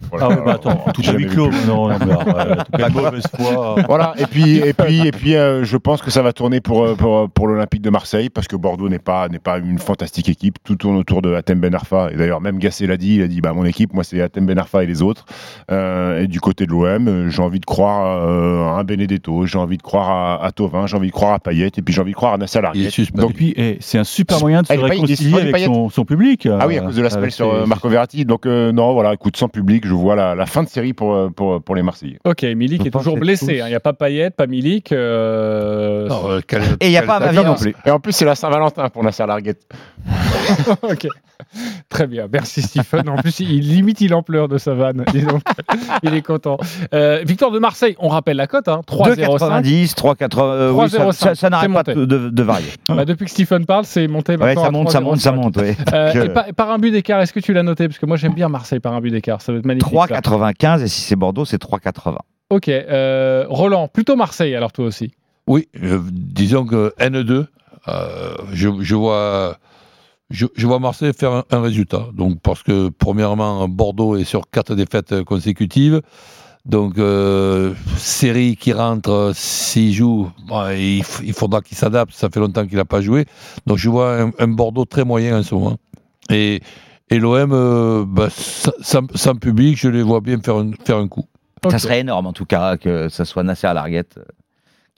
d- 0.02 0.08
ah, 0.12 0.16
Ah 0.20 0.28
ouais, 0.28 0.36
bah 0.44 0.52
attends, 0.54 0.84
tout 0.94 1.02
à 1.08 1.12
huis 1.12 1.26
clos, 1.26 1.50
non, 1.66 1.88
non, 1.88 1.96
mauvaise 2.92 3.24
foi. 3.36 3.76
Voilà, 3.86 4.14
et 4.18 4.26
puis, 4.26 4.58
et 4.58 4.72
puis, 4.72 5.06
et 5.06 5.10
puis 5.12 5.34
euh, 5.36 5.64
je 5.64 5.76
pense 5.76 6.02
que 6.02 6.10
ça 6.10 6.22
va 6.22 6.32
tourner 6.32 6.60
pour, 6.60 6.84
euh, 6.84 6.94
pour, 6.94 7.28
pour 7.30 7.46
l'Olympique 7.48 7.82
de 7.82 7.90
Marseille, 7.90 8.28
parce 8.30 8.46
que 8.48 8.56
Bordeaux 8.56 8.88
n'est 8.88 8.98
pas, 8.98 9.28
n'est 9.28 9.38
pas 9.38 9.58
une 9.58 9.78
fantastique 9.78 10.28
équipe. 10.28 10.58
Tout 10.64 10.76
tourne 10.76 10.96
autour 10.96 11.22
de 11.22 11.34
Atem 11.34 11.60
Ben 11.60 11.74
Arfa. 11.74 12.10
Et 12.12 12.16
d'ailleurs, 12.16 12.40
même 12.40 12.58
Gasset 12.58 12.86
l'a 12.86 12.96
dit, 12.96 13.16
il 13.16 13.22
a 13.22 13.28
dit 13.28 13.40
bah, 13.40 13.52
mon 13.52 13.64
équipe, 13.64 13.92
moi, 13.94 14.04
c'est 14.04 14.20
Atem 14.20 14.46
Ben 14.46 14.58
Arfa 14.58 14.82
et 14.82 14.86
les 14.86 15.02
autres. 15.02 15.24
Euh, 15.70 16.22
et 16.22 16.26
du 16.26 16.40
côté 16.40 16.66
de 16.66 16.70
l'OM, 16.72 17.08
euh, 17.08 17.30
j'ai 17.30 17.42
envie 17.42 17.60
de 17.60 17.64
croire 17.66 18.22
euh, 18.26 18.64
à 18.66 18.80
un 18.80 18.84
Benedetto, 18.84 19.46
j'ai 19.46 19.58
envie 19.58 19.76
de 19.78 19.82
croire 19.82 20.10
à, 20.10 20.44
à 20.44 20.52
Tovin, 20.52 20.86
j'ai 20.86 20.96
envie 20.96 21.08
de 21.08 21.12
croire 21.12 21.32
à 21.34 21.38
Payet, 21.38 21.70
et 21.76 21.82
puis 21.82 21.94
j'ai 21.94 22.00
envie 22.00 22.12
de 22.12 22.16
croire 22.16 22.34
à 22.34 22.38
Nasser 22.38 22.60
Larguet. 22.60 22.90
Et 23.30 23.32
puis, 23.34 23.54
eh, 23.56 23.76
c'est 23.80 23.98
un 23.98 24.04
super 24.04 24.40
moyen 24.40 24.62
de 24.62 24.66
se 24.66 24.72
réconcilier 24.90 25.40
avec 25.40 25.58
son, 25.66 25.88
son 25.90 26.04
public. 26.04 26.46
Ah 26.50 26.66
oui, 26.66 26.78
à 26.78 26.82
euh, 26.82 26.86
cause 26.86 26.96
de 26.96 27.02
la 27.02 27.10
semelle 27.10 27.24
avec 27.24 27.34
sur 27.34 27.50
ses- 27.50 27.56
euh, 27.58 27.66
Marco 27.66 27.88
Verratti. 27.88 28.24
Donc, 28.24 28.46
euh, 28.46 28.72
non, 28.72 28.92
voilà, 28.92 29.14
écoute, 29.14 29.36
sans 29.36 29.48
public, 29.48 29.86
je 29.86 29.91
vois 29.92 30.16
la, 30.16 30.34
la 30.34 30.46
fin 30.46 30.62
de 30.62 30.68
série 30.68 30.92
pour, 30.92 31.14
euh, 31.14 31.28
pour, 31.30 31.62
pour 31.62 31.74
les 31.74 31.82
Marseillais. 31.82 32.18
Ok, 32.24 32.42
Milik 32.42 32.82
Je 32.82 32.88
est 32.88 32.90
toujours 32.90 33.16
blessé. 33.18 33.60
hein. 33.60 33.66
Il 33.66 33.70
n'y 33.70 33.74
a 33.74 33.80
pas 33.80 33.92
Payet, 33.92 34.30
pas 34.30 34.46
Milik. 34.46 34.92
euh, 34.92 36.08
Et 36.80 36.86
il 36.86 36.90
n'y 36.90 36.96
a 36.96 37.02
pas 37.02 37.32
non 37.32 37.54
plus. 37.54 37.74
Et 37.84 37.90
en 37.90 38.00
plus, 38.00 38.12
c'est 38.12 38.24
la 38.24 38.34
Saint-Valentin 38.34 38.88
pour 38.88 39.02
Nasser 39.04 39.26
Larguet. 39.26 39.56
ok. 40.82 41.06
Très 41.88 42.06
bien, 42.06 42.26
merci 42.32 42.62
Stephen. 42.62 43.08
En 43.08 43.16
plus, 43.16 43.40
il 43.40 43.60
limite, 43.60 44.00
il 44.00 44.14
en 44.14 44.22
pleure 44.22 44.48
de 44.48 44.58
sa 44.58 44.74
vanne. 44.74 45.04
Donc. 45.14 45.42
il 46.02 46.14
est 46.14 46.22
content. 46.22 46.56
Euh, 46.94 47.22
victoire 47.24 47.50
de 47.50 47.58
Marseille, 47.58 47.94
on 47.98 48.08
rappelle 48.08 48.36
la 48.36 48.46
cote, 48.46 48.68
hein, 48.68 48.80
3-0-5. 48.86 49.62
2,90, 49.62 49.94
3,80. 49.94 50.40
euh, 50.40 50.72
oui, 50.72 50.88
ça- 50.90 50.98
3,05, 50.98 51.12
ça, 51.12 51.34
ça 51.34 51.50
n'arrête 51.50 51.72
pas 51.72 51.82
de, 51.82 52.04
de- 52.04 52.28
de 52.30 52.42
varier. 52.42 52.66
Bah, 52.88 53.04
depuis 53.04 53.24
que 53.26 53.30
Stephen 53.30 53.66
parle, 53.66 53.84
c'est 53.84 54.06
monté 54.08 54.32
Ouais, 54.32 54.38
maintenant 54.54 54.62
ça 54.62 54.68
à 54.68 54.70
monte, 54.70 54.90
ça 54.90 55.00
monte, 55.00 55.18
ça 55.20 55.30
3,05. 55.32 55.36
monte. 55.36 55.56
ouais. 55.58 55.76
Euh, 55.92 56.24
et 56.24 56.28
par, 56.30 56.44
par 56.54 56.70
un 56.70 56.78
but 56.78 56.90
d'écart, 56.90 57.20
est-ce 57.20 57.32
que 57.32 57.40
tu 57.40 57.52
l'as 57.52 57.62
noté? 57.62 57.88
Parce 57.88 57.98
que 57.98 58.06
moi 58.06 58.16
j'aime 58.16 58.34
bien 58.34 58.48
Marseille 58.48 58.80
par 58.80 58.92
un 58.94 59.00
but 59.00 59.10
d'écart, 59.10 59.40
ça 59.42 59.52
va 59.52 59.58
être 59.58 59.66
magnifique. 59.66 59.92
ça. 60.08 60.20
3,95 60.20 60.82
et 60.82 60.88
si 60.88 61.00
c'est 61.00 61.16
Bordeaux, 61.16 61.44
c'est 61.44 61.60
3,80. 61.62 62.16
Ok, 62.50 62.68
euh, 62.68 63.44
Roland, 63.48 63.88
plutôt 63.88 64.14
Marseille 64.16 64.54
alors 64.54 64.72
toi 64.72 64.84
aussi. 64.86 65.12
Oui, 65.46 65.68
euh, 65.82 66.00
disons 66.10 66.64
que 66.66 66.92
N2, 67.00 67.46
euh, 67.88 68.34
je, 68.52 68.68
je 68.80 68.94
vois. 68.94 69.56
Je, 70.32 70.46
je 70.56 70.66
vois 70.66 70.78
Marseille 70.80 71.12
faire 71.16 71.32
un, 71.32 71.44
un 71.50 71.60
résultat. 71.60 72.08
Donc, 72.14 72.40
parce 72.42 72.62
que, 72.62 72.88
premièrement, 72.88 73.68
Bordeaux 73.68 74.16
est 74.16 74.24
sur 74.24 74.50
quatre 74.50 74.74
défaites 74.74 75.22
consécutives. 75.22 76.02
Donc, 76.64 76.96
euh, 76.98 77.74
série 77.96 78.56
qui 78.56 78.72
rentre, 78.72 79.32
s'il 79.34 79.92
joue, 79.92 80.30
bon, 80.46 80.68
il, 80.70 81.02
faudra 81.32 81.60
qu'il 81.60 81.76
s'adapte. 81.76 82.12
Ça 82.14 82.28
fait 82.30 82.40
longtemps 82.40 82.66
qu'il 82.66 82.76
n'a 82.76 82.84
pas 82.84 83.00
joué. 83.00 83.26
Donc, 83.66 83.78
je 83.78 83.88
vois 83.88 84.20
un, 84.20 84.30
un 84.38 84.48
Bordeaux 84.48 84.84
très 84.84 85.04
moyen 85.04 85.38
en 85.38 85.42
ce 85.42 85.54
moment. 85.54 85.76
Et, 86.30 86.60
et 87.10 87.18
l'OM, 87.18 87.52
euh, 87.52 88.04
bah, 88.06 88.28
sans, 88.30 89.34
public, 89.36 89.76
je 89.76 89.88
les 89.88 90.02
vois 90.02 90.20
bien 90.20 90.40
faire 90.40 90.56
un, 90.56 90.70
faire 90.84 90.96
un 90.96 91.08
coup. 91.08 91.26
Ça 91.70 91.78
serait 91.78 92.00
énorme 92.00 92.26
en 92.26 92.32
tout 92.32 92.44
cas 92.44 92.76
que 92.76 93.08
ce 93.08 93.22
soit 93.22 93.44
Nasser 93.44 93.68
Larguette 93.72 94.18
euh, 94.18 94.24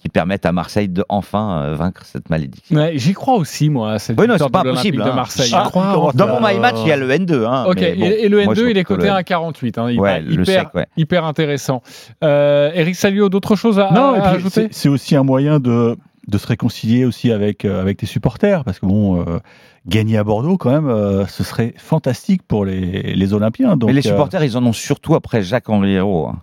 qui 0.05 0.11
permette 0.11 0.45
à 0.45 0.53
Marseille 0.53 0.90
de 0.90 1.03
enfin 1.09 1.62
euh, 1.62 1.75
vaincre 1.75 2.03
cette 2.05 2.29
malédiction. 2.29 2.77
Ouais, 2.77 2.93
J'y 2.97 3.14
crois 3.14 3.37
aussi 3.37 3.71
moi, 3.71 3.93
à 3.93 3.99
cette 3.99 4.21
Oui, 4.21 4.27
non, 4.29 4.35
c'est 4.38 4.51
pas 4.51 4.62
de 4.62 4.69
impossible. 4.69 4.99
de 4.99 5.09
hein. 5.09 5.14
Marseille. 5.14 5.51
Ah, 5.55 5.62
J'y 5.64 5.71
crois. 5.71 6.12
Dans 6.14 6.27
mon 6.29 6.47
My 6.47 6.59
Match, 6.59 6.77
il 6.83 6.88
y 6.88 6.93
a 6.93 6.97
le 6.99 7.09
N2. 7.09 7.47
Hein, 7.47 7.64
Ok, 7.67 7.77
mais 7.81 7.95
bon, 7.95 8.05
et, 8.05 8.09
et 8.25 8.29
le 8.29 8.45
moi, 8.45 8.53
je 8.55 8.61
N2, 8.61 8.62
vois 8.64 8.71
il 8.73 8.77
est 8.79 8.85
coté 8.85 9.09
à 9.09 9.21
N2. 9.21 9.25
48. 9.25 9.79
Hein, 9.79 9.90
il 9.90 9.99
Ouais, 9.99 10.23
hyper, 10.23 10.45
sec, 10.47 10.69
ouais. 10.75 10.87
hyper 10.99 11.25
intéressant. 11.25 11.83
Euh, 12.23 12.71
Eric 12.75 12.97
Salio, 12.97 13.31
d'autres 13.31 13.57
choses 13.57 13.79
à, 13.79 13.90
Non, 13.93 14.12
à 14.12 14.19
et 14.19 14.21
puis 14.21 14.31
ajouter 14.37 14.69
c'est- 14.73 14.90
aussi 14.90 15.17
un 15.17 15.23
moyen 15.23 15.59
de, 15.59 15.97
de 16.29 16.38
se 16.38 16.47
réconcilier 16.47 17.07
aussi 17.07 17.33
avec, 17.33 17.64
euh, 17.64 17.81
avec 17.81 17.97
tes 17.97 18.07
supporters, 18.07 18.62
parce 18.64 18.79
que 18.81 18.85
bon, 18.87 19.21
euh, 19.23 19.38
gagner 19.87 20.19
à 20.19 20.25
Bordeaux, 20.25 20.59
quand 20.59 20.71
même, 20.71 20.88
euh, 20.88 21.27
ce 21.29 21.43
serait 21.45 21.73
fantastique 21.79 22.43
pour 22.47 22.67
les, 22.67 23.14
les 23.14 23.33
Olympiens. 23.33 23.79
Donc, 23.79 23.88
Mais 23.88 23.95
les 23.95 24.07
euh, 24.07 24.11
supporters, 24.11 24.45
ils 24.45 24.57
en 24.59 24.64
ont 24.67 24.73
surtout 24.75 25.14
après 25.14 25.40
Jacques-Henri 25.43 25.93
Hérault. 25.95 26.29
hein. 26.29 26.40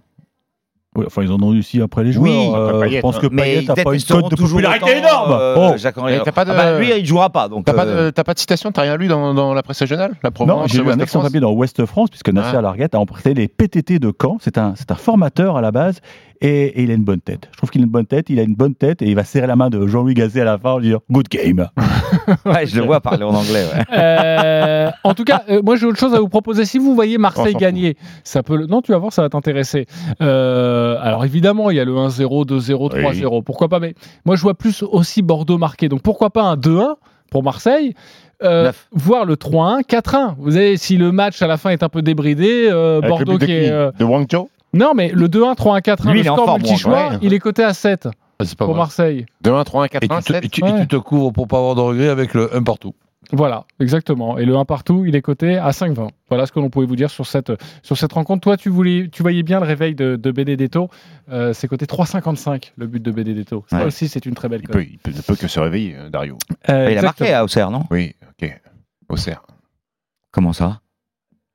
Oui, 0.95 1.06
enfin, 1.08 1.23
ils 1.23 1.32
en 1.32 1.41
ont 1.41 1.54
eu 1.54 1.60
aussi 1.60 1.82
après 1.82 2.04
les 2.04 2.12
joueurs. 2.12 2.30
Oui, 2.30 2.51
Euh, 2.54 2.89
je 2.89 2.99
pense 2.99 3.15
hein. 3.15 3.19
que 3.21 3.27
Payet 3.27 3.62
ils 3.63 3.67
n'a 3.67 3.75
pas 3.75 3.93
une 3.93 4.01
cote 4.01 4.30
de 4.32 4.36
popularité 4.36 4.84
autant, 4.86 4.97
énorme. 4.97 5.32
euh, 5.32 5.56
Oh. 5.58 5.75
T'as 6.25 6.32
pas 6.34 6.43
de- 6.45 6.51
Ah 6.51 6.56
bah, 6.56 6.80
lui, 6.80 6.91
il 6.99 7.06
jouera 7.06 7.30
pas. 7.30 7.47
Donc, 7.47 7.63
T'as 7.65 7.73
pas, 7.73 7.86
euh, 7.86 8.12
de, 8.12 8.21
pas 8.21 8.34
de 8.34 8.39
citation, 8.39 8.71
t'as 8.73 8.82
rien 8.82 8.97
lu 8.97 9.08
dans, 9.08 9.34
dans 9.34 9.54
la 9.54 9.63
presse 9.63 9.80
régionale 9.80 10.12
La 10.21 10.32
Non, 10.45 10.67
j'ai 10.67 10.82
lu 10.84 10.91
un 10.91 10.99
excellent 10.99 11.23
papier 11.23 11.39
dans 11.39 11.51
Ouest 11.54 11.86
France, 11.86 12.10
puisque 12.10 12.30
Nasser 12.30 12.58
Ah. 12.58 12.62
Larguette 12.62 12.93
a 12.95 12.99
emprunté 12.99 13.34
les 13.34 13.47
PTT 13.47 13.99
de 13.99 14.12
Caen. 14.21 14.38
C'est 14.41 14.58
un, 14.58 14.73
c'est 14.75 14.91
un 14.91 14.95
formateur 14.95 15.56
à 15.56 15.62
la 15.62 15.71
base 15.71 16.01
et, 16.41 16.65
et 16.80 16.84
il 16.84 16.91
a 16.91 16.93
une 16.95 17.04
bonne 17.04 17.21
tête. 17.21 17.47
Je 17.51 17.58
trouve 17.58 17.69
qu'il 17.69 17.82
a 17.82 17.86
une 17.86 17.89
bonne 17.91 18.06
tête, 18.06 18.30
il 18.30 18.39
a 18.39 18.43
une 18.43 18.56
bonne 18.56 18.73
tête 18.75 19.01
et 19.01 19.06
il 19.08 19.15
va 19.15 19.23
serrer 19.23 19.47
la 19.47 19.56
main 19.56 19.69
de 19.69 19.86
Jean-Louis 19.88 20.13
Gazet 20.15 20.41
à 20.41 20.45
la 20.45 20.58
fin 20.58 20.71
en 20.71 20.80
disant 20.80 20.99
Good 21.12 21.27
game. 21.30 21.67
ouais, 22.45 22.65
je 22.65 22.80
le 22.80 22.86
vois 22.86 22.99
parler 23.01 23.23
en 23.23 23.34
anglais. 23.34 23.63
ouais. 23.73 23.97
Euh, 23.97 24.89
en 25.04 25.13
tout 25.13 25.23
cas, 25.23 25.43
euh, 25.49 25.62
moi 25.63 25.75
j'ai 25.75 25.86
autre 25.86 25.99
chose 25.99 26.13
à 26.13 26.19
vous 26.19 26.30
proposer. 26.30 26.65
Si 26.65 26.77
vous 26.80 26.95
voyez 26.95 27.17
Marseille 27.17 27.54
gagner, 27.54 27.95
ça 28.23 28.43
peut. 28.43 28.58
le- 28.58 28.65
Non, 28.67 28.82
tu 28.82 28.91
vas 28.91 28.97
voir, 28.97 29.13
ça 29.13 29.21
va 29.21 29.30
t'intéresser. 29.30 29.86
Euh, 30.21 30.97
alors 31.01 31.25
évidemment, 31.25 31.69
il 31.69 31.77
y 31.77 31.80
a 31.80 31.86
le 31.86 31.93
1-0, 31.93 32.45
2-0, 32.45 32.89
3-0. 32.89 33.43
Pourquoi 33.43 33.69
pas 33.69 33.80
Mais 33.80 33.93
moi, 34.25 34.36
je 34.36 34.41
vois 34.41 34.56
plus 34.56 34.84
aussi 34.84 35.21
Bordeaux 35.21 35.58
marqué. 35.58 35.89
Donc 35.89 36.01
pourquoi 36.01 36.30
pas 36.30 36.43
un 36.43 36.56
2-1 36.56 36.95
pour 37.32 37.43
Marseille? 37.43 37.93
Euh, 38.43 38.71
voire 38.91 39.25
le 39.25 39.36
3-1, 39.36 39.84
4-1. 39.84 40.34
Vous 40.39 40.51
savez, 40.51 40.75
si 40.77 40.97
le 40.97 41.12
match 41.12 41.41
à 41.43 41.47
la 41.47 41.58
fin 41.58 41.69
est 41.69 41.84
un 41.84 41.89
peu 41.89 42.01
débridé, 42.01 42.67
euh, 42.71 42.99
Bordeaux 43.01 43.38
qui 43.38 43.51
est. 43.51 43.69
euh, 43.69 43.91
De 43.99 44.04
Wang 44.04 44.25
Cho 44.30 44.49
Non, 44.73 44.93
mais 44.95 45.10
le 45.10 45.27
2-1, 45.27 45.55
3-1, 45.55 45.81
4-1, 45.81 46.05
Lui, 46.07 46.13
le 46.13 46.19
il 46.19 46.25
est 46.25 46.29
en 46.29 46.36
score 46.38 46.57
multi-choix, 46.57 47.10
ouais. 47.12 47.17
il 47.21 47.34
est 47.34 47.39
coté 47.39 47.63
à 47.63 47.73
7 47.73 48.07
Ah, 48.39 48.43
pour. 48.57 48.75
Marseille. 48.75 49.25
2-1, 49.43 49.63
3-1, 49.63 49.88
4-1, 49.88 49.97
Et 50.01 50.07
tu, 50.07 50.07
te, 50.07 50.34
7 50.34 50.45
et 50.45 50.49
tu- 50.49 50.65
et 50.65 50.79
tu 50.81 50.88
te 50.88 50.95
couvres 50.95 51.31
pour 51.31 51.47
pas 51.47 51.57
avoir 51.57 51.75
de 51.75 51.81
regrets 51.81 52.07
avec 52.10 52.34
le 52.34 52.55
1 52.55 52.63
partout. 52.63 52.93
Voilà, 53.34 53.63
exactement. 53.79 54.38
Et 54.39 54.43
le 54.45 54.57
1 54.57 54.65
partout, 54.65 55.05
il 55.05 55.15
est 55.15 55.21
coté 55.21 55.57
à 55.57 55.71
5,20. 55.71 56.10
Voilà 56.27 56.45
ce 56.45 56.51
que 56.51 56.60
l'on 56.60 56.69
pouvait 56.69 56.86
vous 56.86 56.95
dire 56.97 57.10
sur 57.10 57.25
cette, 57.25 57.51
sur 57.81 57.97
cette 57.97 58.12
rencontre. 58.12 58.41
Toi, 58.41 58.57
tu, 58.57 58.67
voulais, 58.69 59.07
tu 59.10 59.21
voyais 59.21 59.43
bien 59.43 59.60
le 59.62 59.65
réveil 59.65 59.95
de, 59.95 60.17
de 60.17 60.31
Benedetto. 60.31 60.89
Euh, 61.31 61.53
c'est 61.53 61.69
coté 61.69 61.86
3,55 61.86 62.73
le 62.75 62.88
but 62.88 63.01
de 63.01 63.12
Benedetto. 63.12 63.63
Ça 63.69 63.77
Ouais. 63.77 63.86
aussi, 63.86 64.10
c'est 64.10 64.25
une 64.25 64.34
très 64.34 64.49
belle 64.49 64.62
il 64.63 64.67
cote. 64.67 64.73
peut, 64.75 64.84
il 64.84 64.97
peut- 64.97 65.12
ne 65.15 65.21
peut 65.21 65.36
que 65.38 65.47
se 65.47 65.60
réveiller, 65.62 65.95
euh, 65.95 66.10
Dario. 66.10 66.38
Euh, 66.69 66.89
il 66.91 66.97
a 66.97 67.01
marqué 67.03 67.31
à 67.34 67.43
Auxerre, 67.45 67.71
non? 67.71 67.84
Oui, 67.89 68.15
ok. 68.41 68.60
Auxerre. 69.07 69.43
Comment 70.31 70.51
ça? 70.51 70.81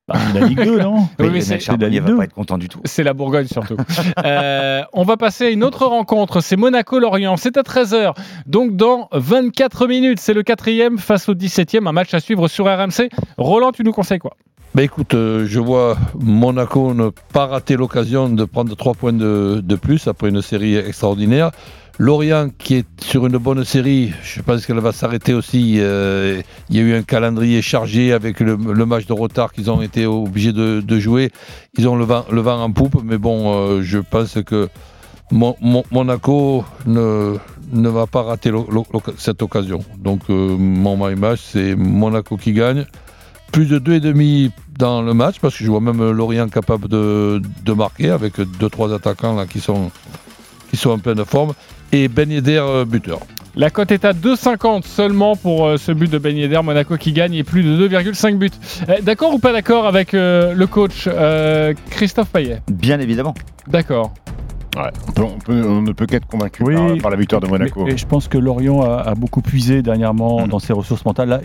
Bah, 0.09 0.15
la 0.35 0.47
Ligue 0.47 0.63
2, 0.63 0.79
non 0.83 1.09
Oui, 1.19 1.29
Mais 1.33 1.41
c'est- 1.41 1.55
mec 1.55 1.61
Charbonnier 1.63 1.97
la 1.97 2.01
va 2.03 2.07
Ligue 2.09 2.17
pas 2.17 2.23
2. 2.23 2.25
être 2.27 2.35
content 2.35 2.59
du 2.59 2.69
tout. 2.69 2.81
C'est 2.85 3.03
la 3.03 3.13
Bourgogne 3.13 3.47
surtout. 3.49 3.77
Euh, 4.25 4.83
on 4.93 5.03
va 5.05 5.17
passer 5.17 5.47
à 5.47 5.51
une 5.51 5.65
autre 5.65 5.85
rencontre. 5.87 6.41
C'est 6.41 6.57
Monaco-Lorient. 6.57 7.37
C'est 7.37 7.57
à 7.57 7.63
13h. 7.63 8.15
Donc 8.47 8.77
dans 8.77 9.09
24 9.13 9.87
minutes, 9.89 10.21
c'est 10.21 10.35
le 10.35 10.43
quatrième 10.43 10.99
face 10.99 11.29
au 11.29 11.35
17e. 11.35 11.87
Un 11.89 11.93
match 11.93 12.15
à 12.15 12.21
suivre 12.21 12.47
sur 12.49 12.67
RMC. 12.67 13.09
Roland, 13.37 13.73
tu 13.73 13.83
nous 13.85 13.93
conseilles 13.93 14.19
quoi? 14.19 14.33
Ben 14.75 14.83
écoute, 14.83 15.15
euh, 15.15 15.47
je 15.47 15.59
vois 15.59 15.97
Monaco 16.21 16.93
ne 16.93 17.09
pas 17.33 17.47
rater 17.47 17.77
l'occasion 17.77 18.29
de 18.29 18.45
prendre 18.45 18.75
trois 18.77 18.93
points 18.95 19.13
de, 19.13 19.61
de 19.65 19.75
plus 19.77 20.07
après 20.07 20.29
une 20.29 20.43
série 20.43 20.77
extraordinaire. 20.77 21.51
Lorient 21.99 22.51
qui 22.59 22.75
est 22.75 22.87
sur 23.03 23.27
une 23.27 23.39
bonne 23.39 23.65
série, 23.65 24.13
je 24.23 24.43
pense 24.43 24.67
qu'elle 24.67 24.81
va 24.81 24.93
s'arrêter 24.93 25.33
aussi. 25.33 25.77
euh, 25.79 26.43
il 26.69 26.77
y 26.77 26.79
a 26.79 26.83
eu 26.83 26.95
un 26.95 27.03
calendrier 27.03 27.63
chargé 27.63 28.13
avec 28.13 28.41
le, 28.41 28.57
match 28.57 29.07
de 29.07 29.15
retard 29.15 29.51
qu'ils 29.53 29.71
ont 29.71 29.81
été 29.81 30.05
obligés 30.05 30.53
de, 30.53 30.99
jouer. 30.99 31.31
Ils 31.79 31.89
ont 31.89 31.97
le 31.97 32.05
vent, 32.05 32.63
en 32.63 32.71
poupe, 32.71 33.01
mais 33.03 33.17
bon, 33.17 33.55
euh, 33.55 33.83
je 33.83 33.99
pense 33.99 34.37
que 34.45 34.69
Mon- 35.31 35.57
Mon- 35.63 35.85
Monaco 35.91 36.65
ne, 36.85 37.39
va 37.73 38.07
pas 38.07 38.23
rater 38.25 38.53
cette 39.17 39.41
occasion. 39.41 39.81
Donc 39.99 40.21
euh, 40.29 40.57
mon 40.59 40.97
match, 41.17 41.41
c'est 41.51 41.75
Monaco 41.77 42.37
qui 42.37 42.53
gagne. 42.53 42.85
Plus 43.53 43.67
de 43.67 43.79
2,5 43.79 44.51
dans 44.79 45.01
le 45.01 45.15
match, 45.15 45.37
parce 45.41 45.57
que 45.57 45.65
je 45.65 45.71
vois 45.71 45.81
même 45.81 46.11
Lorient 46.11 46.49
capable 46.49 46.89
de, 46.89 47.41
marquer 47.75 48.11
avec 48.11 48.39
deux 48.39 48.69
trois 48.69 48.93
attaquants 48.93 49.47
qui 49.47 49.61
sont 49.61 49.91
en 50.85 50.99
pleine 50.99 51.25
forme, 51.25 51.55
et 51.93 52.09
Ben 52.09 52.31
Yedder 52.31 52.59
euh, 52.63 52.85
buteur. 52.85 53.21
La 53.55 53.71
cote 53.71 53.91
est 53.91 54.05
à 54.05 54.13
2,50 54.13 54.85
seulement 54.85 55.35
pour 55.35 55.65
euh, 55.67 55.77
ce 55.79 55.91
but 55.93 56.11
de 56.11 56.19
Ben 56.19 56.37
Yedder. 56.37 56.61
Monaco 56.63 56.97
qui 56.97 57.13
gagne 57.13 57.35
et 57.35 57.45
plus 57.45 57.63
de 57.63 57.89
2,5 57.89 58.37
buts. 58.37 58.51
Euh, 58.89 58.97
d'accord 59.03 59.33
ou 59.35 59.39
pas 59.39 59.53
d'accord 59.53 59.87
avec 59.87 60.13
euh, 60.13 60.53
le 60.53 60.67
coach 60.67 61.09
euh, 61.11 61.73
Christophe 61.91 62.29
Payet? 62.29 62.61
Bien 62.71 63.01
évidemment. 63.01 63.35
D'accord. 63.67 64.13
Ouais, 64.77 64.91
on, 65.09 65.13
peut- 65.13 65.23
on 65.23 65.39
peut- 65.39 65.65
on 65.67 65.81
ne 65.81 65.93
peut 65.93 66.05
qu'être 66.05 66.27
convaincu 66.27 66.63
Oui. 66.65 66.75
par, 66.75 66.99
par 66.99 67.11
la 67.11 67.17
victoire 67.17 67.41
de 67.41 67.47
Monaco. 67.47 67.85
Mais- 67.87 67.93
et 67.93 67.97
je 67.97 68.05
pense 68.07 68.29
que 68.29 68.37
Lorient 68.37 68.83
a, 68.83 68.97
a 69.01 69.15
beaucoup 69.15 69.41
puisé 69.41 69.81
dernièrement 69.81 70.47
dans 70.47 70.59
ses 70.59 70.75
ressources 70.75 71.03
mentales. 71.07 71.31
Là, 71.31 71.41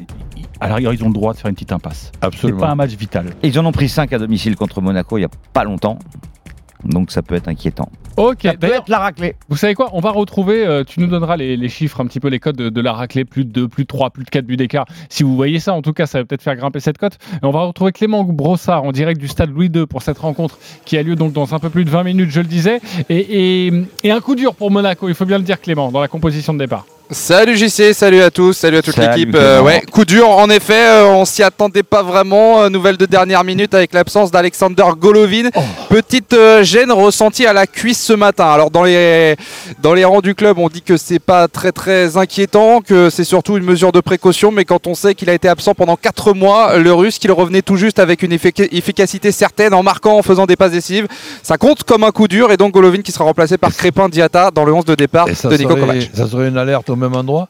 à 0.60 0.68
la 0.68 0.76
rigueur, 0.76 0.94
ils 0.94 1.02
ont 1.06 1.08
le 1.08 1.14
droit 1.14 1.32
de 1.34 1.38
faire 1.40 1.48
une 1.48 1.56
petite 1.56 1.72
impasse. 1.72 2.12
C'est 2.14 2.26
Absolument. 2.26 2.60
pas 2.60 2.70
un 2.72 2.76
match 2.76 2.92
vital. 2.92 3.28
Et 3.42 3.48
Ils 3.48 3.58
en 3.58 3.66
ont 3.66 3.72
pris 3.72 3.88
5 3.88 4.12
à 4.12 4.20
domicile 4.20 4.58
contre 4.58 4.82
Monaco 4.82 5.18
il 5.18 5.22
y 5.22 5.26
a 5.26 5.30
pas 5.54 5.64
longtemps. 5.64 5.98
Donc 6.84 7.10
ça 7.12 7.22
peut 7.22 7.36
être 7.36 7.48
inquiétant. 7.48 7.90
Ok, 8.18 8.40
Ça 8.44 8.52
peut 8.52 8.58
d'ailleurs, 8.58 8.82
être 8.82 8.90
la 8.90 9.00
raclée. 9.00 9.36
vous 9.50 9.56
savez 9.58 9.74
quoi 9.74 9.90
On 9.94 10.00
va 10.00 10.12
retrouver, 10.12 10.66
euh, 10.66 10.84
tu 10.84 11.00
nous 11.00 11.08
donneras 11.08 11.38
les, 11.38 11.56
les 11.58 11.70
chiffres, 11.70 12.02
un 12.02 12.06
petit 12.06 12.20
peu 12.20 12.28
les 12.28 12.40
codes 12.40 12.56
de, 12.58 12.70
de 12.70 12.82
la 12.82 12.94
raclée, 12.94 13.26
plus 13.26 13.46
de 13.46 13.52
2, 13.52 13.68
plus 13.68 13.84
de 13.84 13.88
3, 13.88 14.10
plus 14.10 14.24
de 14.24 14.30
4 14.30 14.46
buts 14.46 14.58
d'écart. 14.58 14.86
Si 15.10 15.24
vous 15.24 15.36
voyez 15.36 15.60
ça, 15.60 15.74
en 15.74 15.82
tout 15.82 15.94
cas, 15.94 16.06
ça 16.06 16.20
va 16.20 16.26
peut-être 16.26 16.42
faire 16.44 16.56
grimper 16.56 16.80
cette 16.80 16.98
cote. 16.98 17.18
Et 17.42 17.46
on 17.46 17.52
va 17.52 17.62
retrouver 17.62 17.92
Clément 17.92 18.24
Brossard 18.24 18.84
en 18.84 18.92
direct 18.92 19.20
du 19.20 19.28
stade 19.28 19.50
Louis 19.50 19.72
II 19.74 19.86
pour 19.88 20.02
cette 20.02 20.18
rencontre 20.18 20.58
qui 20.86 20.98
a 20.98 21.04
lieu 21.04 21.16
donc 21.16 21.34
dans 21.34 21.54
un 21.56 21.60
peu 21.60 21.70
plus 21.70 21.86
de 21.86 21.90
20 21.90 22.04
minutes, 22.04 22.32
je 22.32 22.42
le 22.42 22.48
disais. 22.48 22.80
Et, 23.10 23.68
et- 23.68 23.74
et 24.04 24.12
un 24.12 24.20
coup 24.20 24.36
dur 24.36 24.56
pour 24.56 24.72
Monaco, 24.72 25.08
il 25.10 25.16
faut 25.16 25.26
bien 25.26 25.38
le 25.38 25.44
dire 25.44 25.60
Clément, 25.62 25.92
dans 25.92 26.02
la 26.02 26.08
composition 26.08 26.54
de 26.54 26.60
départ. 26.60 26.86
Salut 27.14 27.58
JC, 27.58 27.92
salut 27.94 28.22
à 28.22 28.32
tous, 28.32 28.54
salut 28.54 28.78
à 28.78 28.82
toute 28.82 28.96
l'équipe. 28.96 29.36
Euh, 29.36 29.62
ouais, 29.62 29.82
coup 29.92 30.06
dur 30.06 30.30
en 30.30 30.50
effet, 30.50 30.74
euh, 31.02 31.08
on 31.08 31.26
s'y 31.26 31.44
attendait 31.44 31.84
pas 31.84 32.04
vraiment. 32.04 32.62
Euh, 32.64 32.70
nouvelle 32.70 32.96
de 32.96 33.06
dernière 33.06 33.44
minute 33.44 33.74
avec 33.74 33.94
l'absence 33.94 34.32
d'Alexander 34.32 34.86
Golovin. 34.98 35.50
Petite 35.90 36.32
euh, 36.32 36.64
gêne 36.64 36.90
ressentie 36.90 37.46
à 37.46 37.52
la 37.52 37.68
cuisse 37.68 38.02
ce 38.02 38.14
matin. 38.14 38.46
Alors 38.46 38.72
dans 38.72 38.84
les 38.84 39.36
dans 39.82 39.94
les 39.94 40.06
rangs 40.06 40.22
du 40.22 40.36
club, 40.36 40.58
on 40.58 40.70
dit 40.70 40.82
que 40.82 40.96
c'est 40.96 41.20
pas 41.20 41.50
très 41.50 41.74
très 41.74 42.16
inquiétant, 42.16 42.80
que 42.80 43.10
c'est 43.10 43.26
surtout 43.26 43.58
une 43.58 43.66
mesure 43.66 43.92
de 43.92 44.00
précaution, 44.00 44.54
mais 44.54 44.64
quand 44.64 44.88
on 44.88 44.96
sait 44.96 45.14
qu'il 45.14 45.30
a 45.30 45.34
été 45.34 45.50
absent 45.50 45.74
pendant 45.74 45.98
4 45.98 46.34
mois, 46.34 46.78
le 46.78 46.94
russe, 46.94 47.20
qu'il 47.20 47.34
revenait 47.34 47.62
tout 47.62 47.76
juste 47.76 48.00
avec 48.00 48.24
une 48.24 48.32
effic- 48.32 48.70
efficacité 48.72 49.34
certaine 49.34 49.74
en 49.74 49.84
marquant, 49.84 50.18
en 50.18 50.22
faisant 50.22 50.46
des 50.46 50.56
passes 50.56 50.72
décisives, 50.72 51.08
ça 51.44 51.58
compte 51.58 51.84
comme 51.84 52.06
un 52.06 52.12
coup 52.12 52.30
dur 52.30 52.54
et 52.54 52.58
donc 52.58 52.72
Golovin 52.72 53.02
qui 53.02 53.12
sera 53.12 53.26
remplacé 53.26 53.58
par 53.58 53.74
Crépin 53.76 54.08
Diata 54.08 54.50
dans 54.52 54.64
le 54.64 54.72
11 54.74 54.86
de 54.86 54.96
départ 54.96 55.26
de 55.26 55.32
Nico 55.32 55.72
serait, 55.72 55.80
Kovac. 55.82 56.10
ça 56.14 56.26
serait 56.30 56.48
une 56.48 56.58
alerte 56.58 56.90
au 56.90 56.96
même 57.02 57.16
endroit 57.16 57.50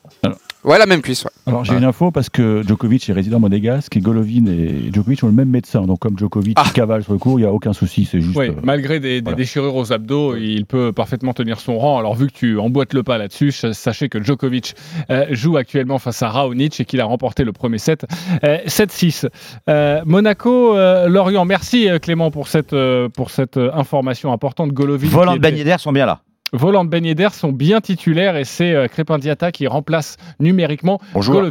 Ouais, 0.63 0.77
la 0.77 0.85
même 0.85 1.01
cuisse. 1.01 1.23
Ouais. 1.25 1.31
Alors 1.47 1.65
j'ai 1.65 1.73
une 1.73 1.83
info 1.83 2.11
parce 2.11 2.29
que 2.29 2.61
Djokovic 2.67 3.09
est 3.09 3.13
résident 3.13 3.39
monégasque 3.39 3.97
et 3.97 3.99
Golovin 3.99 4.45
et 4.45 4.91
Djokovic 4.93 5.23
ont 5.23 5.27
le 5.27 5.33
même 5.33 5.49
médecin. 5.49 5.81
Donc 5.87 5.97
comme 5.97 6.19
Djokovic 6.19 6.55
Ah. 6.59 6.65
cavale 6.71 7.03
sur 7.03 7.13
le 7.13 7.17
cours, 7.17 7.39
il 7.39 7.41
n'y 7.41 7.47
a 7.47 7.51
aucun 7.51 7.73
souci. 7.73 8.05
C'est 8.05 8.21
juste. 8.21 8.37
Oui, 8.37 8.49
euh, 8.49 8.53
malgré 8.61 8.99
des, 8.99 9.21
des 9.21 9.33
déchirures 9.33 9.75
aux 9.75 9.91
abdos, 9.91 10.35
il 10.35 10.67
peut 10.67 10.91
parfaitement 10.93 11.33
tenir 11.33 11.59
son 11.59 11.79
rang. 11.79 11.97
Alors, 11.97 12.13
vu 12.13 12.27
que 12.27 12.33
tu 12.33 12.59
emboîtes 12.59 12.93
le 12.93 13.01
pas 13.01 13.17
là-dessus, 13.17 13.51
ch- 13.51 13.73
sachez 13.73 14.07
que 14.07 14.21
Djokovic 14.23 14.75
euh, 15.09 15.25
joue 15.31 15.57
actuellement 15.57 15.97
face 15.97 16.21
à 16.21 16.29
Raonic 16.29 16.79
et 16.79 16.85
qu'il 16.85 17.01
a 17.01 17.05
remporté 17.05 17.43
le 17.43 17.53
premier 17.53 17.79
set 17.79 18.05
euh, 18.43 18.57
7-6. 18.67 19.27
Euh, 19.67 20.01
Monaco, 20.05 20.75
euh, 20.77 21.07
Lorient, 21.09 21.43
merci 21.43 21.87
Clément 22.03 22.29
pour 22.29 22.47
cette, 22.47 22.73
euh, 22.73 23.09
pour 23.09 23.31
cette 23.31 23.57
information 23.57 24.31
importante. 24.31 24.73
Golovin. 24.73 25.07
Volant 25.07 25.33
de 25.33 25.37
était- 25.39 25.57
Yedder 25.57 25.77
sont 25.79 25.91
bien 25.91 26.05
là. 26.05 26.19
Volant 26.53 26.83
de 26.83 26.89
Ben 26.89 27.05
Yedder 27.05 27.29
sont 27.31 27.51
bien 27.53 27.79
titulaires 27.79 28.35
et 28.35 28.43
c'est 28.43 28.73
euh, 28.75 28.87
Crépin 28.87 29.17
Diata 29.17 29.51
qui 29.51 29.67
remplace 29.67 30.17
numériquement 30.39 30.99
Bonjour. 31.13 31.41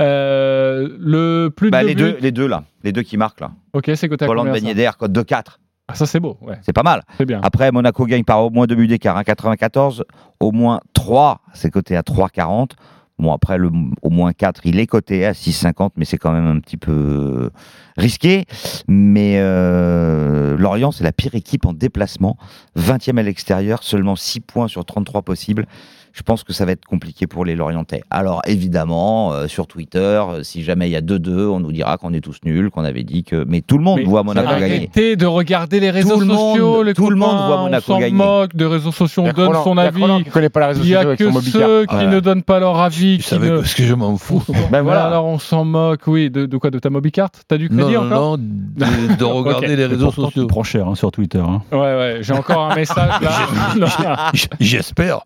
Euh, 0.00 0.88
le 0.98 1.48
plus 1.48 1.68
de 1.68 1.72
Bah, 1.72 1.82
les, 1.82 1.94
buts- 1.94 2.02
deux, 2.02 2.18
les 2.20 2.32
deux 2.32 2.46
là. 2.46 2.64
Les 2.84 2.92
deux 2.92 3.02
qui 3.02 3.16
marquent 3.16 3.40
là. 3.40 3.50
Ok, 3.72 3.90
c'est 3.94 4.08
côté 4.08 4.26
combien, 4.26 4.52
Ben 4.52 4.64
Yedder, 4.64 4.90
code 4.98 5.12
de 5.12 5.22
4. 5.22 5.58
Ah, 5.88 5.94
ça 5.94 6.06
c'est 6.06 6.20
beau, 6.20 6.38
ouais. 6.42 6.54
C'est 6.62 6.72
pas 6.72 6.84
mal. 6.84 7.02
C'est 7.18 7.26
bien. 7.26 7.40
Après, 7.42 7.72
Monaco 7.72 8.06
gagne 8.06 8.22
par 8.24 8.44
au 8.44 8.50
moins 8.50 8.66
deux 8.66 8.76
buts 8.76 8.86
d'écart. 8.86 9.16
hein, 9.16 9.24
94, 9.24 10.04
au 10.40 10.52
moins 10.52 10.80
3, 10.94 11.40
c'est 11.52 11.70
coté 11.70 11.96
à 11.96 12.02
3,40. 12.02 12.70
Bon, 13.18 13.32
après, 13.32 13.58
au 14.02 14.10
moins 14.10 14.32
4, 14.32 14.62
il 14.64 14.80
est 14.80 14.86
coté 14.86 15.24
à 15.24 15.32
6,50, 15.32 15.90
mais 15.96 16.04
c'est 16.04 16.18
quand 16.18 16.32
même 16.32 16.46
un 16.46 16.58
petit 16.58 16.76
peu 16.76 17.50
risqué. 17.96 18.46
Mais 18.88 19.36
euh, 19.38 20.56
Lorient, 20.56 20.90
c'est 20.90 21.04
la 21.04 21.12
pire 21.12 21.34
équipe 21.34 21.66
en 21.66 21.72
déplacement. 21.72 22.36
20e 22.76 23.18
à 23.18 23.22
l'extérieur, 23.22 23.82
seulement 23.82 24.16
6 24.16 24.40
points 24.40 24.68
sur 24.68 24.84
33 24.84 25.22
possibles. 25.22 25.66
Je 26.14 26.22
pense 26.22 26.44
que 26.44 26.52
ça 26.52 26.64
va 26.66 26.72
être 26.72 26.84
compliqué 26.84 27.26
pour 27.26 27.44
les 27.44 27.54
Lorientais. 27.56 28.02
Alors, 28.10 28.42
évidemment, 28.46 29.32
euh, 29.32 29.46
sur 29.48 29.66
Twitter, 29.66 29.98
euh, 29.98 30.42
si 30.42 30.62
jamais 30.62 30.88
il 30.88 30.92
y 30.92 30.96
a 30.96 31.00
2-2, 31.00 31.48
on 31.48 31.60
nous 31.60 31.72
dira 31.72 31.96
qu'on 31.96 32.12
est 32.12 32.20
tous 32.20 32.36
nuls, 32.44 32.70
qu'on 32.70 32.84
avait 32.84 33.02
dit 33.02 33.24
que. 33.24 33.44
Mais 33.48 33.60
tout 33.62 33.78
le 33.78 33.84
monde 33.84 33.98
Mais 34.00 34.04
voit 34.04 34.22
Monaco 34.22 34.48
gagner. 34.50 34.64
Arrêtez 34.76 35.16
de 35.16 35.26
regarder 35.26 35.80
les 35.80 35.90
réseaux 35.90 36.14
Tout 36.14 36.20
le 36.20 36.26
monde- 36.26 36.50
sociaux, 36.56 36.82
les 36.82 36.94
tout 36.94 37.08
le 37.10 37.16
monde 37.16 37.36
voit 37.46 37.56
Monaco 37.62 37.84
on 37.88 37.94
s'en 37.94 37.98
gagner. 38.00 38.12
moque 38.14 38.54
des 38.54 38.66
réseaux 38.66 38.92
sociaux, 38.92 39.22
on 39.26 39.32
donne 39.32 39.46
Roland- 39.46 39.64
son 39.64 39.70
Roland 39.70 40.14
avis. 40.16 40.24
qui 40.24 40.30
connaît 40.30 40.48
pas 40.50 40.60
les 40.60 40.66
réseaux 40.66 40.80
Il 40.84 40.88
y 40.90 40.96
a 40.96 41.02
sociaux 41.02 41.30
que 41.32 41.40
ceux 41.40 41.86
qui 41.86 41.94
Voilà. 41.94 42.10
ne 42.10 42.20
donnent 42.20 42.42
pas 42.42 42.60
leur 42.60 42.78
avis. 42.78 43.16
Tu 43.16 43.22
Qui 43.22 43.28
savais 43.30 43.48
ne... 43.50 43.60
que- 43.60 43.66
ce 43.66 43.74
que 43.76 43.82
je 43.84 43.94
m'en 43.94 44.16
fous. 44.16 44.42
Ben 44.70 44.82
voilà. 44.82 45.04
Alors 45.06 45.24
on 45.26 45.38
s'en 45.38 45.64
moque, 45.64 46.06
oui. 46.06 46.30
De, 46.30 46.46
de 46.46 46.56
quoi 46.58 46.70
De 46.70 46.78
ta 46.78 46.90
Mobicart 46.90 47.30
T'as 47.48 47.56
du 47.56 47.68
crédit 47.68 47.92
non, 47.94 48.06
encore? 48.06 48.36
non, 48.36 48.36
de, 48.38 49.16
de 49.16 49.24
regarder 49.24 49.76
les 49.76 49.86
réseaux 49.86 50.06
pourtant, 50.06 50.28
tu 50.28 50.34
sociaux. 50.34 50.46
prends 50.46 50.62
cher 50.62 50.88
hein, 50.88 50.94
sur 50.94 51.10
Twitter. 51.10 51.38
hein. 51.38 51.62
Ouais, 51.72 51.78
ouais, 51.78 52.18
j'ai 52.20 52.34
encore 52.34 52.70
un 52.70 52.74
message 52.74 53.10
là. 53.22 54.30
J'espère. 54.60 55.20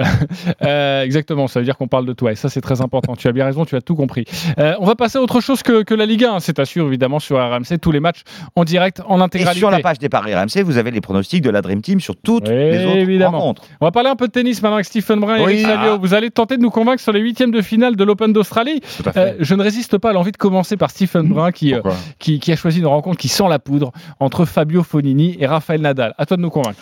Euh, 0.77 1.03
exactement, 1.05 1.47
ça 1.49 1.61
veut 1.61 1.65
dire 1.65 1.77
qu'on 1.77 1.89
parle 1.89 2.07
de 2.07 2.13
toi 2.13 2.33
et 2.33 2.37
ça 2.37 2.49
c'est 2.49 2.61
très 2.61 2.81
important. 2.81 3.17
Tu 3.17 3.29
as 3.29 3.33
bien 3.33 3.45
raison, 3.45 3.65
tu 3.65 3.77
as 3.77 3.81
tout 3.81 3.97
compris. 3.97 4.25
Euh, 4.59 4.75
on 4.81 4.85
va 4.87 4.95
passer 4.95 5.19
à 5.19 5.23
autre 5.23 5.41
chose 5.41 5.63
que, 5.63 5.83
que 5.83 5.95
la 5.95 6.07
Ligue 6.07 6.25
1, 6.25 6.35
hein. 6.35 6.41
c'est 6.41 6.65
sûr 6.65 6.87
évidemment 6.87 7.19
sur 7.19 7.37
RMC, 7.39 7.79
tous 7.81 7.93
les 7.93 8.01
matchs 8.01 8.23
en 8.55 8.65
direct, 8.65 9.01
en 9.07 9.19
Et 9.19 9.23
intégralité. 9.23 9.59
sur 9.59 9.71
la 9.71 9.81
page 9.81 9.99
des 9.99 10.09
paris 10.09 10.35
RMC, 10.35 10.63
vous 10.65 10.79
avez 10.79 10.91
les 10.91 11.01
pronostics 11.01 11.43
de 11.43 11.51
la 11.51 11.63
Dream 11.63 11.81
Team 11.83 12.01
sur 12.01 12.17
toutes 12.17 12.49
Oui, 12.49 12.55
les 12.55 12.85
autres 12.85 12.97
évidemment. 12.97 13.39
rencontres. 13.39 13.63
On 13.81 13.87
va 13.87 13.91
parler 13.93 14.09
un 14.09 14.17
peu 14.17 14.27
de 14.27 14.33
tennis 14.33 14.63
maintenant 14.63 14.77
avec 14.77 14.87
Stephen 14.87 15.21
Brun 15.21 15.37
et 15.37 15.45
Oui. 15.45 15.53
Eric 15.55 15.67
Salio. 15.67 15.93
Ah. 15.93 15.99
Vous 16.01 16.15
allez 16.15 16.31
tenter 16.31 16.57
de 16.57 16.63
nous 16.63 16.71
convaincre 16.71 17.03
sur 17.03 17.13
les 17.13 17.21
huitièmes 17.21 17.51
de 17.53 17.61
finale 17.63 17.95
de 17.97 18.05
l'Open 18.05 18.33
d'Australie. 18.33 18.81
À. 19.05 19.19
Euh, 19.19 19.33
je 19.41 19.55
ne 19.55 19.63
résiste 19.63 19.99
pas 19.99 20.11
à 20.11 20.13
l'envie 20.13 20.33
de 20.33 20.37
commencer 20.37 20.77
par 20.77 20.91
Stephen 20.91 21.29
Brun 21.29 21.53
qui, 21.53 21.73
euh, 21.75 21.81
Pourquoi 21.83 21.99
qui, 22.19 22.41
qui 22.41 22.53
a 22.53 22.57
choisi 22.57 22.81
une 22.81 22.87
rencontre 22.87 23.19
qui 23.19 23.29
sent 23.29 23.49
la 23.49 23.59
poudre 23.59 23.93
entre 24.19 24.45
Fabio 24.45 24.83
Fonini 24.83 25.37
et 25.39 25.47
Rafael 25.47 25.81
Nadal. 25.81 26.15
À 26.19 26.27
toi 26.27 26.37
de 26.37 26.43
nous 26.43 26.51
convaincre. 26.51 26.79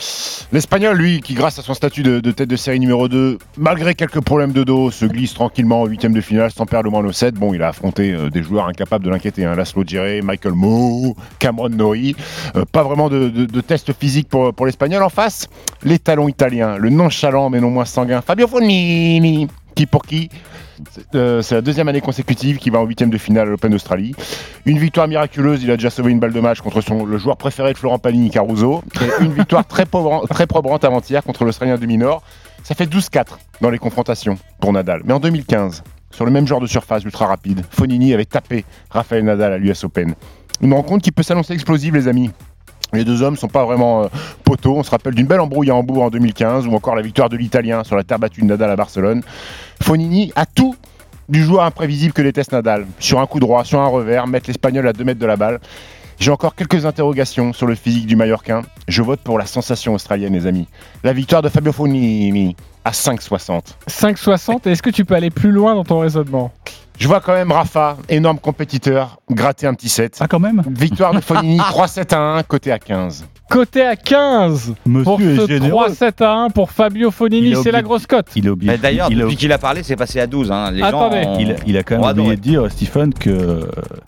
L'espagnol, 0.53 0.97
lui, 0.97 1.21
qui 1.21 1.35
grâce 1.35 1.59
à 1.59 1.63
son 1.63 1.75
statut 1.75 2.03
de, 2.03 2.21
de 2.21 2.31
tête 2.31 2.49
de 2.49 2.57
série 2.57 2.81
numéro 2.81 3.09
2, 3.09 3.39
malgré 3.59 3.84
quelques 3.93 4.23
problèmes 4.23 4.53
de 4.53 4.65
dos, 4.65 4.91
se 4.91 5.05
glisse 5.05 5.35
tranquillement 5.35 5.83
en 5.83 5.87
huitième 5.87 6.15
de 6.15 6.23
finale 6.23 6.51
sans 6.51 6.65
perdre 6.65 6.85
le 6.85 6.91
moins 6.91 7.05
au 7.05 7.13
7. 7.13 7.35
Bon, 7.35 7.53
il 7.53 7.63
a 7.63 7.69
affronté 7.69 8.13
euh, 8.13 8.31
des 8.31 8.43
joueurs 8.43 8.67
incapables 8.67 9.05
de 9.05 9.11
l'inquiéter. 9.11 9.45
Hein. 9.45 9.55
Laszlo 9.55 9.85
Djere, 9.87 10.23
Michael 10.23 10.55
Moe, 10.55 11.15
Cameron 11.39 11.69
Norrie. 11.69 12.17
Euh, 12.57 12.65
pas 12.65 12.83
vraiment 12.83 13.11
de, 13.11 13.61
test 13.61 13.93
physique 13.93 14.29
pour, 14.29 14.65
l'espagnol. 14.65 15.03
En 15.03 15.11
face, 15.11 15.49
les 15.83 15.99
talons 15.99 16.29
italiens, 16.29 16.79
le 16.79 16.89
nonchalant 16.89 17.51
mais 17.51 17.61
non 17.61 17.69
moins 17.69 17.85
sanguin 17.85 18.23
Fabio 18.23 18.47
Fonini. 18.47 19.49
Qui 19.75 19.87
pour 19.87 20.03
qui 20.03 20.31
c'est 20.91 21.15
euh, 21.15 21.43
la 21.51 21.61
deuxième 21.61 21.89
année 21.89 22.01
consécutive 22.01 22.59
qu'il 22.59 22.73
va 22.73 22.81
en 22.81 22.85
huitième 22.85 23.11
de 23.11 23.19
finale 23.19 23.49
à 23.49 23.51
l'Open 23.51 23.71
d'Australie. 23.71 24.15
Une 24.67 24.79
victoire 24.79 25.09
miraculeuse, 25.09 25.63
il 25.63 25.71
a 25.71 25.77
déjà 25.77 25.91
sauvé 25.91 26.11
une 26.11 26.19
balle 26.19 26.33
de 26.33 26.41
match 26.41 26.61
contre 26.61 26.81
son, 26.81 27.05
le 27.05 27.19
joueur 27.19 27.37
préféré 27.37 27.73
de 27.73 27.79
Florent 27.79 27.99
Pagny, 27.99 28.31
Caruso. 28.31 28.83
Une 29.21 29.33
victoire 29.33 29.67
très, 29.67 29.87
probrante 29.87 30.85
avant-hier 30.85 31.23
contre 31.23 31.45
l'Australien 31.45 31.79
de 31.79 31.87
Minor. 31.87 32.23
Ça 32.65 32.75
fait 32.75 32.87
12-4 32.87 33.37
dans 33.61 33.69
les 33.69 33.79
confrontations 33.79 34.39
pour 34.59 34.73
Nadal. 34.73 35.03
Mais 35.05 35.13
en 35.13 35.21
2015, 35.21 35.85
sur 36.11 36.25
le 36.25 36.31
même 36.31 36.47
genre 36.47 36.61
de 36.61 36.67
surface 36.67 37.05
ultra 37.05 37.27
rapide, 37.27 37.63
Fonini 37.71 38.15
avait 38.15 38.25
tapé 38.25 38.65
Rafael 38.89 39.23
Nadal 39.23 39.53
à 39.53 39.59
l'US 39.59 39.85
Open. 39.85 40.15
Une 40.63 40.73
rencontre 40.73 41.03
qui 41.05 41.13
peut 41.13 41.23
s'annoncer 41.23 41.53
explosive, 41.53 41.95
les 41.95 42.09
amis. 42.09 42.31
Les 42.95 43.05
deux 43.05 43.21
hommes 43.23 43.37
sont 43.37 43.49
pas 43.49 43.67
vraiment 43.67 44.05
euh, 44.05 44.07
poteaux. 44.45 44.77
On 44.77 44.83
se 44.83 44.91
rappelle 44.91 45.15
d'une 45.15 45.27
belle 45.27 45.41
embrouille 45.41 45.71
à 45.71 45.75
Hambourg 45.75 46.05
en 46.05 46.11
2015 46.11 46.67
ou 46.67 46.75
encore 46.75 46.95
la 46.95 47.03
victoire 47.03 47.29
de 47.29 47.37
l'Italien 47.37 47.85
sur 47.85 47.97
la 47.97 48.03
terre 48.03 48.19
battue 48.19 48.41
de 48.41 48.47
Nadal 48.47 48.71
à 48.71 48.77
Barcelone. 48.77 49.23
Fonini 49.83 50.33
a 50.35 50.47
tout 50.47 50.75
du 51.29 51.43
joueur 51.43 51.65
imprévisible 51.65 52.15
que 52.15 52.23
déteste 52.23 52.53
Nadal. 52.53 52.87
Sur 52.99 53.21
un 53.21 53.27
coup 53.27 53.41
droit, 53.41 53.65
sur 53.65 53.81
un 53.81 53.89
revers, 53.89 54.27
mettre 54.27 54.49
l'Espagnol 54.49 54.89
à 54.89 54.95
2 54.95 55.05
mètres 55.05 55.21
de 55.21 55.27
la 55.27 55.37
balle. 55.37 55.61
J'ai 56.19 56.31
encore 56.31 56.55
quelques 56.55 56.87
interrogations 56.87 57.53
sur 57.53 57.67
le 57.67 57.75
physique 57.75 58.07
du 58.07 58.17
Mallorquin. 58.17 58.63
Je 58.89 59.03
vote 59.03 59.21
pour 59.21 59.39
la 59.39 59.47
sensation 59.47 59.95
australienne, 59.95 60.33
les 60.33 60.47
amis. 60.47 60.69
La 61.03 61.13
victoire 61.13 61.43
de 61.43 61.49
Fabio 61.49 61.73
Fonini 61.73 62.57
à 62.85 62.93
5,60. 62.93 63.75
5,60. 63.89 64.69
Est-ce 64.69 64.83
que 64.83 64.91
tu 64.91 65.05
peux 65.05 65.15
aller 65.15 65.31
plus 65.31 65.51
loin 65.51 65.75
dans 65.75 65.85
ton 65.85 66.01
raisonnement? 66.01 66.53
Je 66.99 67.09
vois 67.09 67.21
quand 67.21 67.33
même 67.33 67.51
Rafa, 67.51 67.97
énorme 68.09 68.39
compétiteur, 68.39 69.19
gratter 69.31 69.67
un 69.67 69.75
petit 69.75 69.89
set. 69.89 70.17
Ah, 70.21 70.29
quand 70.29 70.39
même? 70.39 70.63
Victoire 70.69 71.13
de 71.13 71.21
Fonini 71.21 71.59
3-7 71.59 72.15
à 72.15 72.19
1, 72.39 72.43
côté 72.45 72.71
à 72.71 72.79
15. 72.79 73.27
Côté 73.51 73.83
à 73.83 73.95
15 73.95 74.75
pour 75.05 75.19
Monsieur 75.19 75.37
ce 75.37 75.43
est 75.43 75.47
généreux. 75.61 75.87
3-7 75.89 76.23
à 76.25 76.35
1 76.35 76.51
pour 76.51 76.71
Fabio 76.71 77.11
Fonini, 77.11 77.49
Il 77.49 77.55
a 77.57 77.63
c'est 77.63 77.71
la 77.71 77.79
oublié- 77.79 77.83
grosse 77.85 78.07
cote. 78.07 78.27
Il 78.37 78.49
a 78.49 78.53
oublié. 78.53 78.73
Mais 78.73 78.79
D'ailleurs, 78.79 79.09
il 79.11 79.21
a- 79.21 79.25
depuis 79.25 79.37
qu'il 79.37 79.53
a 79.53 79.59
parlé, 79.59 79.83
c'est 79.83 79.97
passé 79.97 80.19
à 80.19 80.27
12. 80.27 80.51
hein. 80.51 80.71
Les 80.73 80.83
Attendez. 80.83 81.23
gens 81.23 81.31
ont- 81.35 81.39
Il 81.39 81.51
a, 81.53 81.55
il 81.67 81.77
a 81.77 81.83
quand 81.83 81.97
ont 81.99 82.07
même 82.07 82.19
oublié 82.21 82.37
de 82.37 82.41
dire, 82.41 82.71
Stephen, 82.71 83.13
que, 83.13 83.61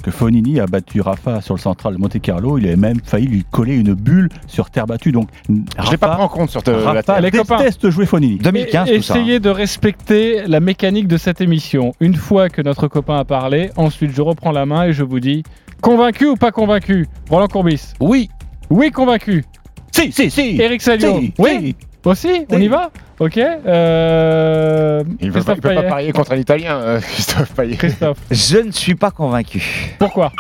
que 0.02 0.10
Fonini 0.10 0.58
a 0.58 0.66
battu 0.66 1.00
Rafa 1.02 1.40
sur 1.42 1.54
le 1.54 1.60
central 1.60 1.94
de 1.94 1.98
Monte 2.00 2.18
Carlo. 2.20 2.56
Il 2.58 2.66
avait 2.66 2.76
même 2.76 2.96
failli 3.04 3.26
lui 3.26 3.44
coller 3.50 3.76
une 3.76 3.92
bulle 3.94 4.30
sur 4.46 4.70
terre 4.70 4.86
battue. 4.86 5.12
Donc, 5.12 5.28
Je 5.48 5.90
l'ai 5.90 5.96
pas 5.98 6.08
pris 6.08 6.22
en 6.22 6.28
compte 6.28 6.50
sur 6.50 6.62
te- 6.62 6.70
la 6.70 6.78
Rafa 6.78 7.02
terre. 7.02 7.20
Les 7.20 7.30
copains. 7.30 7.58
déteste 7.58 7.90
jouer 7.90 8.06
Fonini. 8.06 8.38
2015, 8.38 8.88
Et- 8.90 8.96
tout 8.96 9.02
ça. 9.02 9.14
hein. 9.14 9.16
Essayez 9.18 9.38
de 9.38 9.50
respecter 9.50 10.42
la 10.46 10.60
mécanique 10.60 11.08
de 11.08 11.18
cette 11.18 11.40
émission. 11.42 11.92
Une 12.00 12.14
fois 12.16 12.48
que 12.48 12.62
notre 12.62 12.88
copain 12.88 13.18
a 13.18 13.24
parlé, 13.24 13.70
ensuite 13.76 14.12
je 14.14 14.22
reprends 14.22 14.52
la 14.52 14.64
main 14.66 14.84
et 14.84 14.92
je 14.92 15.04
vous 15.04 15.20
dis 15.20 15.42
convaincu 15.82 16.24
ou 16.26 16.36
pas 16.36 16.52
convaincu 16.52 17.06
Roland 17.30 17.48
Courbis 17.48 17.92
Oui. 18.00 18.30
Oui, 18.70 18.90
convaincu. 18.90 19.44
Si, 19.92 20.12
si, 20.12 20.30
si. 20.30 20.60
Eric 20.60 20.82
Salio 20.82 21.18
Si, 21.20 21.32
Oui. 21.38 21.74
Aussi 22.04 22.46
On 22.50 22.60
y 22.60 22.68
va 22.68 22.90
Ok. 23.18 23.36
Euh... 23.38 25.02
Il 25.20 25.28
ne 25.28 25.32
peut, 25.32 25.40
pas- 25.42 25.54
Christophe 25.54 25.56
il 25.56 25.60
peut 25.62 25.68
pas 25.70 25.74
Payet. 25.80 25.88
parier 25.88 26.12
contre 26.12 26.32
un 26.32 26.36
Italien, 26.36 26.76
euh, 26.76 27.00
Christophe 27.12 27.52
Payet. 27.54 27.76
Christophe. 27.76 28.18
Je 28.30 28.58
ne 28.58 28.70
suis 28.70 28.94
pas 28.94 29.10
convaincu. 29.10 29.62
Pourquoi? 29.98 30.32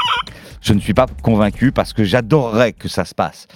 Je 0.66 0.72
ne 0.74 0.80
suis 0.80 0.94
pas 0.94 1.06
convaincu 1.22 1.70
parce 1.70 1.92
que 1.92 2.02
j'adorerais 2.02 2.72
que 2.72 2.88
ça 2.88 3.04
se 3.04 3.14
passe. 3.14 3.46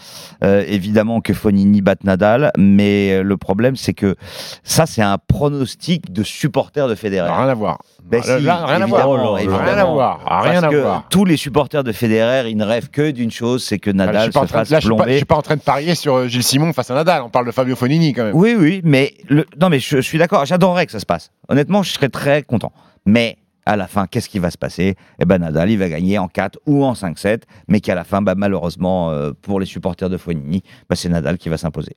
Euh, 0.45 0.65
évidemment 0.69 1.21
que 1.21 1.35
Fonini 1.35 1.83
batte 1.83 2.05
Nadal, 2.05 2.53
mais 2.57 3.15
euh, 3.15 3.23
le 3.25 3.37
problème 3.37 3.75
c'est 3.75 3.95
que 3.95 4.15
ça 4.63 4.87
c'est 4.87 5.03
un 5.03 5.19
pronostic 5.19 6.13
de 6.13 6.23
supporters 6.23 6.87
de 6.87 6.95
Federer. 6.95 7.29
Rien 7.29 7.49
à 7.49 7.55
voir. 7.55 7.79
Ben 8.05 8.23
Là, 8.25 8.39
si, 8.39 8.45
là, 8.45 8.65
rien 8.67 8.81
à 8.83 8.87
voir. 8.87 9.35
Rien 9.35 9.77
à 9.77 9.85
voir. 9.85 10.21
Rien 10.43 10.53
Parce 10.61 10.65
à 10.65 10.69
que 10.69 10.77
voir. 10.77 11.07
Tous 11.11 11.25
les 11.25 11.37
supporters 11.37 11.83
de 11.83 11.91
Federer, 11.93 12.49
ils 12.49 12.57
ne 12.57 12.65
rêvent 12.65 12.91
que 12.91 13.11
d'une 13.11 13.31
chose, 13.33 13.65
c'est 13.65 13.79
que 13.81 13.91
Ah, 13.91 13.93
je 13.93 13.97
Nadal 13.99 14.23
suis 14.23 14.31
pas 14.33 14.41
en 14.41 14.47
se 14.47 14.53
fasse 14.53 14.71
là, 14.71 14.79
je 14.81 14.87
suis 14.87 14.91
pas- 14.91 14.97
je 14.97 15.03
plomber. 15.03 15.17
suis 15.17 15.25
pas 15.27 15.37
en 15.37 15.43
train 15.43 15.57
de 15.57 15.61
parier 15.63 15.95
sur 15.97 16.15
euh, 16.15 16.29
Gilles 16.29 16.43
Simon 16.45 16.73
face 16.73 16.91
à 16.91 16.95
Nadal. 16.95 17.23
On 17.23 17.29
parle 17.29 17.47
de 17.47 17.51
Fabio 17.53 17.75
Fonini 17.77 18.13
quand 18.13 18.25
même. 18.25 18.37
Oui, 18.37 18.55
oui, 18.59 18.81
mais 18.85 19.15
le... 19.29 19.47
non, 19.61 19.69
mais 19.69 19.81
je, 19.81 19.97
je 19.97 20.01
suis 20.01 20.19
d'accord. 20.19 20.45
J'adorerais 20.47 20.87
que 20.87 20.93
ça 20.93 21.01
se 21.01 21.07
passe. 21.07 21.31
Honnêtement, 21.49 21.83
je 21.83 21.91
serais 21.93 22.09
très 22.09 22.43
content. 22.43 22.73
Mais 23.05 23.37
à 23.67 23.77
la 23.77 23.87
fin, 23.87 24.07
qu'est-ce 24.07 24.29
qui 24.29 24.39
va 24.39 24.51
se 24.51 24.59
passer? 24.59 24.97
Eh 25.21 25.25
ben, 25.25 25.39
Nadal, 25.39 25.71
il 25.71 25.79
va 25.79 25.89
gagner 25.89 26.19
en 26.19 26.29
4 26.29 26.59
ou 26.67 26.85
en 26.85 26.95
5-7, 26.95 27.43
mais 27.69 27.81
qu'à 27.81 27.95
la 27.95 28.05
fin, 28.05 28.23
bah, 28.23 28.35
malheureusement, 28.37 29.11
euh, 29.11 29.33
pour 29.43 29.61
les 29.61 29.67
supporters 29.67 30.09
de 30.11 30.17
Fonini, 30.17 30.63
bah, 30.89 30.97
c'est 30.97 31.09
Nadal 31.09 31.39
qui 31.39 31.49
va 31.49 31.57
s'imposer. 31.59 31.97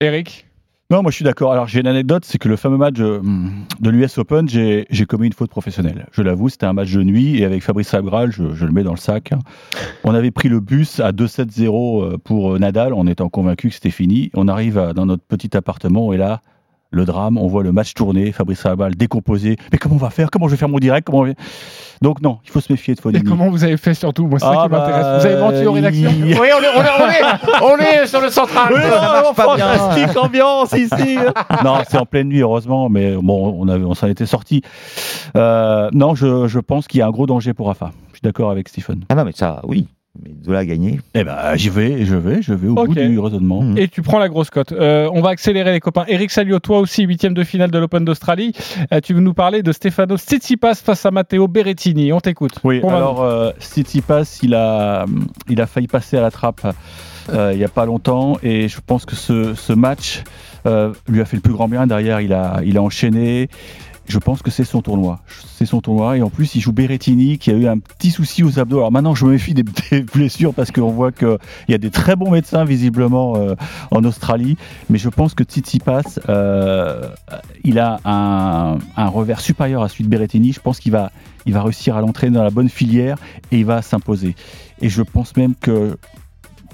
Eric? 0.00 0.46
Non, 0.90 1.00
moi 1.02 1.10
je 1.10 1.16
suis 1.16 1.24
d'accord. 1.24 1.50
Alors 1.50 1.66
j'ai 1.66 1.80
une 1.80 1.86
anecdote, 1.86 2.26
c'est 2.26 2.36
que 2.36 2.46
le 2.46 2.56
fameux 2.56 2.76
match 2.76 2.96
euh, 3.00 3.20
de 3.80 3.90
l'US 3.90 4.18
Open, 4.18 4.46
j'ai 4.46 4.86
j'ai 4.90 5.06
commis 5.06 5.26
une 5.28 5.32
faute 5.32 5.48
professionnelle. 5.48 6.06
Je 6.12 6.20
l'avoue, 6.20 6.50
c'était 6.50 6.66
un 6.66 6.74
match 6.74 6.92
de 6.92 7.02
nuit 7.02 7.38
et 7.40 7.46
avec 7.46 7.62
Fabrice 7.62 7.88
Sabral, 7.88 8.30
je, 8.30 8.52
je 8.54 8.66
le 8.66 8.70
mets 8.72 8.82
dans 8.82 8.90
le 8.92 8.98
sac. 8.98 9.30
On 10.04 10.14
avait 10.14 10.30
pris 10.30 10.50
le 10.50 10.60
bus 10.60 11.00
à 11.00 11.10
2-7-0 11.12 12.18
pour 12.18 12.54
euh, 12.54 12.58
Nadal 12.58 12.92
en 12.92 13.06
étant 13.06 13.30
convaincu 13.30 13.68
que 13.70 13.74
c'était 13.74 13.90
fini. 13.90 14.30
On 14.34 14.46
arrive 14.46 14.76
à- 14.76 14.92
dans 14.92 15.06
notre 15.06 15.24
petit 15.24 15.56
appartement 15.56 16.12
et 16.12 16.18
là, 16.18 16.42
le 16.94 17.04
drame, 17.04 17.36
on 17.38 17.46
voit 17.48 17.62
le 17.62 17.72
match 17.72 17.94
tourner, 17.94 18.32
Fabrice 18.32 18.60
Sabral 18.60 18.94
décomposé. 18.94 19.56
Mais 19.72 19.78
comment 19.78 19.96
on 19.96 19.98
va 19.98 20.10
faire? 20.10 20.30
Comment 20.30 20.46
je 20.48 20.52
vais 20.52 20.56
faire 20.58 20.68
mon 20.68 20.78
direct? 20.78 21.06
Comment 21.06 21.20
on 21.20 21.24
va- 21.26 21.32
Donc 22.02 22.20
non, 22.22 22.38
il 22.44 22.50
faut 22.50 22.60
se 22.60 22.72
méfier 22.72 22.94
de 22.94 23.00
Et 23.00 23.02
Fonini. 23.02 23.24
comment 23.24 23.48
vous 23.50 23.64
avez 23.64 23.76
fait 23.76 23.94
surtout? 23.94 24.26
Moi, 24.26 24.38
c'est 24.38 24.46
ça 24.46 24.52
Ah, 24.56 24.62
qui 24.64 24.70
m'intéresse. 24.70 25.02
bah, 25.02 25.18
Vous 25.18 25.26
avez 25.26 25.36
menti 25.40 25.66
aux 25.66 25.72
rédactions 25.72 26.10
Oui, 26.22 26.34
on 26.36 26.40
est, 26.42 26.50
on 26.52 26.82
est, 26.82 26.88
on 27.00 27.08
est, 27.08 27.62
on 27.62 27.78
est 28.02 28.06
sur 28.06 28.20
le 28.20 28.28
central. 28.30 28.72
Oui, 28.74 28.80
Ça 28.82 29.22
non, 29.24 29.34
fantastique 29.34 30.16
ambiance 30.16 30.72
ici. 30.72 31.18
non, 31.64 31.78
c'est 31.88 31.98
en 31.98 32.06
pleine 32.06 32.28
nuit, 32.28 32.40
heureusement, 32.40 32.88
mais 32.88 33.14
bon, 33.16 33.56
on, 33.58 33.68
avait, 33.68 33.84
on 33.84 33.94
s'en 33.94 34.06
était 34.08 34.26
sorti. 34.26 34.62
Euh, 35.36 35.88
non, 35.92 36.14
je, 36.14 36.46
je 36.48 36.58
pense 36.60 36.86
qu'il 36.86 37.00
y 37.00 37.02
a 37.02 37.06
un 37.06 37.10
gros 37.10 37.26
danger 37.26 37.54
pour 37.54 37.66
Rafa. 37.68 37.90
Je 38.08 38.18
suis 38.18 38.22
d'accord 38.22 38.50
avec 38.50 38.68
Stephen. 38.68 39.04
Ah 39.08 39.14
non, 39.14 39.24
mais 39.24 39.32
ça, 39.32 39.60
oui. 39.64 39.88
Mais 40.22 40.30
de 40.30 40.54
à 40.54 40.64
gagner. 40.64 41.00
Eh 41.14 41.24
ben, 41.24 41.36
j'y 41.56 41.70
vais, 41.70 42.04
je 42.04 42.14
vais, 42.14 42.40
je 42.40 42.54
vais 42.54 42.68
au 42.68 42.74
bout 42.74 42.94
du 42.94 43.18
raisonnement. 43.18 43.74
Et 43.76 43.88
tu 43.88 44.00
prends 44.02 44.20
la 44.20 44.28
grosse 44.28 44.48
cote. 44.50 44.70
Euh, 44.70 45.10
on 45.12 45.20
va 45.20 45.30
accélérer 45.30 45.72
les 45.72 45.80
copains. 45.80 46.04
Eric 46.06 46.30
Salio, 46.30 46.60
toi 46.60 46.78
aussi, 46.78 47.02
huitième 47.02 47.34
de 47.34 47.42
finale 47.42 47.72
de 47.72 47.78
l'Open 47.78 48.04
d'Australie. 48.04 48.52
Euh, 48.92 49.00
tu 49.00 49.12
veux 49.12 49.20
nous 49.20 49.34
parler 49.34 49.62
de 49.62 49.72
Stefano 49.72 50.16
Tsitsipas 50.16 50.76
face 50.76 51.04
à 51.04 51.10
Matteo 51.10 51.48
Berrettini. 51.48 52.12
On 52.12 52.20
t'écoute. 52.20 52.60
Oui, 52.62 52.80
alors 52.86 53.22
euh, 53.22 53.50
Tsitsipas, 53.58 54.38
il 54.42 54.54
a, 54.54 55.04
il 55.48 55.60
a 55.60 55.66
failli 55.66 55.88
passer 55.88 56.16
à 56.16 56.20
la 56.20 56.30
trappe 56.30 56.64
euh, 57.30 57.50
il 57.52 57.58
n'y 57.58 57.64
a 57.64 57.68
pas 57.68 57.86
longtemps 57.86 58.36
et 58.42 58.68
je 58.68 58.78
pense 58.86 59.06
que 59.06 59.16
ce, 59.16 59.54
ce 59.54 59.72
match 59.72 60.22
euh, 60.66 60.92
lui 61.08 61.20
a 61.20 61.24
fait 61.24 61.36
le 61.36 61.42
plus 61.42 61.54
grand 61.54 61.68
bien. 61.68 61.86
Derrière, 61.86 62.20
il 62.20 62.32
a, 62.32 62.60
il 62.64 62.76
a 62.76 62.82
enchaîné. 62.82 63.48
Je 64.06 64.18
pense 64.18 64.42
que 64.42 64.50
c'est 64.50 64.64
son 64.64 64.82
tournoi. 64.82 65.20
C'est 65.56 65.66
son 65.66 65.80
tournoi. 65.80 66.18
Et 66.18 66.22
en 66.22 66.30
plus, 66.30 66.54
il 66.54 66.60
joue 66.60 66.72
Berrettini 66.72 67.38
qui 67.38 67.50
a 67.50 67.54
eu 67.54 67.66
un 67.66 67.78
petit 67.78 68.10
souci 68.10 68.42
aux 68.42 68.58
abdos. 68.58 68.78
Alors 68.78 68.92
maintenant, 68.92 69.14
je 69.14 69.24
me 69.24 69.32
méfie 69.32 69.54
des, 69.54 69.62
blessures 70.14 70.52
parce 70.52 70.70
qu'on 70.70 70.90
voit 70.90 71.10
qu'il 71.10 71.38
y 71.68 71.74
a 71.74 71.78
des 71.78 71.90
très 71.90 72.14
bons 72.14 72.30
médecins 72.30 72.64
visiblement 72.64 73.36
euh, 73.36 73.54
en 73.90 74.04
Australie. 74.04 74.56
Mais 74.90 74.98
je 74.98 75.08
pense 75.08 75.34
que 75.34 75.42
Tsitsipas, 75.42 76.18
euh, 76.28 77.08
il 77.64 77.78
a 77.78 78.00
un, 78.04 78.78
un 78.96 79.08
revers 79.08 79.40
supérieur 79.40 79.82
à 79.82 79.88
celui 79.88 80.04
de 80.04 80.08
Berrettini. 80.10 80.52
Je 80.52 80.60
pense 80.60 80.80
qu'il 80.80 80.92
va, 80.92 81.10
il 81.46 81.54
va 81.54 81.62
réussir 81.62 81.96
à 81.96 82.00
l'entraîner 82.00 82.36
dans 82.36 82.44
la 82.44 82.50
bonne 82.50 82.68
filière 82.68 83.16
et 83.52 83.58
il 83.58 83.64
va 83.64 83.80
s'imposer. 83.80 84.36
Et 84.80 84.88
je 84.88 85.02
pense 85.02 85.36
même 85.36 85.54
que 85.54 85.96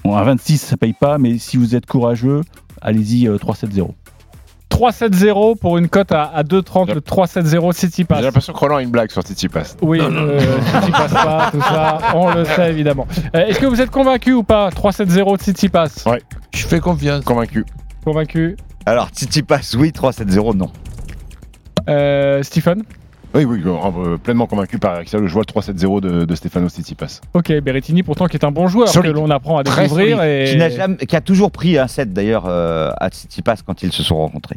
bon, 0.05 0.17
à 0.17 0.25
26, 0.25 0.59
ça 0.59 0.77
paye 0.77 0.95
pas, 0.95 1.19
mais 1.19 1.39
si 1.39 1.57
vous 1.57 1.75
êtes 1.75 1.87
courageux, 1.87 2.43
allez-y 2.81 3.29
euh, 3.29 3.37
3-7-0. 3.37 3.91
3-7-0 4.71 5.59
pour 5.59 5.79
une 5.79 5.89
cote 5.89 6.13
à, 6.13 6.23
à 6.25 6.43
2-30, 6.43 6.95
le 6.95 7.01
3-7-0 7.01 7.73
Tsitsipas. 7.73 8.17
J'ai 8.17 8.23
l'impression 8.23 8.53
que 8.53 8.59
Roland 8.59 8.77
a 8.77 8.83
une 8.83 8.91
blague 8.91 9.11
sur 9.11 9.23
Tsitsipas. 9.23 9.77
Oui, 9.83 10.01
euh, 10.01 10.41
Tsitsipas 10.63 11.09
pas, 11.09 11.51
tout 11.53 11.61
ça, 11.61 11.99
on 12.15 12.31
le 12.33 12.45
sait 12.45 12.71
évidemment. 12.71 13.07
Euh, 13.35 13.47
Est-ce 13.47 13.59
que 13.59 13.67
vous 13.67 13.81
êtes 13.81 13.91
convaincu 13.91 14.33
ou 14.33 14.43
pas? 14.43 14.71
3-7-0 14.71 15.37
Tsitsipas 15.39 15.89
Ouais. 16.07 16.23
Je 16.55 16.67
fais 16.67 16.81
confiance. 16.81 17.25
Convaincu. 17.25 17.65
Convaincu 18.05 18.57
Alors, 18.87 19.09
Tsitsipas, 19.11 19.75
oui, 19.77 19.91
3-7-0, 19.91 20.57
non. 20.57 20.71
Euh, 21.89 22.43
Stephen? 22.43 22.83
Oui, 23.33 23.45
oui, 23.45 23.63
euh, 23.65 24.17
pleinement 24.19 24.47
convaincu 24.47 24.79
par 24.79 24.95
Axel. 24.97 25.27
Je 25.27 25.33
vois 25.33 25.43
le 25.47 25.61
3-7-0 25.61 26.01
de, 26.01 26.25
de 26.25 26.35
Stefano 26.35 26.69
Tsitsipas. 26.69 27.21
Ok, 27.35 27.53
Berrettini 27.61 28.03
pourtant 28.03 28.27
qui 28.27 28.37
est 28.37 28.45
un 28.45 28.51
bon 28.51 28.67
joueur 28.67 28.89
Solide. 28.89 29.13
que 29.13 29.17
l'on 29.17 29.31
apprend 29.31 29.59
à 29.59 29.63
Très 29.63 29.83
découvrir. 29.83 30.23
Et... 30.25 30.47
Qui, 30.51 30.57
n'a 30.57 30.69
jamais- 30.69 30.97
qui 30.97 31.15
a 31.15 31.21
toujours 31.21 31.53
pris 31.53 31.79
un 31.79 31.87
set 31.87 32.13
d'ailleurs 32.13 32.47
euh, 32.47 32.91
à 32.99 33.09
Tsitsipas 33.09 33.57
quand 33.65 33.83
ils 33.85 33.93
se 33.93 34.03
sont 34.03 34.17
rencontrés. 34.17 34.57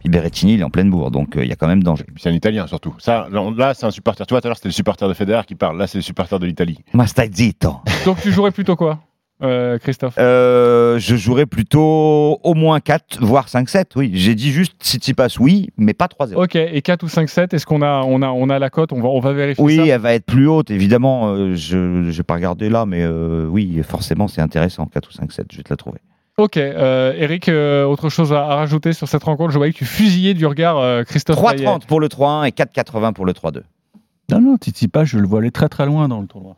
Puis 0.00 0.08
Berrettini, 0.08 0.54
il 0.54 0.60
est 0.60 0.64
en 0.64 0.70
pleine 0.70 0.90
bourre, 0.90 1.10
donc 1.10 1.36
euh, 1.36 1.44
il 1.44 1.48
y 1.48 1.52
a 1.52 1.56
quand 1.56 1.66
même 1.68 1.82
danger. 1.82 2.04
C'est 2.16 2.28
un 2.28 2.32
Italien 2.32 2.66
surtout. 2.66 2.94
Ça, 2.98 3.28
là, 3.32 3.42
là, 3.56 3.74
c'est 3.74 3.86
un 3.86 3.90
supporter. 3.90 4.26
Tu 4.26 4.34
vois, 4.34 4.40
tout 4.40 4.46
à 4.46 4.50
l'heure, 4.50 4.56
c'était 4.56 4.68
le 4.68 4.72
supporter 4.74 5.08
de 5.08 5.14
Federer 5.14 5.42
qui 5.46 5.54
parle. 5.56 5.76
Là, 5.78 5.86
c'est 5.86 5.98
le 5.98 6.02
supporter 6.02 6.38
de 6.38 6.46
l'Italie. 6.46 6.78
Ma 6.92 7.06
stai 7.06 7.30
zitto. 7.32 7.76
Donc 8.04 8.20
tu 8.20 8.30
jouerais 8.32 8.52
plutôt 8.52 8.76
quoi, 8.76 8.98
euh, 9.42 9.78
Christophe 9.78 10.14
Euh, 10.18 10.98
je 10.98 11.14
jouerais 11.16 11.46
plutôt 11.46 12.40
au 12.42 12.54
moins 12.54 12.80
4, 12.80 13.18
voire 13.24 13.46
5-7, 13.46 13.84
oui. 13.96 14.10
J'ai 14.14 14.34
dit 14.34 14.50
juste 14.50 14.74
Tsitsipas, 14.82 15.36
oui, 15.38 15.68
mais 15.76 15.94
pas 15.94 16.06
3-0. 16.06 16.34
Ok, 16.42 16.56
et 16.56 16.82
4 16.82 17.02
ou 17.02 17.06
5-7, 17.06 17.54
est-ce 17.54 17.64
qu'on 17.66 17.82
a, 17.82 18.02
on 18.02 18.22
a, 18.22 18.28
on 18.28 18.48
a 18.50 18.58
la 18.58 18.70
cote 18.70 18.92
on 18.92 19.00
va, 19.00 19.08
on 19.08 19.20
va 19.20 19.32
vérifier 19.32 19.62
Oui, 19.64 19.76
ça? 19.76 19.86
elle 19.86 20.00
va 20.00 20.14
être 20.14 20.26
plus 20.26 20.48
haute, 20.48 20.70
évidemment. 20.70 21.28
euh, 21.34 21.54
je 21.54 21.76
n'ai 22.16 22.22
pas 22.24 22.34
regardé 22.34 22.68
là, 22.68 22.84
mais 22.86 23.02
euh, 23.04 23.46
oui, 23.48 23.80
forcément, 23.88 24.26
c'est 24.28 24.40
intéressant. 24.40 24.86
4 24.86 25.08
ou 25.08 25.12
5-7, 25.24 25.44
je 25.52 25.56
vais 25.58 25.62
te 25.62 25.70
la 25.70 25.76
trouver. 25.76 25.98
Ok, 26.36 26.56
euh, 26.56 27.12
Eric, 27.16 27.48
euh, 27.48 27.84
autre 27.84 28.08
chose 28.10 28.32
à, 28.32 28.44
à 28.44 28.54
rajouter 28.56 28.92
sur 28.92 29.08
cette 29.08 29.24
rencontre? 29.24 29.50
Je 29.52 29.58
voyais 29.58 29.72
que 29.72 29.78
tu 29.78 29.84
fusillais 29.84 30.34
du 30.34 30.46
regard 30.46 30.78
euh, 30.78 31.02
Christophe 31.02 31.40
Payet. 31.44 31.64
3-30 31.64 31.86
pour 31.86 31.98
le 32.00 32.06
3-1 32.06 32.46
et 32.46 32.50
4-80 32.52 33.12
pour 33.12 33.26
le 33.26 33.32
3-2. 33.32 33.62
Non, 34.30 34.40
non, 34.40 34.56
Tsitsipas, 34.56 35.04
je 35.04 35.18
le 35.18 35.26
vois 35.26 35.40
aller 35.40 35.50
très 35.50 35.68
très 35.68 35.84
loin 35.86 36.06
dans 36.06 36.20
le 36.20 36.26
tournoi. 36.28 36.56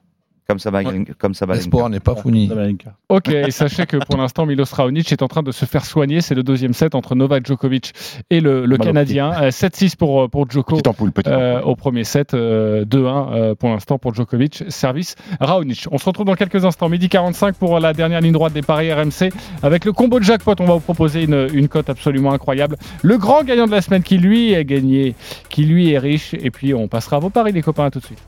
Comme 0.50 0.58
ça, 0.58 0.70
comme 1.18 1.34
L'espoir 1.54 1.88
n'est 1.90 2.00
pas 2.00 2.16
fini. 2.16 2.48
Sabalenka. 2.48 2.94
Ok, 3.08 3.28
et 3.28 3.52
sachez 3.52 3.86
que 3.86 3.96
pour 3.98 4.16
l'instant, 4.16 4.46
Milos 4.46 4.64
Raonic 4.72 5.12
est 5.12 5.22
en 5.22 5.28
train 5.28 5.44
de 5.44 5.52
se 5.52 5.64
faire 5.64 5.84
soigner. 5.84 6.20
C'est 6.20 6.34
le 6.34 6.42
deuxième 6.42 6.72
set 6.72 6.96
entre 6.96 7.14
Novak 7.14 7.46
Djokovic 7.46 7.92
et 8.30 8.40
le, 8.40 8.66
le 8.66 8.76
Canadien. 8.76 9.32
Euh, 9.42 9.50
7-6 9.50 9.96
pour, 9.96 10.28
pour 10.28 10.50
Djoko 10.50 10.72
Petite 10.72 10.86
ampoule, 10.88 11.12
petite 11.12 11.32
euh, 11.32 11.60
au 11.62 11.76
premier 11.76 12.02
set. 12.02 12.34
euh, 12.34 12.84
2-1 12.84 13.32
euh, 13.32 13.54
pour 13.54 13.68
l'instant 13.68 13.98
pour 13.98 14.12
Djokovic. 14.12 14.64
Service 14.68 15.14
Raonic. 15.40 15.86
On 15.92 15.98
se 15.98 16.04
retrouve 16.04 16.26
dans 16.26 16.34
quelques 16.34 16.64
instants. 16.64 16.88
Midi 16.88 17.08
45 17.08 17.54
pour 17.54 17.78
la 17.78 17.92
dernière 17.92 18.20
ligne 18.20 18.32
droite 18.32 18.52
des 18.52 18.62
paris 18.62 18.92
RMC. 18.92 19.30
Avec 19.62 19.84
le 19.84 19.92
combo 19.92 20.18
de 20.18 20.24
jackpot, 20.24 20.54
on 20.58 20.66
va 20.66 20.74
vous 20.74 20.80
proposer 20.80 21.22
une, 21.22 21.48
une 21.52 21.68
cote 21.68 21.88
absolument 21.90 22.32
incroyable. 22.32 22.76
Le 23.02 23.18
grand 23.18 23.44
gagnant 23.44 23.66
de 23.66 23.72
la 23.72 23.82
semaine 23.82 24.02
qui 24.02 24.18
lui 24.18 24.52
est 24.52 24.64
gagné, 24.64 25.14
qui 25.48 25.62
lui 25.64 25.92
est 25.92 25.98
riche. 25.98 26.34
Et 26.34 26.50
puis 26.50 26.74
on 26.74 26.88
passera 26.88 27.16
à 27.16 27.20
vos 27.20 27.30
paris, 27.30 27.52
les 27.52 27.62
copains, 27.62 27.84
à 27.86 27.90
tout 27.90 28.00
de 28.00 28.06
suite. 28.06 28.18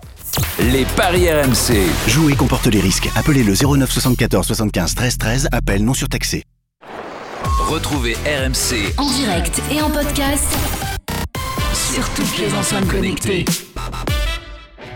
Les 0.72 0.84
paris 0.96 1.30
RMC. 1.30 1.74
Jouer 2.12 2.34
comporte 2.34 2.66
les 2.66 2.80
risques. 2.80 3.08
Appelez 3.16 3.42
le 3.42 3.54
09 3.54 3.90
74 3.90 4.46
75 4.46 4.94
13 4.94 5.16
13. 5.16 5.48
Appel 5.50 5.82
non 5.82 5.94
surtaxé. 5.94 6.44
Retrouvez 7.42 8.16
RMC 8.26 8.92
En 8.98 9.10
direct 9.10 9.62
et 9.70 9.80
en 9.80 9.88
podcast 9.88 10.44
sur 11.72 12.06
toutes 12.10 12.38
les 12.38 12.52
enceintes 12.52 12.86
connectées. 12.88 13.46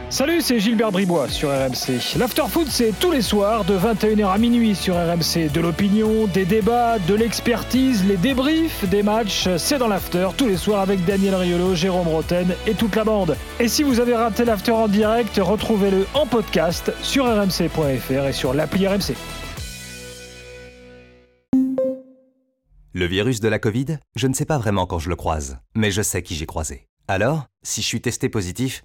Salut, 0.09 0.41
c'est 0.41 0.61
Gilbert 0.61 0.93
Bribois 0.93 1.29
sur 1.29 1.49
RMC. 1.51 2.17
L'afterfoot, 2.17 2.69
c'est 2.69 2.93
tous 3.01 3.11
les 3.11 3.23
soirs 3.23 3.65
de 3.65 3.77
21h 3.77 4.33
à 4.33 4.39
minuit 4.39 4.77
sur 4.77 4.95
RMC. 4.95 5.51
De 5.53 5.61
l'opinion, 5.61 6.29
des 6.29 6.45
débats, 6.45 7.01
de 7.01 7.15
l'expertise, 7.15 8.05
les 8.07 8.17
débriefs 8.17 8.89
des 8.89 9.03
matchs, 9.03 9.49
c'est 9.57 9.79
dans 9.79 9.89
l'after 9.89 10.29
tous 10.37 10.47
les 10.47 10.57
soirs 10.57 10.81
avec 10.81 11.05
Daniel 11.05 11.35
Riolo, 11.35 11.75
Jérôme 11.75 12.07
Roten 12.07 12.55
et 12.69 12.75
toute 12.75 12.95
la 12.95 13.03
bande. 13.03 13.37
Et 13.59 13.67
si 13.67 13.83
vous 13.83 13.99
avez 13.99 14.15
raté 14.15 14.45
l'after 14.45 14.71
en 14.71 14.87
direct, 14.87 15.41
retrouvez-le 15.43 16.07
en 16.15 16.25
podcast 16.25 16.93
sur 17.03 17.25
rmc.fr 17.27 18.27
et 18.29 18.33
sur 18.33 18.55
l'appli 18.55 18.87
RMC. 18.87 19.15
Le 22.93 23.07
virus 23.07 23.41
de 23.41 23.49
la 23.49 23.59
Covid, 23.59 23.99
je 24.15 24.29
ne 24.29 24.35
sais 24.35 24.47
pas 24.47 24.59
vraiment 24.59 24.87
quand 24.87 25.01
je 25.01 25.09
le 25.09 25.17
croise, 25.17 25.59
mais 25.75 25.91
je 25.91 26.01
sais 26.01 26.23
qui 26.23 26.37
j'ai 26.37 26.47
croisé. 26.47 26.87
Alors, 27.09 27.47
si 27.65 27.83
je 27.83 27.87
suis 27.87 28.01
testé 28.01 28.29
positif, 28.29 28.85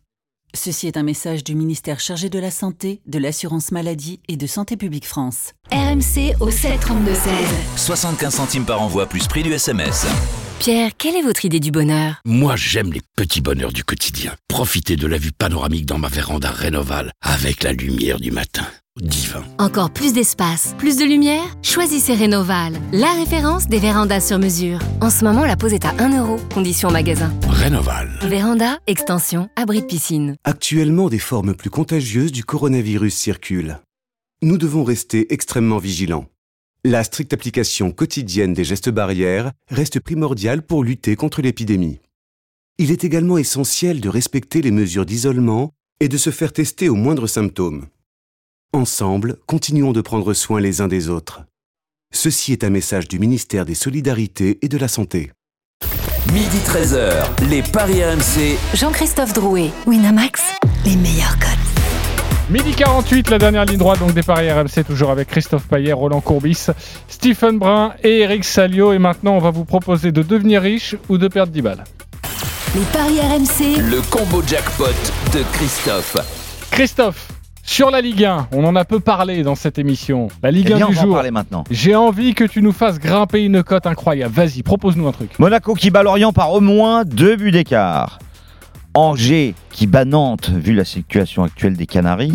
Ceci 0.53 0.87
est 0.87 0.97
un 0.97 1.03
message 1.03 1.43
du 1.43 1.55
ministère 1.55 1.99
chargé 2.01 2.29
de 2.29 2.37
la 2.37 2.51
Santé, 2.51 3.01
de 3.05 3.19
l'Assurance 3.19 3.71
Maladie 3.71 4.19
et 4.27 4.35
de 4.35 4.47
Santé 4.47 4.75
Publique 4.75 5.05
France. 5.05 5.53
RMC 5.71 6.35
au 6.41 6.49
732-16. 6.49 7.77
75 7.77 8.33
centimes 8.33 8.65
par 8.65 8.81
envoi 8.81 9.05
plus 9.07 9.27
prix 9.27 9.43
du 9.43 9.53
SMS. 9.53 10.05
Pierre, 10.59 10.91
quelle 10.97 11.15
est 11.15 11.21
votre 11.21 11.45
idée 11.45 11.59
du 11.59 11.71
bonheur? 11.71 12.21
Moi, 12.25 12.55
j'aime 12.55 12.91
les 12.91 13.01
petits 13.15 13.41
bonheurs 13.41 13.71
du 13.71 13.83
quotidien. 13.83 14.35
Profiter 14.47 14.95
de 14.97 15.07
la 15.07 15.17
vue 15.17 15.31
panoramique 15.31 15.85
dans 15.85 15.97
ma 15.97 16.09
véranda 16.09 16.51
Rénoval 16.51 17.11
avec 17.21 17.63
la 17.63 17.71
lumière 17.71 18.19
du 18.19 18.31
matin. 18.31 18.67
Divin. 18.99 19.43
Encore 19.57 19.89
plus 19.91 20.11
d'espace, 20.11 20.75
plus 20.77 20.97
de 20.97 21.05
lumière 21.05 21.55
Choisissez 21.63 22.13
Rénoval, 22.13 22.73
la 22.91 23.13
référence 23.13 23.67
des 23.67 23.79
vérandas 23.79 24.19
sur 24.19 24.37
mesure. 24.37 24.79
En 24.99 25.09
ce 25.09 25.23
moment, 25.23 25.45
la 25.45 25.55
pose 25.55 25.73
est 25.73 25.85
à 25.85 25.93
1 25.97 26.19
euro, 26.19 26.35
condition 26.53 26.91
magasin. 26.91 27.33
Rénoval. 27.47 28.19
Véranda, 28.23 28.79
extension, 28.87 29.49
abri 29.55 29.79
de 29.79 29.85
piscine. 29.85 30.35
Actuellement, 30.43 31.07
des 31.07 31.19
formes 31.19 31.55
plus 31.55 31.69
contagieuses 31.69 32.33
du 32.33 32.43
coronavirus 32.43 33.15
circulent. 33.15 33.79
Nous 34.41 34.57
devons 34.57 34.83
rester 34.83 35.33
extrêmement 35.33 35.77
vigilants. 35.77 36.25
La 36.83 37.05
stricte 37.05 37.31
application 37.31 37.91
quotidienne 37.91 38.53
des 38.53 38.65
gestes 38.65 38.89
barrières 38.89 39.53
reste 39.69 40.01
primordiale 40.01 40.63
pour 40.63 40.83
lutter 40.83 41.15
contre 41.15 41.41
l'épidémie. 41.41 41.99
Il 42.77 42.91
est 42.91 43.05
également 43.05 43.37
essentiel 43.37 44.01
de 44.01 44.09
respecter 44.09 44.61
les 44.61 44.71
mesures 44.71 45.05
d'isolement 45.05 45.71
et 46.01 46.09
de 46.09 46.17
se 46.17 46.29
faire 46.29 46.51
tester 46.51 46.89
aux 46.89 46.95
moindres 46.95 47.29
symptômes. 47.29 47.85
Ensemble, 48.73 49.35
continuons 49.47 49.91
de 49.91 49.99
prendre 49.99 50.33
soin 50.33 50.61
les 50.61 50.79
uns 50.79 50.87
des 50.87 51.09
autres. 51.09 51.41
Ceci 52.13 52.53
est 52.53 52.63
un 52.63 52.69
message 52.69 53.09
du 53.09 53.19
ministère 53.19 53.65
des 53.65 53.75
Solidarités 53.75 54.59
et 54.61 54.69
de 54.69 54.77
la 54.77 54.87
Santé. 54.87 55.33
Midi 56.31 56.57
13h, 56.65 57.25
les 57.49 57.63
Paris 57.63 58.01
RMC. 58.01 58.57
Jean-Christophe 58.73 59.33
Drouet, 59.33 59.71
Winamax, 59.85 60.41
les 60.85 60.95
meilleurs 60.95 61.37
codes. 61.37 62.49
Midi 62.49 62.71
48, 62.71 63.29
la 63.31 63.39
dernière 63.39 63.65
ligne 63.65 63.77
droite 63.77 63.99
donc 63.99 64.13
des 64.13 64.23
Paris 64.23 64.49
RMC, 64.49 64.85
toujours 64.87 65.09
avec 65.09 65.27
Christophe 65.27 65.67
Payet, 65.67 65.91
Roland 65.91 66.21
Courbis, 66.21 66.67
Stephen 67.09 67.59
Brun 67.59 67.93
et 68.05 68.19
Eric 68.19 68.45
Salio. 68.45 68.93
Et 68.93 68.99
maintenant, 68.99 69.33
on 69.33 69.39
va 69.39 69.51
vous 69.51 69.65
proposer 69.65 70.13
de 70.13 70.23
devenir 70.23 70.61
riche 70.61 70.95
ou 71.09 71.17
de 71.17 71.27
perdre 71.27 71.51
10 71.51 71.61
balles. 71.61 71.83
Les 72.73 72.85
paris 72.93 73.19
RMC. 73.19 73.81
Le 73.81 74.01
combo 74.09 74.41
jackpot 74.47 74.85
de 75.33 75.43
Christophe. 75.51 76.15
Christophe, 76.71 77.27
sur 77.71 77.89
la 77.89 78.01
Ligue 78.01 78.25
1, 78.25 78.49
on 78.51 78.65
en 78.65 78.75
a 78.75 78.83
peu 78.83 78.99
parlé 78.99 79.43
dans 79.43 79.55
cette 79.55 79.79
émission. 79.79 80.27
La 80.43 80.51
Ligue 80.51 80.67
Eh 80.71 80.73
1 80.73 80.77
bien, 80.77 80.87
du 80.89 80.97
on 80.97 80.99
en 80.99 81.03
jour. 81.03 81.13
parler 81.15 81.31
maintenant. 81.31 81.63
J'ai 81.71 81.95
envie 81.95 82.33
que 82.33 82.43
tu 82.43 82.61
nous 82.61 82.73
fasses 82.73 82.99
grimper 82.99 83.45
une 83.45 83.63
cote 83.63 83.87
incroyable. 83.87 84.33
Vas-y, 84.33 84.61
propose-nous 84.61 85.07
un 85.07 85.13
truc. 85.13 85.31
Monaco 85.39 85.73
qui 85.73 85.89
bat 85.89 86.03
Lorient 86.03 86.33
par 86.33 86.51
au 86.51 86.59
moins 86.59 87.05
deux 87.05 87.37
buts 87.37 87.51
d'écart. 87.51 88.19
Angers 88.93 89.55
qui 89.71 89.87
bat 89.87 90.03
Nantes, 90.03 90.49
vu 90.49 90.73
la 90.73 90.83
situation 90.83 91.43
actuelle 91.45 91.77
des 91.77 91.85
Canaries. 91.87 92.33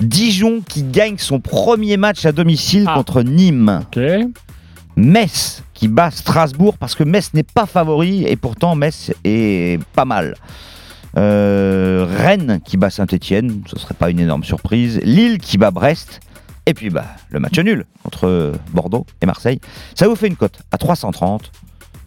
Dijon 0.00 0.62
qui 0.66 0.82
gagne 0.84 1.18
son 1.18 1.38
premier 1.38 1.98
match 1.98 2.24
à 2.24 2.32
domicile 2.32 2.86
Ah. 2.88 2.94
contre 2.96 3.22
Nîmes. 3.22 3.82
Metz 4.96 5.62
qui 5.74 5.88
bat 5.88 6.10
Strasbourg 6.10 6.78
parce 6.78 6.94
que 6.94 7.04
Metz 7.04 7.34
n'est 7.34 7.42
pas 7.42 7.66
favori 7.66 8.24
et 8.26 8.36
pourtant 8.36 8.74
Metz 8.74 9.12
est 9.24 9.78
pas 9.94 10.06
mal. 10.06 10.34
Euh, 11.16 12.06
Rennes 12.08 12.60
qui 12.64 12.76
bat 12.76 12.90
Saint-Etienne, 12.90 13.62
ce 13.66 13.78
serait 13.78 13.94
pas 13.94 14.10
une 14.10 14.20
énorme 14.20 14.44
surprise. 14.44 15.00
Lille 15.02 15.38
qui 15.38 15.58
bat 15.58 15.70
Brest. 15.70 16.20
Et 16.66 16.74
puis 16.74 16.90
bah, 16.90 17.04
le 17.30 17.40
match 17.40 17.58
nul 17.58 17.86
entre 18.04 18.52
Bordeaux 18.72 19.04
et 19.20 19.26
Marseille. 19.26 19.60
Ça 19.96 20.06
vous 20.08 20.14
fait 20.16 20.28
une 20.28 20.36
cote 20.36 20.60
à 20.70 20.78
330 20.78 21.50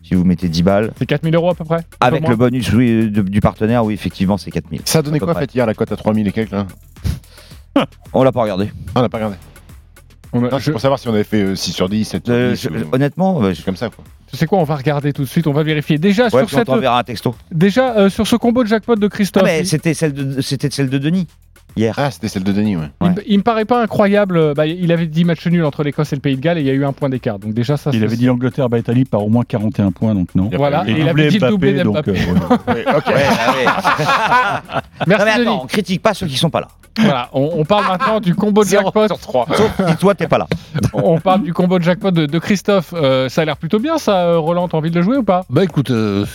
si 0.01 0.13
vous 0.13 0.23
mettez 0.23 0.47
10 0.47 0.63
balles. 0.63 0.91
C'est 0.97 1.05
4000 1.05 1.35
euros 1.35 1.49
à 1.49 1.55
peu 1.55 1.65
près 1.65 1.81
Avec 1.99 2.27
le 2.27 2.35
bonus 2.35 2.71
oui, 2.73 3.09
de- 3.11 3.21
du 3.21 3.41
partenaire, 3.41 3.83
oui, 3.83 3.93
effectivement, 3.95 4.37
c'est 4.37 4.51
4000. 4.51 4.81
Ça 4.85 4.99
a 4.99 5.01
donné 5.01 5.17
À 5.17 5.19
peu 5.19 5.25
quoi, 5.25 5.35
en 5.35 5.39
fait, 5.39 5.53
hier, 5.53 5.65
la 5.65 5.73
cote 5.73 5.91
à 5.91 5.97
3000 5.97 6.27
et 6.27 6.31
quelques, 6.31 6.51
là 6.51 6.67
On 8.13 8.23
l'a 8.23 8.31
pas 8.31 8.43
regardé. 8.43 8.71
Ah, 8.89 8.99
on 8.99 9.01
n'a 9.01 9.09
pas 9.09 9.17
regardé. 9.17 9.35
Non, 10.33 10.59
c'est 10.59 10.71
pour 10.71 10.81
savoir 10.81 10.99
si 10.99 11.07
on 11.07 11.13
avait 11.13 11.23
fait 11.23 11.41
euh, 11.41 11.55
6 11.55 11.71
sur 11.73 11.89
10, 11.89 12.05
7 12.05 12.25
sur 12.25 12.33
Euh, 12.33 12.51
10. 12.53 12.61
je- 12.61 12.69
ou- 12.69 12.89
honnêtement, 12.93 13.41
euh, 13.41 13.53
je- 13.53 13.61
comme 13.63 13.75
ça, 13.77 13.89
quoi. 13.89 14.03
Sais 14.35 14.45
quoi, 14.45 14.59
on 14.59 14.63
va 14.63 14.75
regarder 14.75 15.13
tout 15.13 15.23
de 15.23 15.27
suite, 15.27 15.47
on 15.47 15.53
va 15.53 15.63
vérifier. 15.63 15.97
Déjà, 15.97 16.25
Ouais, 16.25 16.29
sur, 16.29 16.45
puis 16.45 16.55
on 16.55 16.59
cette, 16.59 16.67
t'enverra 16.67 16.99
un 16.99 17.03
texto. 17.03 17.35
déjà 17.51 17.95
euh, 17.97 18.09
sur 18.09 18.27
ce 18.27 18.35
combo 18.35 18.63
de 18.63 18.67
jackpot 18.69 18.95
de 18.95 19.05
Ah, 19.05 19.09
Christophe, 19.09 19.43
mais 19.43 19.63
c'était 19.65 19.93
celle 19.93 20.13
de 20.13 20.41
c'était 20.41 20.69
celle 20.69 20.89
de 20.89 20.97
Denis 20.97 21.27
hier. 21.75 21.93
Ah, 21.97 22.11
c'était 22.11 22.27
celle 22.27 22.43
de 22.43 22.51
Denis, 22.51 22.75
ouais. 22.77 22.89
il, 23.01 23.07
me- 23.09 23.23
il 23.27 23.37
me 23.37 23.43
paraît 23.43 23.65
pas 23.65 23.81
incroyable. 23.81 24.37
euh, 24.37 24.53
bah, 24.53 24.65
il 24.67 24.91
avait 24.91 25.07
dit 25.07 25.23
match 25.25 25.45
nul 25.47 25.63
entre 25.65 25.83
l'Écosse 25.83 26.11
et 26.13 26.15
le 26.15 26.21
Pays 26.21 26.35
de 26.35 26.41
Galles 26.41 26.57
et 26.57 26.61
il 26.61 26.67
y 26.67 26.69
a 26.69 26.73
eu 26.73 26.85
un 26.85 26.93
point 26.93 27.09
d'écart. 27.09 27.39
Donc 27.39 27.53
déjà, 27.53 27.77
ça 27.77 27.91
Il 27.93 28.03
avait 28.03 28.15
dit 28.15 28.25
l'Angleterre 28.25 28.69
bat 28.69 28.77
Italie 28.79 29.05
par 29.05 29.23
au 29.25 29.29
moins 29.29 29.43
41 29.47 29.91
points, 29.91 30.15
donc 30.15 30.33
non. 30.35 30.49
Voilà, 30.53 30.83
et 30.87 30.91
et 30.91 30.99
il 31.01 31.09
avait 31.09 31.27
dit 31.29 31.39
le 31.39 31.49
doublé 31.49 31.73
d'Mbappé. 31.73 32.11
euh. 32.11 32.15
Merci 35.07 35.07
Non, 35.07 35.07
mais 35.07 35.13
attends, 35.15 35.39
Denis. 35.39 35.59
on 35.63 35.65
critique 35.67 36.01
pas 36.01 36.13
ceux 36.13 36.27
qui 36.27 36.37
sont 36.37 36.49
pas 36.49 36.61
là. 36.61 36.67
Voilà, 36.97 37.27
on, 37.33 37.49
on 37.57 37.65
parle 37.65 37.87
maintenant 37.89 38.21
du 38.21 38.33
combo 38.35 38.63
de 38.63 38.69
jackpot. 38.69 39.09
Sauf 39.09 39.81
si 39.89 39.97
toi 39.97 40.15
t'es 40.15 40.27
pas 40.27 40.37
là. 40.37 40.47
On 40.93 41.19
parle 41.19 41.43
du 41.43 41.51
combo 41.53 41.77
de 41.77 41.83
jackpot 41.83 42.11
de, 42.11 42.25
de 42.25 42.39
Christophe. 42.39 42.93
Euh, 42.93 43.27
ça 43.27 43.41
a 43.41 43.45
l'air 43.45 43.57
plutôt 43.57 43.79
bien, 43.79 43.97
ça, 43.97 44.27
euh, 44.27 44.37
Roland. 44.39 44.69
T'as 44.69 44.77
envie 44.77 44.91
de 44.91 44.95
le 44.95 45.01
jouer 45.01 45.17
ou 45.17 45.23
pas? 45.23 45.43
Bah 45.49 45.63
écoute, 45.65 45.91
euh, 45.91 46.25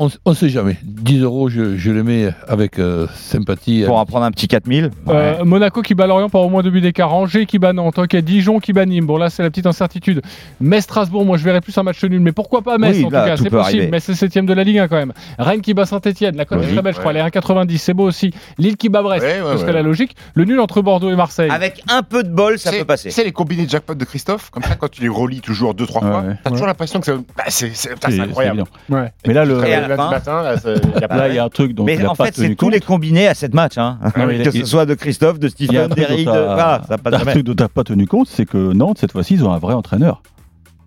on 0.00 0.08
ne 0.26 0.34
sait 0.34 0.48
jamais. 0.48 0.76
10 0.82 1.20
euros, 1.22 1.48
je, 1.48 1.76
je 1.76 1.90
les 1.92 2.02
mets 2.02 2.30
avec 2.48 2.80
euh, 2.80 3.06
sympathie. 3.14 3.84
Pour 3.86 3.96
en 3.98 4.04
prendre 4.06 4.24
un 4.24 4.32
petit 4.32 4.48
4000. 4.48 4.87
Euh, 5.08 5.44
Monaco 5.44 5.82
qui 5.82 5.94
bat 5.94 6.06
Lorient 6.06 6.28
par 6.28 6.42
au 6.42 6.48
moins 6.48 6.62
deux 6.62 6.70
buts 6.70 6.80
d'écart. 6.80 7.12
Angers 7.14 7.46
qui 7.46 7.58
bat 7.58 7.72
Nantes. 7.72 7.98
Ok, 7.98 8.16
Dijon 8.16 8.58
qui 8.60 8.72
bat 8.72 8.86
Nîmes. 8.86 9.06
Bon, 9.06 9.16
là, 9.16 9.30
c'est 9.30 9.42
la 9.42 9.50
petite 9.50 9.66
incertitude. 9.66 10.22
Metz 10.60 10.84
Strasbourg, 10.84 11.24
moi, 11.24 11.36
je 11.36 11.44
verrais 11.44 11.60
plus 11.60 11.76
un 11.78 11.82
match 11.82 12.02
nul. 12.04 12.20
Mais 12.20 12.32
pourquoi 12.32 12.62
pas 12.62 12.78
Metz 12.78 12.96
Oui, 12.96 13.04
en 13.04 13.10
là, 13.10 13.22
tout 13.22 13.26
cas 13.28 13.36
C'est 13.36 13.42
possible. 13.50 13.58
arriver. 13.58 13.88
Metz 13.88 14.02
c'est 14.04 14.14
7 14.14 14.46
de 14.46 14.52
la 14.54 14.64
Ligue 14.64 14.78
1 14.78 14.88
quand 14.88 14.96
même. 14.96 15.12
Rennes 15.38 15.60
qui 15.60 15.74
bat 15.74 15.86
Saint-Etienne. 15.86 16.36
La 16.36 16.44
cote 16.44 16.58
est 16.62 16.66
Oui. 16.66 16.72
très 16.72 16.82
belle, 16.82 16.94
je 16.94 16.98
crois. 17.00 17.10
Elle 17.12 17.18
est 17.18 17.22
1,90. 17.22 17.78
C'est 17.78 17.94
beau 17.94 18.04
aussi. 18.04 18.32
Lille 18.58 18.76
qui 18.76 18.88
bat 18.88 19.02
Brest. 19.02 19.24
Ouais, 19.24 19.40
ouais, 19.40 19.52
ce 19.52 19.56
serait 19.58 19.66
ouais. 19.68 19.72
la 19.74 19.82
logique. 19.82 20.16
Le 20.34 20.44
nul 20.44 20.60
entre 20.60 20.82
Bordeaux 20.82 21.10
et 21.10 21.16
Marseille. 21.16 21.50
Avec 21.50 21.82
un 21.90 22.02
peu 22.02 22.22
de 22.22 22.28
bol, 22.30 22.58
ça 22.58 22.70
peut 22.72 22.84
passer. 22.84 23.10
C'est 23.10 23.24
les 23.24 23.32
combinés 23.32 23.64
de 23.66 23.70
jackpot 23.70 23.94
de 23.94 24.04
Christophe, 24.04 24.50
comme 24.50 24.62
ça, 24.62 24.74
quand 24.74 24.90
tu 24.90 25.02
les 25.02 25.08
relis 25.08 25.40
toujours 25.40 25.74
2-3 25.74 26.00
fois, 26.00 26.20
Ouais. 26.26 26.34
t'as 26.42 26.50
toujours 26.50 26.66
l'impression 26.66 27.00
que 27.00 27.06
ça- 27.06 27.12
bah, 27.36 27.44
c'est 27.48 27.74
C'est- 27.74 27.90
incroyable. 28.20 28.64
Mais 28.88 29.32
là, 29.34 29.44
le, 29.44 29.56
matin, 29.56 30.54
il 31.28 31.34
y 31.34 31.38
a 31.38 31.44
un 31.44 31.48
truc 31.48 31.76
Mais 31.84 32.04
en 32.06 32.14
fait, 32.14 32.34
c'est 32.34 32.54
tous 32.54 32.70
les 32.70 32.80
combinés 32.80 33.28
à 33.28 33.34
cette 33.34 33.54
match. 33.54 33.74
Soit 34.78 34.86
de 34.86 34.94
Christophe, 34.94 35.40
de 35.40 35.48
Stephen, 35.48 35.88
d'Eric, 35.88 36.24
de... 36.24 36.30
Voilà, 36.30 36.82
ça 36.86 36.98
passe 36.98 37.14
un 37.14 37.18
jamais. 37.18 37.32
truc 37.32 37.42
dont 37.42 37.54
t'as 37.56 37.66
pas 37.66 37.82
tenu 37.82 38.06
compte, 38.06 38.28
c'est 38.28 38.46
que 38.46 38.72
Nantes, 38.72 38.98
cette 38.98 39.10
fois-ci, 39.10 39.34
ils 39.34 39.44
ont 39.44 39.52
un 39.52 39.58
vrai 39.58 39.74
entraîneur. 39.74 40.22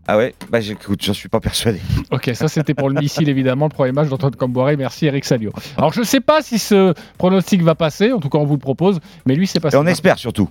Ah 0.07 0.15
ouais? 0.15 0.33
Bah 0.49 0.61
j'écoute, 0.61 1.03
j'en 1.03 1.13
suis 1.13 1.27
pas 1.27 1.41
persuadé. 1.41 1.81
Ok, 2.11 2.31
ça 2.33 2.47
c'était 2.47 2.73
pour 2.73 2.87
le 2.89 2.97
missile 2.97 3.27
évidemment, 3.27 3.65
le 3.65 3.73
premier 3.73 3.91
match 3.91 4.07
d'Antoine 4.07 4.33
Camboiré. 4.35 4.77
Merci 4.77 5.07
Eric 5.07 5.25
Salio. 5.25 5.51
Alors 5.75 5.91
je 5.91 6.03
sais 6.03 6.21
pas 6.21 6.41
si 6.41 6.57
ce 6.57 6.93
pronostic 7.17 7.63
va 7.63 7.75
passer, 7.75 8.13
en 8.13 8.19
tout 8.21 8.29
cas 8.29 8.37
on 8.37 8.45
vous 8.45 8.53
le 8.53 8.61
propose, 8.61 9.01
mais 9.25 9.35
lui 9.35 9.45
c'est 9.45 9.59
passé. 9.59 9.75
Et 9.75 9.79
on 9.79 9.85
espère 9.85 10.17
surtout. 10.17 10.49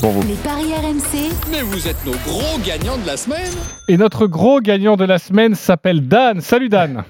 Pour 0.00 0.12
vous. 0.12 0.22
Les 0.28 0.34
paris 0.34 0.72
RMC. 0.72 1.32
Mais 1.50 1.62
vous 1.62 1.88
êtes 1.88 2.06
nos 2.06 2.12
gros 2.12 2.58
gagnants 2.64 2.98
de 2.98 3.06
la 3.08 3.16
semaine 3.16 3.52
Et 3.88 3.96
notre 3.96 4.28
gros 4.28 4.60
gagnant 4.60 4.94
de 4.94 5.04
la 5.04 5.18
semaine 5.18 5.56
s'appelle 5.56 6.06
Dan. 6.06 6.40
Salut 6.40 6.68
Dan. 6.68 7.02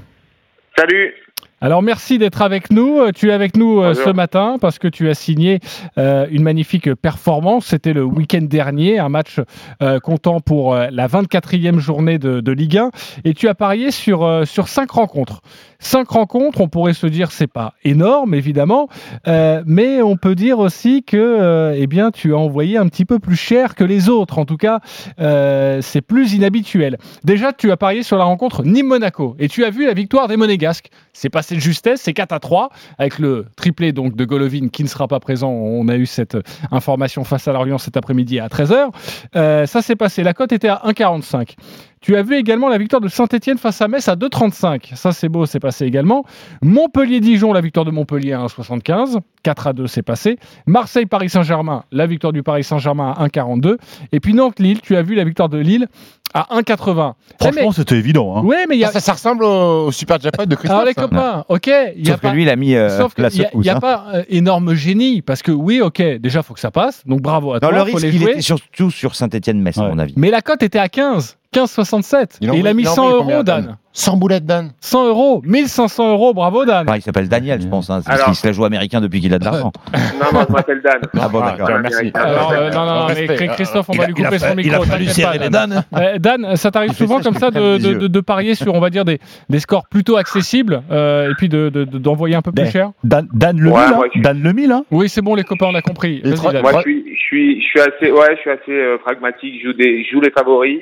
Salut. 0.79 1.13
Alors 1.61 1.83
merci 1.83 2.19
d'être 2.19 2.41
avec 2.43 2.71
nous. 2.71 3.01
Euh, 3.01 3.11
Tu 3.13 3.31
es 3.31 3.33
avec 3.33 3.57
nous 3.57 3.81
euh, 3.81 3.89
Bonjour. 3.89 4.05
ce 4.05 4.11
matin 4.11 4.59
parce 4.61 4.79
que 4.79 4.87
tu 4.87 5.09
as 5.09 5.15
signé 5.15 5.59
euh, 5.99 6.27
une 6.31 6.43
magnifique 6.45 6.95
performance. 6.95 7.67
C'était 7.67 7.93
le 7.93 8.05
week-end 8.05 8.43
dernier, 8.43 9.01
un 9.01 9.09
match 9.09 9.41
euh, 9.83 9.99
comptant 9.99 10.39
pour 10.39 10.75
euh, 10.75 10.87
la 10.93 11.09
24e 11.09 11.79
journée 11.79 12.19
de, 12.19 12.41
de 12.41 12.53
Ligue 12.53 12.79
1. 12.79 12.91
Et 13.25 13.35
tu 13.35 13.49
as 13.49 13.55
parié 13.57 13.91
sur, 13.91 14.47
sur 14.47 14.69
cinq 14.69 14.93
rencontres. 14.93 15.41
Cinq 15.81 16.09
rencontres, 16.11 16.61
on 16.61 16.69
pourrait 16.69 16.93
se 16.93 17.07
dire 17.07 17.31
c'est 17.31 17.47
pas 17.47 17.75
énorme 17.85 18.35
évidemment, 18.35 18.89
euh, 19.29 19.63
mais 19.65 20.03
on 20.03 20.17
peut 20.17 20.35
dire 20.35 20.59
aussi 20.59 21.05
que 21.05 21.17
euh, 21.17 21.73
eh 21.77 21.87
bien 21.87 22.11
tu 22.11 22.35
as 22.35 22.37
envoyé 22.37 22.77
un 22.77 22.89
petit 22.89 23.05
peu 23.05 23.21
plus 23.21 23.37
cher 23.37 23.77
que 23.77 23.85
les 23.85 24.09
autres. 24.09 24.39
En 24.39 24.45
tout 24.45 24.57
cas, 24.57 24.81
euh, 25.21 25.81
c'est 25.81 26.01
plus 26.01 26.35
inhabituel. 26.35 26.99
Déjà, 27.23 27.53
tu 27.53 27.71
as 27.71 27.77
parié 27.77 28.03
sur 28.03 28.19
la 28.19 28.25
rencontre 28.25 28.65
Nîmes-Monaco 28.65 29.37
et 29.39 29.47
tu 29.47 29.65
as 29.65 29.71
vu 29.71 29.87
la 29.87 29.95
victoire 29.95 30.27
des 30.27 30.37
Monégasques. 30.37 30.91
C'est 31.13 31.31
passé 31.31 31.55
de 31.55 31.61
justesse, 31.61 32.01
c'est 32.01 32.13
4 32.13 32.33
à 32.33 32.41
3 32.41 32.71
avec 32.99 33.21
le 33.21 33.47
triplé 33.57 33.93
donc 33.93 34.17
de 34.17 34.25
Golovin 34.25 34.71
qui 34.71 34.83
ne 34.83 34.89
sera 34.89 35.07
pas 35.07 35.21
présent. 35.21 35.51
On 35.51 35.87
a 35.87 35.95
eu 35.95 36.07
cette 36.07 36.37
information 36.73 37.23
face 37.23 37.47
à 37.47 37.53
Lorient 37.53 37.79
cet 37.79 37.97
après-midi 37.97 38.41
à 38.41 38.49
13h. 38.49 38.89
Euh, 39.37 39.67
ça 39.67 39.81
s'est 39.81 39.97
passé. 39.97 40.25
La 40.25 40.35
cote 40.35 40.51
était 40.51 40.69
à 40.69 40.83
1,45. 40.87 41.55
Tu 42.01 42.17
as 42.17 42.23
vu 42.23 42.37
également 42.37 42.69
la 42.69 42.79
victoire 42.79 43.01
de 43.01 43.09
Saint-Etienne 43.09 43.59
face 43.59 43.81
à 43.83 43.89
Metz 43.89 44.09
à 44.09 44.15
2,35. 44.15 44.95
Ça, 44.95 45.13
c'est 45.13 45.29
beau, 45.29 45.47
c'est 45.47 45.61
passé 45.61 45.85
également. 45.85 46.25
Montpellier-Dijon, 46.63 47.53
la 47.53 47.61
victoire 47.61 47.85
de 47.85 47.91
Montpellier 47.91 48.33
à 48.35 48.41
1,75. 48.47 49.19
4 49.43 49.67
à 49.67 49.73
2, 49.73 49.87
c'est 49.87 50.03
passé. 50.03 50.39
Marseille-Paris-Saint-Germain, 50.67 51.85
la 51.93 52.07
victoire 52.07 52.33
du 52.33 52.43
Paris-Saint-Germain 52.43 53.15
à 53.17 53.27
1,42. 53.27 53.77
Et 54.13 54.21
puis 54.21 54.35
Nantes-Lille, 54.35 54.81
tu 54.81 54.97
as 54.97 55.03
vu 55.03 55.15
la 55.15 55.25
victoire 55.25 55.49
de 55.49 55.59
Lille 55.59 55.87
à 56.35 56.47
1,80. 56.61 57.15
Franchement, 57.41 57.73
c'était 57.73 57.97
évident. 57.97 58.37
Hein. 58.37 58.43
Oui, 58.45 58.57
mais 58.69 58.77
il 58.77 58.81
y 58.81 58.85
a. 58.85 58.91
Ça, 58.93 59.01
ça 59.01 59.13
ressemble 59.15 59.45
au, 59.45 59.87
au 59.87 59.93
super 59.93 60.21
jackpot 60.21 60.45
de 60.47 60.55
Christophe. 60.55 60.71
Alors 60.73 60.85
les 60.87 60.93
ça. 60.93 61.03
copains, 61.03 61.45
ok, 61.49 61.71
il 61.97 62.07
y 62.07 62.11
a 62.11 62.13
Sauf 62.13 62.21
que 62.21 62.27
pas. 62.27 62.33
lui, 62.35 62.43
il 62.43 62.51
a 62.51 62.57
mis 62.57 62.75
euh, 62.75 62.97
Sauf 62.99 63.15
la 63.17 63.31
n'y 63.31 63.41
a, 63.41 63.45
secousse. 63.47 63.67
y 63.67 63.71
a 63.71 63.77
hein. 63.77 63.81
pas 63.81 64.05
euh, 64.15 64.23
énorme 64.29 64.75
génie, 64.75 65.23
parce 65.23 65.43
que 65.43 65.51
oui, 65.53 65.81
ok, 65.81 66.03
déjà, 66.21 66.43
faut 66.43 66.53
que 66.55 66.61
ça 66.61 66.71
passe, 66.71 67.03
donc 67.07 67.23
bravo 67.23 67.53
à 67.53 67.55
Non, 67.55 67.61
toi, 67.61 67.73
le 67.73 67.79
faut 67.79 67.85
risque, 67.97 68.03
les 68.03 68.09
il 68.15 68.21
jouer. 68.21 68.31
était 68.33 68.43
surtout 68.43 68.91
sur 68.91 69.15
Saint-Etienne-Metz, 69.15 69.79
à 69.79 69.89
mon 69.89 69.99
avis. 69.99 70.13
Mais 70.17 70.31
la 70.31 70.43
cote 70.43 70.63
était 70.63 70.79
à 70.79 70.89
15. 70.91 71.39
15,67. 71.55 72.39
Il 72.41 72.53
il 72.55 72.67
a 72.67 72.75
mis 72.75 72.83
il 72.83 72.89
en 72.89 72.93
100 72.95 73.03
envoie 73.21 73.35
euros, 73.35 73.43
Dan. 73.43 73.65
Dan 73.65 73.77
100 73.95 74.17
boulettes, 74.19 74.45
Dan 74.45 74.71
100 74.81 75.09
euros, 75.09 75.43
1500 75.45 76.13
euros, 76.13 76.33
bravo 76.35 76.65
Dan. 76.65 76.87
Enfin, 76.87 76.99
il 76.99 77.03
s'appelle 77.03 77.29
Daniel, 77.29 77.61
je 77.61 77.67
pense. 77.67 77.89
Hein, 77.91 78.01
c'est 78.01 78.07
parce 78.09 78.21
Alors- 78.21 78.27
qu'il 78.27 78.35
se 78.37 78.47
la 78.47 78.53
joue 78.53 78.65
américain 78.65 79.01
depuis 79.01 79.21
qu'il 79.21 79.33
a 79.35 79.39
de 79.39 79.45
l'argent. 79.47 79.73
Non, 79.93 80.27
moi, 80.33 80.45
je 80.47 80.53
m'appelle 80.53 80.83
Dan. 80.85 81.01
Ah 81.21 81.29
bon, 81.29 81.41
d'accord. 81.41 81.69
merci. 81.83 82.11
Alors, 82.15 82.53
euh, 82.53 82.71
non, 82.71 82.85
non, 82.85 82.95
non, 83.01 83.07
mais. 83.09 83.47
Christophe, 83.49 83.89
on 83.89 83.95
Il 83.95 83.99
va 83.99 84.05
a- 84.05 84.07
lui 84.09 84.15
il 84.19 84.23
a 84.25 84.29
couper 84.29 84.39
son 84.39 84.47
il 84.47 84.51
a 84.53 84.55
micro. 84.79 84.85
fallu 84.85 85.07
t'inquiète 85.07 85.15
serrer 85.17 85.39
pas, 85.39 85.45
les 85.45 85.51
Dan. 85.51 85.71
Dan. 85.71 85.85
Euh, 85.97 86.19
Dan, 86.19 86.57
ça 86.57 86.71
t'arrive 86.71 86.91
Il 86.93 86.97
souvent 86.97 87.17
ça, 87.19 87.25
comme 87.25 87.39
ça 87.39 87.51
de, 87.51 87.79
de- 87.79 87.89
yeux. 87.89 87.99
de- 87.99 88.07
de 88.09 88.21
parier 88.21 88.55
sur, 88.55 88.75
on 88.75 88.81
va 88.81 88.91
dire, 88.91 89.05
des, 89.07 89.19
des 89.49 89.59
scores 89.59 89.89
plutôt 89.89 90.17
accessibles 90.17 90.83
euh, 90.93 91.31
et 91.31 91.35
puis 91.35 91.49
de- 91.49 91.71
de- 91.71 91.85
de- 91.85 91.99
d'envoyer 91.99 92.37
un 92.37 92.43
peu 92.43 92.53
plus 92.53 92.65
Ben, 92.65 92.71
cher 92.71 92.91
Dan, 93.05 93.27
Dan 93.33 93.59
le 93.59 93.71
Ouais, 93.71 93.81
mille, 93.87 93.95
hein. 93.95 94.21
Dan 94.23 94.43
le 94.43 94.53
mille, 94.53 94.71
hein. 94.73 94.85
Oui, 94.91 95.09
c'est 95.09 95.23
bon, 95.23 95.35
les 95.35 95.45
copains, 95.45 95.67
on 95.71 95.75
a 95.75 95.83
compris. 95.83 96.21
Moi, 96.25 96.33
je 96.35 96.81
suis, 96.83 97.05
je 97.15 97.21
suis, 97.21 97.61
je 97.63 97.67
suis 97.67 97.81
assez, 97.81 98.13
ouais, 98.13 98.37
je 98.37 98.41
suis 98.43 98.51
assez 98.51 98.99
pragmatique. 99.03 99.55
Je 99.63 99.69
joue 99.71 99.73
des, 99.75 100.05
je 100.05 100.11
joue 100.13 100.21
les 100.21 100.31
favoris, 100.31 100.81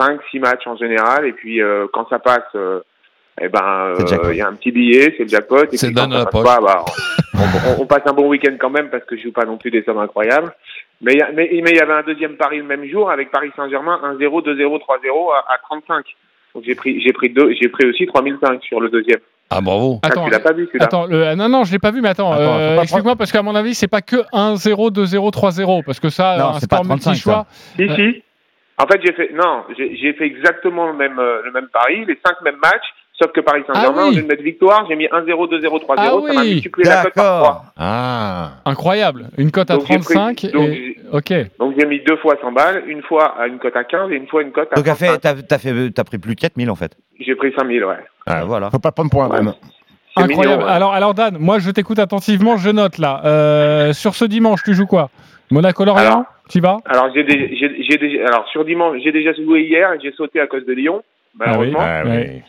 5, 0.00 0.20
6 0.30 0.38
matchs 0.40 0.66
en 0.66 0.76
général, 0.76 1.26
et 1.26 1.32
puis 1.32 1.60
euh, 1.60 1.86
quand 1.92 2.08
ça 2.08 2.18
passe, 2.18 2.42
euh, 2.54 2.80
eh 3.40 3.48
ben, 3.48 3.94
euh, 3.98 4.30
il 4.32 4.36
y 4.36 4.40
a 4.42 4.48
un 4.48 4.54
petit 4.54 4.70
billet, 4.72 5.14
c'est 5.16 5.24
le 5.24 5.28
jackpot. 5.28 5.64
Et 5.72 5.76
C'est 5.76 5.86
puis 5.88 5.94
quand 5.94 6.10
ça 6.10 6.18
la 6.18 6.24
passe 6.24 6.32
poche. 6.32 6.44
pas, 6.44 6.60
bah, 6.60 6.84
on, 7.34 7.38
on- 7.38 7.82
on 7.82 7.86
passe 7.86 8.02
un 8.06 8.12
bon 8.12 8.28
week-end 8.28 8.54
quand 8.58 8.70
même 8.70 8.88
parce 8.90 9.04
que 9.04 9.16
je 9.16 9.22
joue 9.22 9.32
pas 9.32 9.44
non 9.44 9.56
plus 9.56 9.70
des 9.70 9.82
sommes 9.82 9.98
incroyables. 9.98 10.52
Mais 11.02 11.14
il 11.14 11.24
mais 11.34 11.48
mais 11.64 11.70
il 11.70 11.76
y 11.76 11.80
avait 11.80 11.94
un 11.94 12.02
deuxième 12.02 12.36
pari 12.36 12.58
le 12.58 12.64
même 12.64 12.84
jour 12.86 13.10
avec 13.10 13.30
Paris 13.30 13.50
Saint-Germain 13.56 13.98
1-0, 14.18 14.18
2-0, 14.44 14.78
3-0 14.80 15.32
à, 15.32 15.54
à 15.54 15.58
35. 15.64 16.04
Donc 16.54 16.64
j'ai 16.66 16.74
pris, 16.74 17.00
j'ai 17.00 17.12
pris 17.14 17.30
deux, 17.30 17.52
j'ai 17.58 17.68
pris 17.68 17.86
aussi 17.88 18.06
3005 18.06 18.62
sur 18.62 18.80
le 18.80 18.90
deuxième. 18.90 19.20
Ah, 19.48 19.60
bravo. 19.62 19.98
Ah, 20.02 20.08
Attends, 20.08 20.24
tu 20.26 20.30
l'as 20.30 20.38
pas 20.40 20.52
vu 20.52 20.66
celui-là 20.66 20.84
Attends, 20.84 21.06
le- 21.06 21.34
non, 21.34 21.48
non, 21.48 21.64
je 21.64 21.72
l'ai 21.72 21.78
pas 21.78 21.90
vu, 21.90 22.00
mais 22.02 22.10
attends, 22.10 22.32
Attends, 22.32 22.58
euh, 22.58 22.80
explique-moi 22.82 23.16
parce 23.16 23.32
qu'à 23.32 23.42
mon 23.42 23.54
avis, 23.54 23.74
c'est 23.74 23.88
pas 23.88 24.02
que 24.02 24.16
1-0, 24.32 24.90
2-0, 24.92 25.30
3-0, 25.32 25.82
parce 25.84 25.98
que 26.00 26.08
ça, 26.10 26.36
Non, 26.38 26.48
un 26.50 26.52
c'est 26.54 26.66
sport 26.66 26.80
pas 26.82 26.84
35, 26.88 27.10
multi-choix. 27.10 27.46
Si, 27.76 27.88
si. 27.94 28.22
En 28.82 28.86
fait, 28.86 29.00
j'ai 29.04 29.12
fait, 29.12 29.30
non, 29.34 29.64
j'ai 29.76 29.96
j'ai 29.96 30.12
fait 30.14 30.24
exactement 30.26 30.86
le 30.88 30.94
même, 30.94 31.18
euh, 31.18 31.42
le 31.44 31.52
même 31.52 31.68
pari, 31.72 32.04
les 32.06 32.18
cinq 32.24 32.40
mêmes 32.42 32.56
matchs, 32.62 32.86
sauf 33.20 33.30
que 33.32 33.40
Paris 33.40 33.62
Saint-Germain, 33.66 34.04
Ah 34.06 34.08
oui. 34.10 34.16
de 34.16 34.22
mettre 34.26 34.42
victoire, 34.42 34.86
j'ai 34.88 34.96
mis 34.96 35.06
1-0, 35.06 35.48
2-0, 35.48 35.78
3-0, 35.80 35.94
Ah 35.98 36.26
ça 36.26 36.32
m'a 36.34 36.44
multiplié 36.44 36.88
la 36.88 37.02
cote 37.02 37.14
par 37.14 37.24
D'accord. 37.24 37.42
3. 37.42 37.64
Ah. 37.78 38.50
Incroyable. 38.64 39.28
Une 39.36 39.50
cote 39.50 39.70
à 39.70 39.74
Donc, 39.76 39.86
j'ai 39.86 39.98
pris- 39.98 40.14
35 40.14 40.46
donc, 40.52 40.68
et... 40.68 40.96
Ok. 41.12 41.32
Donc 41.58 41.74
j'ai 41.78 41.86
mis 41.86 42.00
deux 42.00 42.16
fois 42.16 42.36
100 42.40 42.52
balles, 42.52 42.82
une 42.86 43.02
fois 43.02 43.34
à 43.38 43.46
une 43.46 43.58
cote 43.58 43.76
à 43.76 43.84
15 43.84 44.10
et 44.12 44.14
une 44.16 44.26
fois 44.28 44.42
une 44.42 44.52
cote 44.52 44.68
à 44.72 44.76
Donc, 44.76 44.84
t'as 44.84 44.94
35. 44.94 45.12
fait, 45.12 45.18
t'as, 45.18 45.34
t'as 45.42 45.58
fait, 45.58 45.90
t'as 45.90 46.04
pris 46.04 46.18
plus 46.18 46.34
de 46.34 46.40
4000 46.40 46.70
en 46.70 46.74
fait. 46.76 46.96
J'ai 47.20 47.34
pris 47.34 47.52
5000, 47.56 47.84
ouais. 47.84 47.96
Ah, 48.26 48.44
voilà. 48.44 48.70
Faut 48.70 48.78
pas 48.78 48.92
prendre 48.92 49.10
un 49.22 49.28
Dan. 49.28 49.54
C'est 50.16 50.24
Incroyable. 50.24 50.54
mignon, 50.56 50.66
ouais. 50.66 50.72
alors, 50.74 50.92
alors, 50.92 51.14
Dan, 51.14 51.36
moi, 51.38 51.58
je 51.60 51.70
t'écoute 51.70 51.98
attentivement, 52.00 52.56
je 52.56 52.70
note 52.70 52.98
là. 52.98 53.20
Euh, 53.24 53.92
sur 53.92 54.14
ce 54.16 54.24
dimanche, 54.24 54.62
tu 54.64 54.74
joues 54.74 54.86
quoi? 54.86 55.08
Monaco-Lorient? 55.50 56.00
Alors- 56.04 56.24
Tu 56.50 56.60
vas 56.60 56.78
Alors 56.86 57.10
j'ai 57.14 57.24
des- 57.24 57.56
j'ai 57.56 57.82
j'ai 57.82 57.96
déjà, 57.98 58.26
alors 58.26 58.46
sur 58.48 58.64
dimanche, 58.64 58.98
j'ai 59.02 59.12
déjà 59.12 59.32
joué 59.32 59.62
hier 59.62 59.92
et 59.94 59.98
j'ai 60.02 60.12
sauté 60.12 60.40
à 60.40 60.46
cause 60.46 60.66
de 60.66 60.72
Lyon, 60.72 61.02
malheureusement. 61.38 61.78
Ah 61.80 62.02
oui. 62.04 62.10
Ouais. 62.10 62.42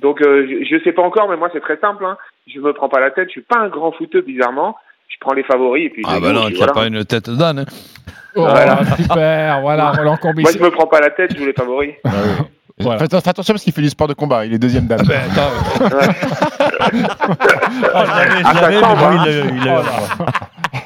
Donc 0.00 0.20
euh, 0.22 0.46
je, 0.48 0.64
je 0.76 0.82
sais 0.84 0.92
pas 0.92 1.02
encore, 1.02 1.28
mais 1.28 1.36
moi 1.36 1.48
c'est 1.52 1.60
très 1.60 1.78
simple. 1.78 2.04
Hein. 2.04 2.16
Je 2.46 2.58
me 2.60 2.72
prends 2.72 2.88
pas 2.88 3.00
la 3.00 3.10
tête. 3.10 3.28
Je 3.28 3.32
suis 3.32 3.40
pas 3.42 3.58
un 3.58 3.68
grand 3.68 3.92
footeux 3.92 4.20
bizarrement. 4.22 4.76
Je 5.08 5.16
prends 5.20 5.34
les 5.34 5.42
favoris 5.42 5.86
et 5.86 5.90
puis. 5.90 6.02
je 6.02 6.08
Ah, 6.10 6.20
bah 6.20 6.32
non, 6.32 6.46
tu 6.46 6.52
n'as 6.52 6.58
voilà. 6.58 6.72
pas 6.72 6.86
une 6.86 7.04
tête 7.04 7.30
Dan. 7.30 7.60
hein. 7.60 7.64
Oh, 8.36 8.42
Voilà. 8.42 8.78
Super, 8.96 9.60
voilà, 9.62 9.90
Roland 9.92 10.16
Courbis. 10.18 10.42
Moi 10.42 10.50
je 10.56 10.62
me 10.62 10.70
prends 10.70 10.86
pas 10.86 11.00
la 11.00 11.10
tête. 11.10 11.32
Je 11.34 11.38
joue 11.38 11.46
les 11.46 11.52
favoris. 11.54 11.94
Voilà. 12.80 12.98
Faites, 13.00 13.10
faites 13.12 13.26
attention 13.28 13.54
parce 13.54 13.64
qu'il 13.64 13.72
fait 13.72 13.82
du 13.82 13.88
sport 13.90 14.08
de 14.08 14.14
combat. 14.14 14.44
Il 14.46 14.54
est 14.54 14.58
deuxième 14.58 14.86
Dan. 14.86 15.00
Ben, 15.06 15.20
attends, 15.30 15.88
Ah, 17.94 18.04
je 18.04 18.10
l'avais, 18.10 18.38
je 18.38 18.42
ça 18.44 18.52
l'avais, 18.60 18.74
mais 18.76 18.80
chambre, 18.80 18.96
bon, 18.96 19.10
il 19.12 19.30
l'a- 19.30 19.44
il 19.56 19.64
l'a- 19.64 19.82
Oh 19.82 19.84
là. 19.84 20.26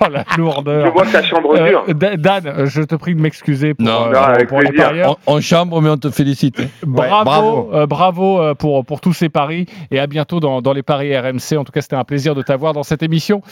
Oh 0.00 0.06
la 0.10 0.24
Je 0.34 0.40
lourdeur. 0.40 0.92
vois 0.92 1.04
que 1.04 1.12
ta 1.12 1.22
chambre 1.22 1.54
Euh, 1.56 1.68
dure. 1.68 1.84
Da- 1.94 2.16
Dan, 2.16 2.64
je 2.66 2.82
te 2.82 2.94
prie 2.96 3.14
de 3.14 3.20
m'excuser 3.20 3.74
pour, 3.74 3.86
Non. 3.86 4.06
euh, 4.08 4.12
Non, 4.12 4.20
avec 4.20 4.48
pour 4.48 4.60
les 4.60 4.70
on, 5.06 5.16
on 5.26 5.40
chambre, 5.40 5.80
mais 5.80 5.90
on 5.90 5.96
te 5.96 6.10
félicite. 6.10 6.60
hein. 6.60 6.66
Bravo, 6.86 7.24
bravo. 7.24 7.70
euh, 7.74 7.86
bravo 7.86 8.40
euh, 8.40 8.54
pour, 8.54 8.84
pour 8.84 9.00
tous 9.00 9.12
ces 9.12 9.28
paris 9.28 9.66
et 9.90 9.98
à 10.00 10.06
bientôt 10.06 10.40
dans, 10.40 10.60
dans 10.60 10.72
les 10.72 10.82
paris 10.82 11.16
RMC. 11.16 11.56
En 11.56 11.64
tout 11.64 11.72
cas, 11.72 11.80
c'était 11.82 11.96
un 11.96 12.04
plaisir 12.04 12.34
de 12.34 12.42
t'avoir 12.42 12.72
dans 12.72 12.82
cette 12.82 13.02
émission. 13.02 13.42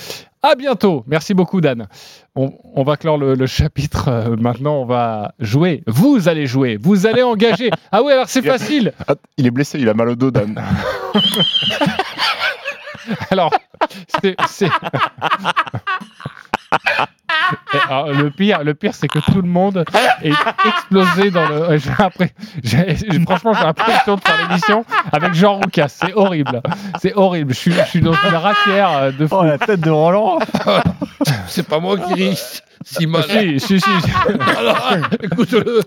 À 0.42 0.54
bientôt. 0.54 1.04
Merci 1.06 1.34
beaucoup, 1.34 1.60
Dan. 1.60 1.86
On, 2.34 2.50
on 2.74 2.82
va 2.82 2.96
clore 2.96 3.18
le, 3.18 3.34
le 3.34 3.46
chapitre. 3.46 4.08
euh, 4.08 4.36
maintenant, 4.36 4.76
on 4.80 4.84
va 4.86 5.34
jouer. 5.38 5.82
Vous 5.86 6.28
allez 6.28 6.46
jouer. 6.46 6.78
Vous 6.80 7.06
allez 7.06 7.22
engager. 7.22 7.70
Ah 7.92 8.02
oui, 8.02 8.12
alors 8.12 8.26
c'est 8.28 8.40
facile. 8.42 8.92
Ah, 9.06 9.16
Il 9.36 9.46
est 9.46 9.50
blessé, 9.50 9.78
il 9.78 9.88
a 9.88 9.94
mal 9.94 10.08
au 10.08 10.14
dos, 10.16 10.30
Dan. 10.30 10.58
Alors, 13.30 13.50
c'est. 14.22 14.34
c'est- 14.48 14.68
Et 17.74 17.78
alors, 17.88 18.12
le 18.12 18.30
pire, 18.30 18.62
le 18.62 18.74
pire, 18.74 18.94
c'est 18.94 19.08
que 19.08 19.18
tout 19.18 19.40
le 19.42 19.48
monde 19.48 19.84
est 20.22 20.32
explosé 20.66 21.30
dans 21.30 21.48
le. 21.48 21.78
J'ai 21.78 22.96
j'ai- 22.96 22.96
j'ai- 23.10 23.20
franchement, 23.20 23.52
j'ai 23.54 23.64
l'impression 23.64 24.16
de 24.16 24.20
faire 24.20 24.48
l'émission 24.48 24.84
avec 25.12 25.34
Jean 25.34 25.54
Roucas. 25.56 25.88
C'est 25.88 26.12
horrible. 26.14 26.60
C'est 27.00 27.14
horrible. 27.14 27.52
Je 27.54 27.58
suis, 27.58 27.72
je 27.72 27.82
suis 27.84 28.00
dans 28.00 28.12
une 28.12 28.34
ratière 28.36 28.90
euh, 28.96 29.10
de 29.12 29.26
fou. 29.26 29.36
Oh, 29.40 29.44
la 29.44 29.58
tête 29.58 29.80
de 29.80 29.90
Roland. 29.90 30.38
C'est 31.48 31.66
pas 31.66 31.80
moi 31.80 31.98
qui 31.98 32.14
risque 32.14 32.62
si 32.84 33.06
mal. 33.06 33.24
Si, 33.24 33.58
si, 33.60 33.80
si. 33.80 33.90
Alors, 34.58 34.92
écoute-le. 35.22 35.82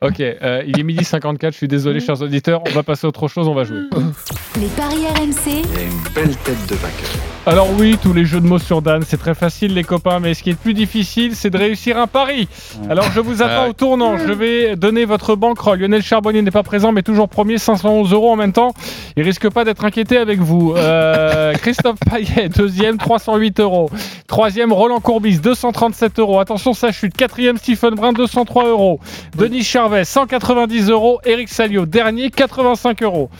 Ok, 0.00 0.20
euh, 0.20 0.62
il 0.66 0.78
est 0.78 0.84
midi 0.84 1.04
54. 1.04 1.52
Je 1.52 1.56
suis 1.58 1.68
désolé, 1.68 2.00
chers 2.00 2.20
auditeurs. 2.22 2.62
On 2.66 2.70
va 2.70 2.82
passer 2.82 3.06
à 3.06 3.08
autre 3.08 3.26
chose. 3.28 3.48
On 3.48 3.54
va 3.54 3.64
jouer. 3.64 3.80
Les 4.56 4.68
paris 4.68 5.06
RMC, 5.16 5.62
Alors 7.48 7.68
oui, 7.78 7.96
tous 8.02 8.12
les 8.12 8.26
jeux 8.26 8.42
de 8.42 8.46
mots 8.46 8.58
sur 8.58 8.82
Dan, 8.82 9.02
c'est 9.06 9.16
très 9.16 9.34
facile 9.34 9.72
les 9.72 9.82
copains, 9.82 10.20
mais 10.20 10.34
ce 10.34 10.42
qui 10.42 10.50
est 10.50 10.52
le 10.52 10.58
plus 10.58 10.74
difficile, 10.74 11.34
c'est 11.34 11.48
de 11.48 11.56
réussir 11.56 11.96
un 11.96 12.06
pari. 12.06 12.46
Alors 12.90 13.10
je 13.10 13.20
vous 13.20 13.42
attends 13.42 13.68
au 13.68 13.72
tournant, 13.72 14.18
je 14.18 14.30
vais 14.30 14.76
donner 14.76 15.06
votre 15.06 15.34
banquerolle. 15.34 15.78
Lionel 15.78 16.02
Charbonnier 16.02 16.42
n'est 16.42 16.50
pas 16.50 16.62
présent, 16.62 16.92
mais 16.92 17.02
toujours 17.02 17.26
premier, 17.26 17.56
511 17.56 18.12
euros 18.12 18.30
en 18.30 18.36
même 18.36 18.52
temps. 18.52 18.74
Il 19.16 19.22
risque 19.22 19.48
pas 19.48 19.64
d'être 19.64 19.82
inquiété 19.86 20.18
avec 20.18 20.40
vous. 20.40 20.74
Euh, 20.76 21.54
Christophe 21.62 21.98
Payet, 22.00 22.50
deuxième, 22.50 22.98
308 22.98 23.60
euros. 23.60 23.90
Troisième, 24.26 24.70
Roland 24.70 25.00
Courbis, 25.00 25.38
237 25.38 26.18
euros. 26.18 26.40
Attention, 26.40 26.74
ça 26.74 26.92
chute. 26.92 27.16
Quatrième, 27.16 27.56
Stephen 27.56 27.94
Brun, 27.94 28.12
203 28.12 28.66
euros. 28.66 29.00
Denis 29.38 29.64
Charvet, 29.64 30.04
190 30.04 30.90
euros. 30.90 31.18
Eric 31.24 31.48
Salio, 31.48 31.86
dernier, 31.86 32.28
85 32.28 33.02
euros. 33.04 33.30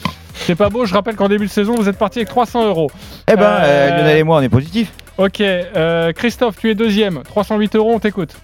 C'est 0.47 0.55
pas 0.57 0.69
beau, 0.71 0.87
je 0.87 0.95
rappelle 0.95 1.17
qu'en 1.17 1.29
début 1.29 1.47
de 1.47 1.51
saison, 1.51 1.75
vous 1.75 1.89
êtes 1.89 1.99
parti 1.99 2.19
avec 2.21 2.29
300 2.29 2.67
euros. 2.69 2.91
Eh 3.31 3.37
ben, 3.37 3.43
Euh, 3.43 3.61
euh, 3.63 3.97
Lionel 3.99 4.17
et 4.19 4.23
moi, 4.23 4.39
on 4.39 4.41
est 4.43 4.49
positifs. 4.49 4.93
Ok, 5.19 5.41
euh, 5.41 6.13
Christophe, 6.13 6.57
tu 6.59 6.71
es 6.71 6.75
deuxième, 6.75 7.23
308 7.25 7.75
euros, 7.77 7.93
on 7.95 7.99
t'écoute. 7.99 8.37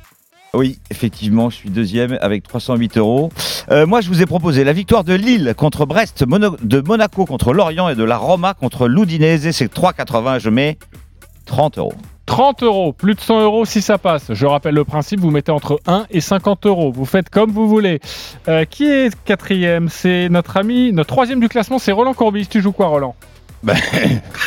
Oui, 0.53 0.79
effectivement, 0.91 1.51
je 1.51 1.57
suis 1.57 1.71
deuxième 1.71 2.17
avec 2.21 2.47
308 2.47 2.97
euros. 2.99 3.31
Euh, 3.71 3.87
moi, 3.87 4.01
je 4.01 4.09
vous 4.09 4.23
ai 4.23 4.27
proposé 4.27 4.63
la 4.63 4.73
victoire 4.73 5.03
de 5.03 5.15
Lille 5.15 5.55
contre 5.57 5.85
Brest, 5.87 6.25
Mono- 6.27 6.57
de 6.63 6.81
Monaco 6.81 7.25
contre 7.27 7.53
Lorient 7.53 7.89
et 7.89 7.95
de 7.97 8.05
la 8.05 8.17
Roma 8.17 8.55
contre 8.55 8.87
l'Udinese. 8.87 9.51
C'est 9.51 9.73
3,80. 9.73 10.39
Je 10.39 10.51
mets 10.51 10.79
30 11.47 11.79
euros. 11.79 11.95
30 12.27 12.63
euros, 12.63 12.93
plus 12.93 13.15
de 13.15 13.21
100 13.21 13.43
euros 13.43 13.65
si 13.65 13.83
ça 13.83 13.99
passe. 13.99 14.33
Je 14.33 14.47
rappelle 14.47 14.75
le 14.75 14.85
principe, 14.85 15.21
vous 15.21 15.31
mettez 15.31 15.53
entre 15.53 15.81
1 15.87 16.07
et 16.11 16.21
50 16.21 16.67
euros. 16.67 16.93
Vous 16.93 17.05
faites 17.05 17.29
comme 17.29 17.51
vous 17.51 17.69
voulez. 17.69 18.01
Euh, 18.49 18.65
qui 18.65 18.85
est 18.85 19.15
quatrième? 19.25 19.89
C'est 19.89 20.29
notre 20.31 20.57
ami, 20.57 20.93
notre 20.93 21.09
troisième 21.09 21.41
du 21.41 21.49
classement, 21.49 21.79
c'est 21.79 21.93
Roland 21.93 22.15
Courbis. 22.15 22.47
Tu 22.47 22.63
joues 22.63 22.73
quoi, 22.73 22.87
Roland? 22.87 23.15
Ben, 23.63 23.77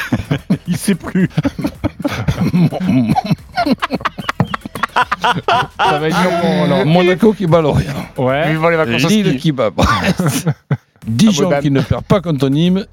Il 0.67 0.77
sait 0.77 0.95
plus. 0.95 1.29
Ça 5.79 5.99
va 5.99 6.07
être 6.07 6.21
dur 6.21 6.31
pour 6.41 6.49
Roland. 6.49 6.85
Monaco 6.85 7.33
qui 7.33 7.47
bat 7.47 7.61
Lorient. 7.61 7.93
Ouais. 8.17 8.51
Vivant 8.51 8.69
les 8.69 8.77
vacances 8.77 9.09
Lille 9.09 9.37
qui 9.37 9.51
bat 9.51 9.69
Brest. 9.69 10.47
Dijon 11.07 11.51
qui 11.61 11.71
ne 11.71 11.81
perd 11.81 12.03
pas 12.03 12.21
contre 12.21 12.49
Nîmes. 12.49 12.85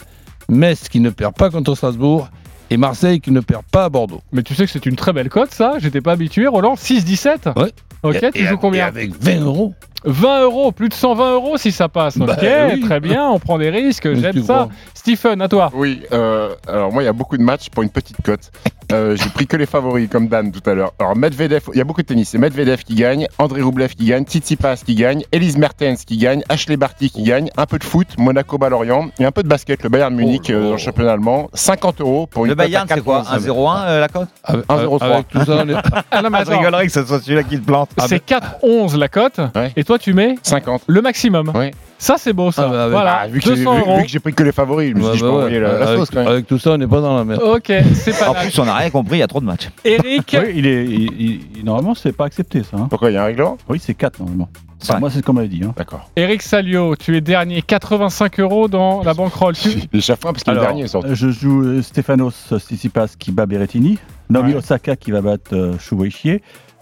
Metz 0.48 0.88
qui 0.88 1.00
ne 1.00 1.10
perd 1.10 1.34
pas 1.34 1.50
contre 1.50 1.74
Strasbourg. 1.74 2.28
Et 2.70 2.76
Marseille 2.76 3.20
qui 3.20 3.30
ne 3.30 3.40
perd 3.40 3.62
pas 3.70 3.84
à 3.84 3.88
Bordeaux. 3.88 4.22
Mais 4.32 4.42
tu 4.42 4.54
sais 4.54 4.64
que 4.64 4.70
c'est 4.72 4.86
une 4.86 4.96
très 4.96 5.12
belle 5.12 5.28
cote, 5.28 5.52
ça. 5.52 5.74
J'étais 5.78 6.00
pas 6.00 6.12
habitué, 6.12 6.46
Roland. 6.46 6.74
6-17 6.76 7.48
Ouais. 7.56 7.72
Ok, 8.02 8.16
Et- 8.22 8.30
tu 8.32 8.38
et- 8.42 8.46
joues 8.46 8.58
combien 8.58 8.84
et 8.84 8.88
avec 8.88 9.12
20 9.22 9.40
euros. 9.42 9.74
20 10.04 10.42
euros, 10.42 10.72
plus 10.72 10.88
de 10.88 10.94
120 10.94 11.32
euros 11.34 11.56
si 11.56 11.72
ça 11.72 11.88
passe. 11.88 12.16
Ok, 12.16 12.26
Bah 12.26 12.36
oui. 12.72 12.80
très 12.80 13.00
bien, 13.00 13.26
on 13.28 13.38
prend 13.38 13.58
des 13.58 13.70
risques, 13.70 14.12
j'aime 14.14 14.42
ça. 14.42 14.54
crois. 14.54 14.68
Stephen, 14.94 15.40
à 15.42 15.48
toi. 15.48 15.70
Oui, 15.74 16.02
euh, 16.12 16.54
alors 16.68 16.92
moi, 16.92 17.02
il 17.02 17.06
y 17.06 17.08
a 17.08 17.12
beaucoup 17.12 17.36
de 17.36 17.42
matchs 17.42 17.68
pour 17.70 17.82
une 17.82 17.90
petite 17.90 18.16
cote. 18.22 18.50
Euh, 18.92 19.16
J'ai 19.16 19.30
pris 19.30 19.46
que 19.46 19.56
les 19.56 19.64
favoris, 19.64 20.08
comme 20.10 20.28
Dan 20.28 20.52
tout 20.52 20.68
à 20.68 20.74
l'heure. 20.74 20.92
Alors, 20.98 21.16
Medvedev, 21.16 21.62
il 21.72 21.78
y 21.78 21.80
a 21.80 21.84
beaucoup 21.84 22.02
de 22.02 22.06
tennis. 22.06 22.28
C'est 22.28 22.38
Medvedev 22.38 22.82
qui 22.84 22.94
gagne, 22.94 23.26
André 23.38 23.62
Roublev 23.62 23.94
qui 23.94 24.04
gagne, 24.04 24.24
Tsitsipas 24.24 24.76
qui 24.84 24.94
gagne, 24.94 25.22
Elise 25.32 25.56
Mertens 25.56 26.04
qui 26.06 26.18
gagne, 26.18 26.42
Ashley 26.50 26.76
Barty 26.76 27.08
qui 27.08 27.22
gagne, 27.22 27.48
un 27.56 27.64
peu 27.64 27.78
de 27.78 27.84
foot, 27.84 28.08
Monaco 28.18 28.58
Balorient 28.58 29.08
et 29.18 29.24
un 29.24 29.32
peu 29.32 29.42
de 29.42 29.48
basket, 29.48 29.82
le 29.82 29.88
Bayern 29.88 30.14
Munich 30.14 30.50
euh, 30.50 30.64
dans 30.64 30.70
le 30.72 30.76
championnat 30.76 31.12
allemand. 31.12 31.48
50 31.54 32.02
euros 32.02 32.26
pour 32.26 32.44
une 32.44 32.50
Le 32.50 32.56
cote 32.56 32.60
à 32.60 32.66
Bayern, 32.66 32.86
c'est 32.88 33.00
quoi 33.02 33.22
4,11. 33.22 33.46
1-0-1 33.46 33.84
euh, 33.86 34.00
la 34.00 34.08
cote 34.08 34.28
Avec, 34.44 34.66
1,03. 34.66 35.02
avec 35.02 35.28
tout 35.28 35.44
ça, 35.44 35.52
on 35.64 35.68
est- 35.70 35.74
Ah 36.10 36.22
non, 36.22 36.28
mais 36.30 36.44
Je 36.44 36.50
rigolerais 36.50 36.86
que 36.86 36.92
ce 36.92 37.04
soit 37.04 37.20
celui-là 37.20 37.42
qui 37.42 37.58
te 37.58 37.64
plante. 37.64 37.88
c'est 38.06 38.22
4-11 38.24 38.98
la 38.98 39.08
cote, 39.08 39.40
Ouais. 39.56 39.72
et 39.76 39.82
toi 39.84 39.93
tu 39.98 40.12
mets 40.14 40.34
50. 40.42 40.82
le 40.86 41.02
maximum. 41.02 41.50
Ouais. 41.54 41.72
Ça 41.98 42.16
c'est 42.18 42.32
beau 42.32 42.50
ça. 42.52 42.64
Ah 42.66 42.70
bah, 42.70 42.80
avec- 42.84 42.92
voilà, 42.92 43.18
Ah, 43.22 43.26
vu 43.28 43.40
que 43.40 43.44
j'ai 43.46 43.56
200 43.56 43.74
vu- 43.74 43.80
euros. 43.80 43.96
vu 43.98 44.02
que 44.04 44.08
j'ai 44.10 44.18
pris 44.20 44.34
que 44.34 44.42
les 44.42 44.52
favoris, 44.52 44.90
je 44.90 44.94
me 44.96 45.02
suis 45.02 45.12
dit, 45.12 45.18
je 45.18 45.24
bah 45.24 45.30
peux 45.30 45.36
envoyer 45.36 45.60
la, 45.60 45.72
la 45.78 45.86
avec, 45.86 45.98
sauce 45.98 46.10
quand 46.10 46.18
même. 46.20 46.28
avec 46.28 46.46
tout 46.46 46.58
ça, 46.58 46.72
on 46.72 46.78
n'est 46.78 46.86
pas 46.86 47.00
dans 47.00 47.16
la 47.16 47.24
merde. 47.24 47.42
Ok, 47.42 47.72
c'est 47.94 48.18
pas 48.18 48.30
En 48.30 48.34
plus, 48.34 48.58
on 48.58 48.64
n'a 48.64 48.74
rien 48.74 48.90
compris, 48.90 49.16
il 49.16 49.20
y 49.20 49.22
a 49.22 49.26
trop 49.26 49.40
de 49.40 49.46
matchs. 49.46 49.70
Eric, 49.84 50.36
Oui, 50.38 50.52
il 50.56 50.66
est, 50.66 50.84
il- 50.84 51.40
il- 51.58 51.64
normalement, 51.64 51.94
c'est 51.94 52.12
pas 52.12 52.26
accepté 52.26 52.62
ça. 52.62 52.76
hein. 52.76 52.86
Pourquoi 52.90 53.10
il 53.10 53.14
y 53.14 53.16
a 53.16 53.22
un 53.22 53.26
règlement? 53.26 53.56
Oui, 53.68 53.78
c'est 53.82 53.94
4 53.94 54.18
normalement. 54.18 54.48
Enfin, 54.82 54.98
moi, 54.98 55.08
c'est 55.08 55.20
ce 55.20 55.22
qu'on 55.22 55.32
m'avait 55.32 55.48
dit. 55.48 55.62
hein. 55.64 55.72
D'accord. 55.78 56.10
Eric 56.14 56.42
Salio, 56.42 56.94
tu 56.94 57.16
es 57.16 57.22
dernier, 57.22 57.62
85 57.62 58.38
euros 58.40 58.68
dans 58.68 59.02
la 59.02 59.14
bankroll. 59.14 59.54
Tu... 59.54 59.70
Chaque 60.00 60.20
fois, 60.20 60.32
parce 60.32 60.44
qu'il 60.44 60.52
est 60.52 60.56
Alors, 60.56 60.66
dernier, 60.66 60.88
surtout. 60.88 61.08
je 61.14 61.30
joue 61.30 61.62
euh, 61.64 61.80
Stefanos 61.82 62.52
Tsitsipas 62.58 63.06
qui 63.18 63.32
bat 63.32 63.46
Berrettini, 63.46 63.98
Naomi 64.28 64.50
Ouais. 64.52 64.58
Osaka 64.58 64.94
qui 64.96 65.10
va 65.10 65.22
battre 65.22 65.54
euh, 65.54 65.72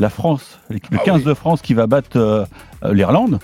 la 0.01 0.09
France, 0.11 0.59
l'équipe 0.71 0.91
le 0.93 0.99
Ah 1.01 1.05
15 1.05 1.17
oui. 1.19 1.25
de 1.25 1.35
France 1.35 1.63
qui 1.63 1.75
va 1.75 1.87
battre 1.87 2.17
euh, 2.19 2.45
euh, 2.85 2.93
l'Irlande, 2.95 3.39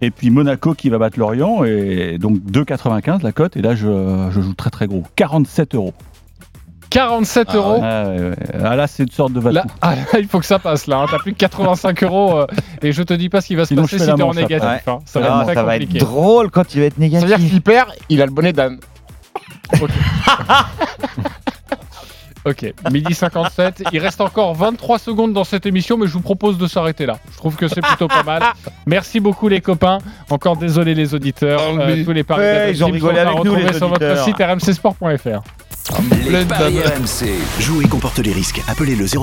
et 0.00 0.10
puis 0.10 0.30
Monaco 0.30 0.74
qui 0.74 0.90
va 0.90 0.98
battre 0.98 1.18
Lorient, 1.18 1.64
et 1.64 2.18
donc 2.18 2.38
2,95 2.38 3.22
la 3.22 3.32
cote, 3.32 3.56
et 3.56 3.62
là 3.62 3.74
je, 3.74 4.28
je 4.30 4.40
joue 4.40 4.54
très 4.54 4.70
très 4.70 4.86
gros, 4.86 5.04
47 5.16 5.74
euros. 5.74 5.94
47 6.90 7.54
euros. 7.56 7.80
Ah, 7.82 8.04
ouais, 8.08 8.20
ouais. 8.20 8.36
Ah, 8.62 8.76
là 8.76 8.86
c'est 8.86 9.02
une 9.02 9.10
sorte 9.10 9.32
de 9.32 9.40
Là, 9.50 9.64
ah, 9.82 9.96
là, 9.96 10.18
il 10.20 10.26
faut 10.26 10.38
que 10.38 10.46
ça 10.46 10.58
passe 10.58 10.86
là. 10.86 10.98
hein. 10.98 11.06
T'as 11.10 11.18
plus 11.18 11.32
que 11.32 11.38
85 11.38 12.02
euros 12.04 12.38
euh, 12.38 12.46
et 12.80 12.92
je 12.92 13.02
te 13.02 13.12
dis 13.12 13.28
pas 13.28 13.40
ce 13.40 13.48
qui 13.48 13.54
va 13.56 13.64
se 13.64 13.68
Sinon, 13.68 13.82
passer 13.82 13.98
si 13.98 14.06
t'es 14.06 14.22
en 14.22 14.32
négatif. 14.32 14.86
hein. 14.88 14.98
Ça 15.04 15.20
va 15.20 15.26
Ah, 15.30 15.38
être 15.40 15.44
très 15.46 15.54
ça 15.54 15.62
va 15.64 15.76
être 15.76 15.92
drôle 15.98 16.50
quand 16.50 16.74
il 16.74 16.80
va 16.80 16.86
être 16.86 16.94
Ça 16.94 17.00
veut 17.02 17.08
dire 17.08 17.20
négatif. 17.22 17.50
qu'il 17.50 17.60
perd, 17.62 17.88
il 18.08 18.22
a 18.22 18.26
le 18.26 18.32
bonnet 18.32 18.52
d'âne. 18.52 18.78
Ok, 22.46 22.72
midi 22.92 23.12
57. 23.12 23.82
Il 23.92 23.98
reste 23.98 24.20
encore 24.20 24.54
23 24.54 25.00
secondes 25.00 25.32
dans 25.32 25.42
cette 25.42 25.66
émission, 25.66 25.98
mais 25.98 26.06
je 26.06 26.12
vous 26.12 26.20
propose 26.20 26.58
de 26.58 26.68
s'arrêter 26.68 27.04
là. 27.04 27.18
Je 27.32 27.36
trouve 27.36 27.56
que 27.56 27.66
c'est 27.66 27.80
plutôt 27.80 28.06
pas 28.06 28.22
mal. 28.22 28.42
Merci 28.86 29.18
beaucoup 29.18 29.48
les 29.48 29.60
copains. 29.60 29.98
Encore 30.30 30.56
désolé 30.56 30.94
les 30.94 31.12
auditeurs. 31.12 31.60
Euh, 31.76 32.04
tous 32.04 32.12
les 32.12 32.22
paris 32.22 32.42
Ouais, 32.42 32.70
ils 32.70 32.84
ont 32.84 32.90
rigolé 32.90 33.16
sont 33.16 33.26
à 33.26 33.30
avec 33.30 33.44
nous, 33.44 33.56
les 33.56 33.72
sur 33.72 33.88
votre 33.88 34.24
site 34.24 34.36
rmcsport.fr. 34.38 35.42
Les 36.28 36.44
paris 36.44 36.78
RMC. 36.80 37.60
Jouer 37.60 37.86
comporte 37.86 38.18
les 38.18 38.32
risques. 38.32 38.62
Appelez 38.68 38.94
le 38.94 39.06
09 39.06 39.16